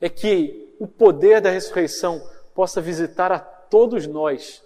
é 0.00 0.08
que 0.08 0.74
o 0.78 0.86
poder 0.86 1.40
da 1.40 1.50
ressurreição 1.50 2.22
possa 2.54 2.80
visitar 2.80 3.32
a 3.32 3.38
todos 3.38 4.06
nós 4.06 4.64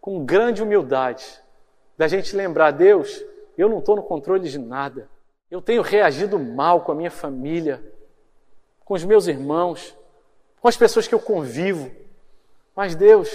com 0.00 0.24
grande 0.24 0.62
humildade, 0.62 1.24
da 1.96 2.08
gente 2.08 2.34
lembrar, 2.34 2.72
Deus, 2.72 3.24
eu 3.56 3.68
não 3.68 3.78
estou 3.78 3.94
no 3.94 4.02
controle 4.02 4.48
de 4.48 4.58
nada. 4.58 5.08
Eu 5.50 5.62
tenho 5.62 5.82
reagido 5.82 6.38
mal 6.38 6.80
com 6.80 6.90
a 6.90 6.94
minha 6.94 7.10
família, 7.10 7.82
com 8.84 8.94
os 8.94 9.04
meus 9.04 9.28
irmãos, 9.28 9.96
com 10.60 10.66
as 10.66 10.76
pessoas 10.76 11.06
que 11.06 11.14
eu 11.14 11.20
convivo. 11.20 11.90
Mas 12.74 12.96
Deus, 12.96 13.30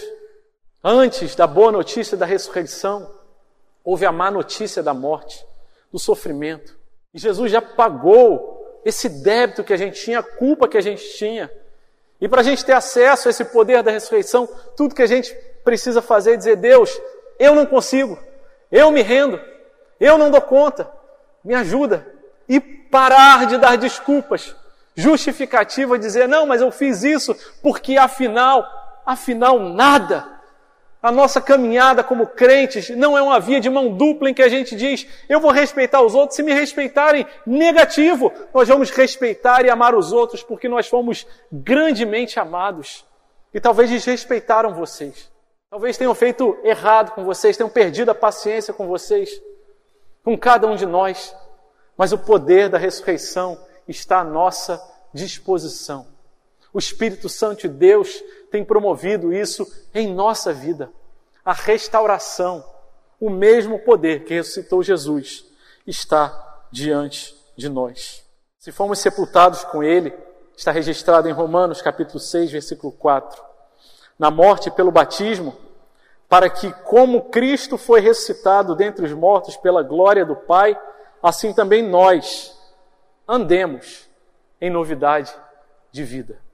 antes 0.88 1.36
da 1.36 1.46
boa 1.46 1.70
notícia 1.70 2.16
da 2.16 2.26
ressurreição, 2.26 3.12
houve 3.84 4.06
a 4.06 4.12
má 4.12 4.32
notícia 4.32 4.82
da 4.82 4.94
morte, 4.94 5.46
do 5.92 6.00
sofrimento. 6.00 6.78
E 7.14 7.20
Jesus 7.20 7.52
já 7.52 7.62
pagou 7.62 8.82
esse 8.86 9.10
débito 9.10 9.66
que 9.66 9.74
a 9.74 9.78
gente 9.78 10.02
tinha, 10.02 10.20
a 10.20 10.24
culpa 10.24 10.68
que 10.68 10.78
a 10.78 10.82
gente 10.82 11.04
tinha. 11.18 11.52
E 12.22 12.30
para 12.30 12.40
a 12.40 12.44
gente 12.44 12.64
ter 12.64 12.72
acesso 12.72 13.28
a 13.28 13.32
esse 13.32 13.44
poder 13.44 13.84
da 13.84 13.92
ressurreição, 13.92 14.48
tudo 14.78 14.96
que 14.96 15.02
a 15.02 15.08
gente 15.08 15.36
precisa 15.64 16.02
fazer 16.02 16.34
é 16.34 16.38
dizer: 16.38 16.56
Deus, 16.56 16.98
eu 17.38 17.54
não 17.54 17.66
consigo, 17.66 18.18
eu 18.72 18.90
me 18.90 19.02
rendo, 19.02 19.42
eu 20.00 20.18
não 20.18 20.32
dou 20.32 20.42
conta, 20.42 20.90
me 21.44 21.54
ajuda. 21.54 22.08
E 22.48 22.62
parar 22.62 23.46
de 23.46 23.58
dar 23.58 23.78
desculpas, 23.78 24.56
justificativa, 24.96 26.00
dizer, 26.00 26.30
não, 26.30 26.46
mas 26.46 26.62
eu 26.62 26.72
fiz 26.72 27.04
isso 27.04 27.36
porque 27.62 27.98
afinal, 27.98 28.66
afinal, 29.06 29.60
nada. 29.60 30.37
A 31.02 31.12
nossa 31.12 31.40
caminhada 31.40 32.04
como 32.04 32.26
crentes 32.26 32.90
não 32.90 33.18
é 33.18 33.22
uma 33.22 33.40
via 33.40 33.60
de 33.60 33.70
mão 33.70 33.96
dupla 33.96 34.30
em 34.30 34.34
que 34.34 34.42
a 34.42 34.50
gente 34.50 34.76
diz, 34.76 35.08
eu 35.30 35.40
vou 35.40 35.52
respeitar 35.52 36.02
os 36.02 36.16
outros, 36.16 36.36
se 36.36 36.44
me 36.44 36.54
respeitarem, 36.54 37.26
negativo. 37.46 38.32
Nós 38.54 38.68
vamos 38.68 38.90
respeitar 38.90 39.64
e 39.64 39.70
amar 39.70 39.94
os 39.94 40.12
outros 40.12 40.42
porque 40.42 40.68
nós 40.68 40.88
fomos 40.88 41.28
grandemente 41.52 42.40
amados. 42.40 43.06
E 43.54 43.60
talvez 43.60 43.90
desrespeitaram 43.90 44.74
vocês. 44.74 45.32
Talvez 45.70 45.98
tenham 45.98 46.16
feito 46.16 46.58
errado 46.64 47.12
com 47.12 47.24
vocês, 47.24 47.58
tenham 47.58 47.70
perdido 47.70 48.10
a 48.10 48.16
paciência 48.16 48.74
com 48.74 48.88
vocês 48.88 49.30
com 50.24 50.38
cada 50.38 50.68
um 50.68 50.76
de 50.76 50.86
nós, 50.86 51.34
mas 51.96 52.12
o 52.12 52.18
poder 52.18 52.68
da 52.68 52.78
ressurreição 52.78 53.58
está 53.88 54.20
à 54.20 54.24
nossa 54.26 54.78
disposição. 55.14 56.06
O 56.78 56.80
Espírito 56.80 57.28
Santo 57.28 57.62
de 57.62 57.70
Deus 57.70 58.24
tem 58.52 58.64
promovido 58.64 59.34
isso 59.34 59.66
em 59.96 60.14
nossa 60.14 60.54
vida. 60.54 60.92
A 61.44 61.52
restauração, 61.52 62.64
o 63.20 63.32
mesmo 63.32 63.80
poder 63.80 64.26
que 64.26 64.36
ressuscitou 64.36 64.84
Jesus, 64.84 65.44
está 65.88 66.68
diante 66.72 67.36
de 67.58 67.68
nós. 67.68 68.24
Se 68.60 68.72
fomos 68.72 69.00
sepultados 69.00 69.64
com 69.64 69.82
Ele, 69.82 70.14
está 70.56 70.70
registrado 70.70 71.28
em 71.28 71.32
Romanos 71.32 71.82
capítulo 71.82 72.20
6, 72.20 72.52
versículo 72.52 72.94
4. 72.94 73.44
Na 74.20 74.30
morte 74.30 74.70
pelo 74.70 74.92
batismo, 74.92 75.58
para 76.30 76.48
que, 76.48 76.72
como 76.84 77.32
Cristo 77.32 77.76
foi 77.76 78.02
ressuscitado 78.02 78.76
dentre 78.76 79.04
os 79.04 79.14
mortos 79.14 79.58
pela 79.58 79.82
glória 79.82 80.24
do 80.24 80.36
Pai, 80.36 80.80
assim 81.24 81.56
também 81.56 81.82
nós 81.82 82.56
andemos 83.28 84.08
em 84.62 84.70
novidade 84.70 85.36
de 85.92 86.04
vida. 86.04 86.46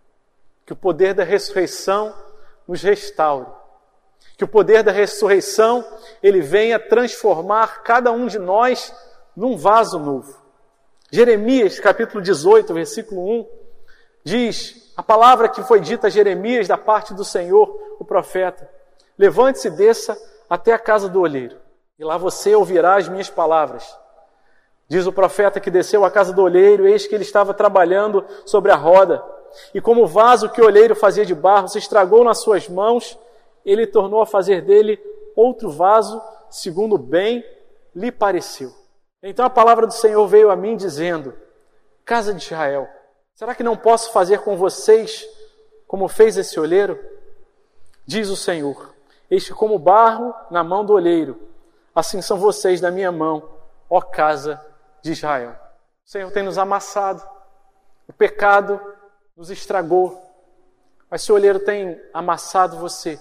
Que 0.66 0.74
o 0.74 0.76
poder 0.76 1.14
da 1.14 1.24
ressurreição 1.24 2.14
nos 2.68 2.82
restaure. 2.82 3.48
Que 4.38 4.44
o 4.44 4.48
poder 4.48 4.84
da 4.84 4.92
ressurreição 4.92 5.86
ele 6.22 6.42
venha 6.42 6.80
transformar 6.80 7.84
cada 7.84 8.12
um 8.12 8.28
de 8.28 8.40
nós 8.40 8.94
num 9.36 9.58
vaso 9.58 10.00
novo. 10.00 10.42
Jeremias, 11.12 11.80
capítulo 11.80 12.22
18, 12.22 12.74
versículo 12.74 13.22
1, 13.42 13.48
diz 14.24 14.92
a 14.98 15.04
palavra 15.04 15.50
que 15.50 15.62
foi 15.64 15.80
dita 15.80 16.08
a 16.08 16.10
Jeremias 16.10 16.68
da 16.68 16.78
parte 16.78 17.14
do 17.14 17.24
Senhor, 17.24 17.70
o 18.00 18.06
profeta. 18.06 18.70
Levante-se 19.18 19.68
e 19.68 19.72
desça 19.72 20.18
até 20.50 20.74
a 20.74 20.80
casa 20.80 21.08
do 21.08 21.22
olheiro, 21.22 21.58
e 22.00 22.04
lá 22.04 22.18
você 22.18 22.56
ouvirá 22.56 22.96
as 22.96 23.08
minhas 23.08 23.30
palavras. 23.30 23.98
Diz 24.88 25.06
o 25.06 25.14
profeta 25.14 25.60
que 25.60 25.72
desceu 25.72 26.04
à 26.04 26.12
casa 26.12 26.34
do 26.34 26.42
olheiro, 26.42 26.88
eis 26.88 27.08
que 27.08 27.16
ele 27.16 27.24
estava 27.24 27.54
trabalhando 27.54 28.26
sobre 28.46 28.72
a 28.72 28.76
roda, 28.76 29.24
e 29.74 29.82
como 29.82 30.04
o 30.04 30.08
vaso 30.08 30.50
que 30.50 30.62
o 30.62 30.66
olheiro 30.66 30.96
fazia 30.96 31.26
de 31.26 31.36
barro 31.36 31.68
se 31.68 31.78
estragou 31.78 32.24
nas 32.24 32.42
suas 32.42 32.68
mãos, 32.68 33.18
ele 33.66 33.88
tornou 33.88 34.22
a 34.22 34.26
fazer 34.26 34.62
dele 34.62 35.00
outro 35.36 35.70
vaso, 35.70 36.22
segundo 36.50 36.98
bem 36.98 37.44
lhe 37.96 38.12
pareceu. 38.12 38.74
Então 39.22 39.46
a 39.46 39.50
palavra 39.50 39.88
do 39.88 39.94
Senhor 39.94 40.28
veio 40.28 40.50
a 40.50 40.56
mim 40.56 40.76
dizendo: 40.76 41.34
Casa 42.04 42.34
de 42.34 42.44
Israel, 42.44 42.88
será 43.36 43.56
que 43.56 43.64
não 43.64 43.78
posso 43.78 44.12
fazer 44.12 44.40
com 44.40 44.58
vocês 44.58 45.28
como 45.88 46.08
fez 46.08 46.38
esse 46.38 46.60
olheiro? 46.60 47.00
Diz 48.06 48.30
o 48.30 48.36
Senhor: 48.36 48.94
este 49.30 49.54
como 49.54 49.80
barro 49.80 50.34
na 50.52 50.64
mão 50.64 50.86
do 50.86 50.94
olheiro, 50.94 51.40
assim 51.96 52.22
são 52.22 52.38
vocês 52.38 52.82
na 52.82 52.92
minha 52.92 53.12
mão, 53.12 53.50
ó 53.90 54.02
casa 54.02 54.64
de 55.02 55.12
Israel. 55.12 55.56
O 56.06 56.10
Senhor 56.10 56.32
tem 56.32 56.44
nos 56.44 56.58
amassado, 56.58 57.24
o 58.08 58.14
pecado 58.14 58.80
nos 59.36 59.50
estragou, 59.50 60.22
mas 61.10 61.22
se 61.22 61.32
o 61.32 61.36
olheiro 61.36 61.60
tem 61.60 62.00
amassado 62.14 62.78
você, 62.78 63.20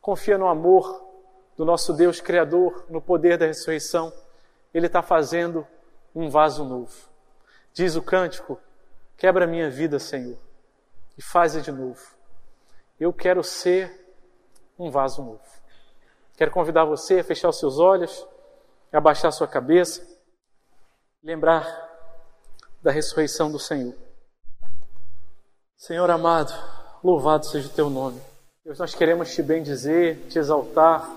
confia 0.00 0.38
no 0.38 0.48
amor 0.48 1.08
do 1.56 1.64
nosso 1.64 1.92
Deus 1.92 2.20
Criador, 2.20 2.86
no 2.88 3.00
poder 3.00 3.36
da 3.36 3.46
ressurreição, 3.46 4.12
Ele 4.72 4.86
está 4.86 5.02
fazendo 5.02 5.66
um 6.14 6.28
vaso 6.30 6.64
novo. 6.64 7.08
Diz 7.72 7.96
o 7.96 8.02
cântico: 8.02 8.58
quebra 9.16 9.46
minha 9.46 9.70
vida, 9.70 9.98
Senhor, 9.98 10.38
e 11.18 11.22
faz 11.22 11.52
de 11.62 11.70
novo. 11.70 12.00
Eu 12.98 13.12
quero 13.12 13.42
ser 13.44 14.14
um 14.78 14.90
vaso 14.90 15.22
novo. 15.22 15.60
Quero 16.36 16.50
convidar 16.50 16.86
você 16.86 17.20
a 17.20 17.24
fechar 17.24 17.50
os 17.50 17.58
seus 17.58 17.78
olhos, 17.78 18.26
abaixar 18.90 19.30
sua 19.30 19.46
cabeça, 19.46 20.06
lembrar 21.22 21.66
da 22.82 22.90
ressurreição 22.90 23.52
do 23.52 23.58
Senhor. 23.58 23.94
Senhor 25.80 26.10
amado, 26.10 26.52
louvado 27.02 27.46
seja 27.46 27.66
o 27.66 27.70
teu 27.70 27.88
nome. 27.88 28.20
Deus, 28.62 28.78
nós 28.78 28.94
queremos 28.94 29.32
te 29.32 29.42
bendizer, 29.42 30.18
te 30.28 30.38
exaltar 30.38 31.08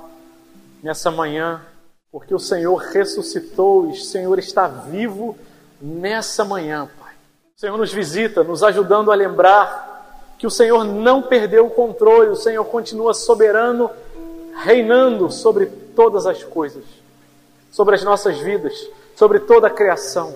nessa 0.81 1.11
manhã, 1.11 1.61
porque 2.09 2.33
o 2.33 2.39
Senhor 2.39 2.77
ressuscitou 2.77 3.89
e 3.89 3.91
o 3.91 3.95
Senhor 3.95 4.39
está 4.39 4.65
vivo 4.69 5.37
nessa 5.81 6.45
manhã, 6.45 6.89
Pai. 6.97 7.13
O 7.57 7.59
Senhor 7.59 7.77
nos 7.77 7.91
visita, 7.91 8.41
nos 8.41 8.63
ajudando 8.63 9.11
a 9.11 9.15
lembrar 9.15 10.33
que 10.39 10.47
o 10.47 10.49
Senhor 10.49 10.85
não 10.85 11.21
perdeu 11.21 11.65
o 11.65 11.69
controle, 11.69 12.29
o 12.29 12.35
Senhor 12.37 12.63
continua 12.63 13.13
soberano, 13.13 13.91
reinando 14.63 15.29
sobre 15.29 15.65
todas 15.65 16.25
as 16.25 16.41
coisas, 16.41 16.85
sobre 17.69 17.95
as 17.95 18.03
nossas 18.03 18.39
vidas, 18.39 18.89
sobre 19.13 19.41
toda 19.41 19.67
a 19.67 19.71
criação. 19.71 20.33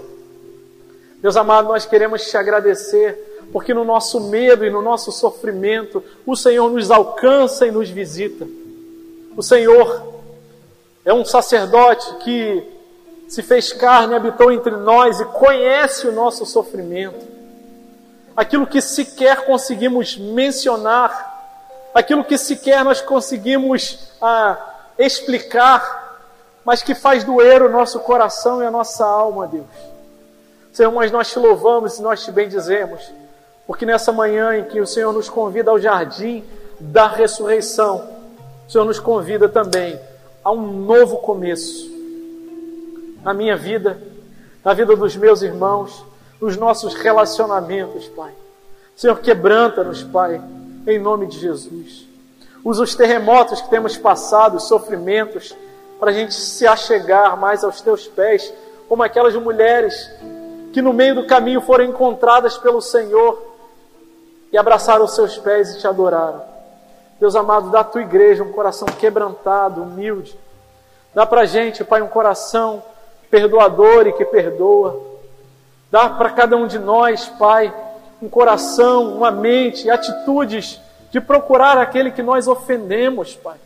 Deus 1.22 1.38
amado, 1.38 1.70
nós 1.70 1.86
queremos 1.86 2.30
te 2.30 2.36
agradecer, 2.36 3.37
porque 3.52 3.74
no 3.74 3.84
nosso 3.84 4.20
medo 4.22 4.66
e 4.66 4.70
no 4.70 4.82
nosso 4.82 5.12
sofrimento, 5.12 6.04
o 6.26 6.36
Senhor 6.36 6.70
nos 6.70 6.92
alcança 6.92 7.66
e 7.66 7.72
nos 7.72 7.90
visita. 7.90 8.48
O 9.36 9.44
Senhor 9.44 10.14
é 11.06 11.14
um 11.14 11.24
sacerdote 11.24 12.16
que 12.24 12.64
se 13.28 13.42
fez 13.42 13.74
carne, 13.74 14.16
habitou 14.16 14.52
entre 14.52 14.76
nós 14.76 15.20
e 15.20 15.26
conhece 15.26 16.08
o 16.08 16.12
nosso 16.12 16.46
sofrimento 16.46 17.38
aquilo 18.38 18.68
que 18.68 18.80
sequer 18.80 19.46
conseguimos 19.46 20.16
mencionar, 20.16 21.90
aquilo 21.92 22.24
que 22.24 22.38
sequer 22.38 22.86
nós 22.86 23.02
conseguimos 23.02 24.12
ah, 24.22 24.56
explicar, 25.00 26.22
mas 26.64 26.84
que 26.84 26.94
faz 26.94 27.24
doer 27.24 27.64
o 27.64 27.70
nosso 27.70 28.00
coração 28.02 28.62
e 28.62 28.66
a 28.68 28.70
nossa 28.70 29.04
alma, 29.04 29.48
Deus. 29.48 29.66
Senhor, 30.72 30.92
mas 30.92 31.12
nós 31.12 31.32
te 31.32 31.40
louvamos 31.40 31.98
e 31.98 32.02
nós 32.04 32.24
te 32.24 32.32
bendizemos, 32.32 33.12
Porque 33.68 33.86
nessa 33.86 34.14
manhã 34.14 34.58
em 34.58 34.64
que 34.64 34.80
o 34.80 34.88
Senhor 34.88 35.12
nos 35.12 35.30
convida 35.30 35.70
ao 35.70 35.78
jardim 35.78 36.44
da 36.80 37.06
ressurreição, 37.06 38.10
o 38.66 38.72
Senhor 38.72 38.86
nos 38.86 39.00
convida 39.00 39.50
também 39.50 40.00
a 40.42 40.52
um 40.52 40.62
novo 40.66 41.18
começo 41.18 41.92
na 43.22 43.34
minha 43.34 43.58
vida, 43.58 44.02
na 44.64 44.74
vida 44.74 44.96
dos 44.96 45.18
meus 45.18 45.42
irmãos, 45.42 46.06
nos 46.40 46.56
nossos 46.56 46.94
relacionamentos, 46.94 48.08
Pai. 48.08 48.32
Senhor, 48.96 49.20
quebranta-nos, 49.20 50.02
Pai, 50.02 50.42
em 50.88 50.98
nome 50.98 51.28
de 51.28 51.38
Jesus. 51.38 52.08
Usa 52.64 52.84
os 52.84 52.96
terremotos 52.96 53.60
que 53.60 53.70
temos 53.70 53.98
passado, 53.98 54.56
os 54.56 54.68
sofrimentos, 54.68 55.54
para 56.00 56.12
a 56.12 56.14
gente 56.14 56.34
se 56.34 56.66
achegar 56.66 57.36
mais 57.38 57.64
aos 57.64 57.82
teus 57.82 58.08
pés, 58.08 58.54
como 58.88 59.04
aquelas 59.04 59.36
mulheres 59.36 60.10
que 60.72 60.82
no 60.82 60.94
meio 60.94 61.16
do 61.16 61.28
caminho 61.28 61.60
foram 61.60 61.86
encontradas 61.86 62.58
pelo 62.58 62.82
Senhor 62.82 63.57
e 64.52 64.58
abraçaram 64.58 65.06
os 65.06 65.16
seus 65.16 65.38
pés 65.38 65.74
e 65.74 65.80
te 65.80 65.88
adoraram. 65.88 66.42
Deus 67.20 67.36
amado, 67.36 67.70
dá 67.70 67.80
à 67.80 67.84
tua 67.84 68.02
igreja 68.02 68.44
um 68.44 68.52
coração 68.52 68.88
quebrantado, 68.88 69.82
humilde. 69.82 70.38
Dá 71.14 71.26
para 71.26 71.46
gente, 71.46 71.84
Pai, 71.84 72.02
um 72.02 72.08
coração 72.08 72.84
perdoador 73.30 74.08
e 74.08 74.14
que 74.14 74.26
perdoa. 74.26 75.02
Dá 75.90 76.10
para 76.10 76.30
cada 76.30 76.56
um 76.56 76.68
de 76.68 76.78
nós, 76.78 77.28
Pai, 77.28 77.74
um 78.22 78.30
coração, 78.30 79.16
uma 79.16 79.32
mente, 79.32 79.90
atitudes 79.90 80.80
de 81.12 81.20
procurar 81.20 81.78
aquele 81.78 82.12
que 82.12 82.22
nós 82.22 82.48
ofendemos, 82.48 83.36
Pai. 83.36 83.58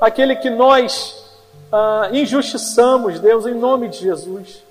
Aquele 0.00 0.36
que 0.36 0.50
nós 0.50 1.24
ah, 1.72 2.08
injustiçamos, 2.12 3.18
Deus, 3.18 3.46
em 3.46 3.54
nome 3.54 3.88
de 3.88 3.98
Jesus. 3.98 4.62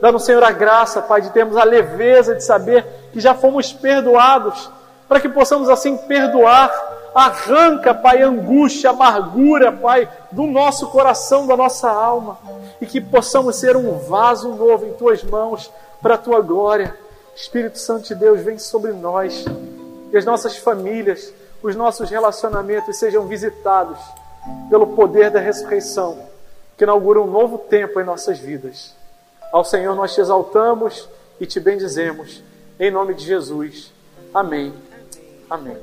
Dá 0.00 0.12
no 0.12 0.18
Senhor 0.18 0.42
a 0.44 0.52
graça, 0.52 1.00
Pai, 1.02 1.20
de 1.20 1.30
termos 1.30 1.56
a 1.56 1.64
leveza 1.64 2.34
de 2.34 2.44
saber 2.44 2.84
que 3.12 3.20
já 3.20 3.34
fomos 3.34 3.72
perdoados, 3.72 4.70
para 5.12 5.20
que 5.20 5.28
possamos 5.28 5.68
assim 5.68 5.94
perdoar. 5.94 6.72
Arranca, 7.14 7.92
Pai, 7.92 8.22
angústia, 8.22 8.88
amargura, 8.88 9.70
Pai, 9.70 10.08
do 10.30 10.46
nosso 10.46 10.86
coração, 10.86 11.46
da 11.46 11.54
nossa 11.54 11.90
alma, 11.90 12.38
e 12.80 12.86
que 12.86 12.98
possamos 12.98 13.56
ser 13.56 13.76
um 13.76 13.98
vaso 13.98 14.48
novo 14.54 14.86
em 14.86 14.94
Tuas 14.94 15.22
mãos, 15.22 15.70
para 16.00 16.14
a 16.14 16.18
Tua 16.18 16.40
glória. 16.40 16.96
Espírito 17.36 17.78
Santo 17.78 18.08
de 18.08 18.14
Deus, 18.14 18.40
vem 18.40 18.58
sobre 18.58 18.92
nós 18.92 19.44
e 20.10 20.16
as 20.16 20.24
nossas 20.24 20.56
famílias, 20.56 21.30
os 21.62 21.76
nossos 21.76 22.08
relacionamentos 22.08 22.98
sejam 22.98 23.26
visitados 23.26 23.98
pelo 24.70 24.86
poder 24.86 25.30
da 25.30 25.40
ressurreição, 25.40 26.20
que 26.74 26.84
inaugura 26.84 27.20
um 27.20 27.30
novo 27.30 27.58
tempo 27.58 28.00
em 28.00 28.04
nossas 28.04 28.38
vidas. 28.38 28.94
Ao 29.52 29.62
Senhor 29.62 29.94
nós 29.94 30.14
te 30.14 30.22
exaltamos 30.22 31.06
e 31.38 31.44
te 31.44 31.60
bendizemos, 31.60 32.42
em 32.80 32.90
nome 32.90 33.12
de 33.12 33.26
Jesus. 33.26 33.92
Amém. 34.32 34.72
Amém. 35.52 35.76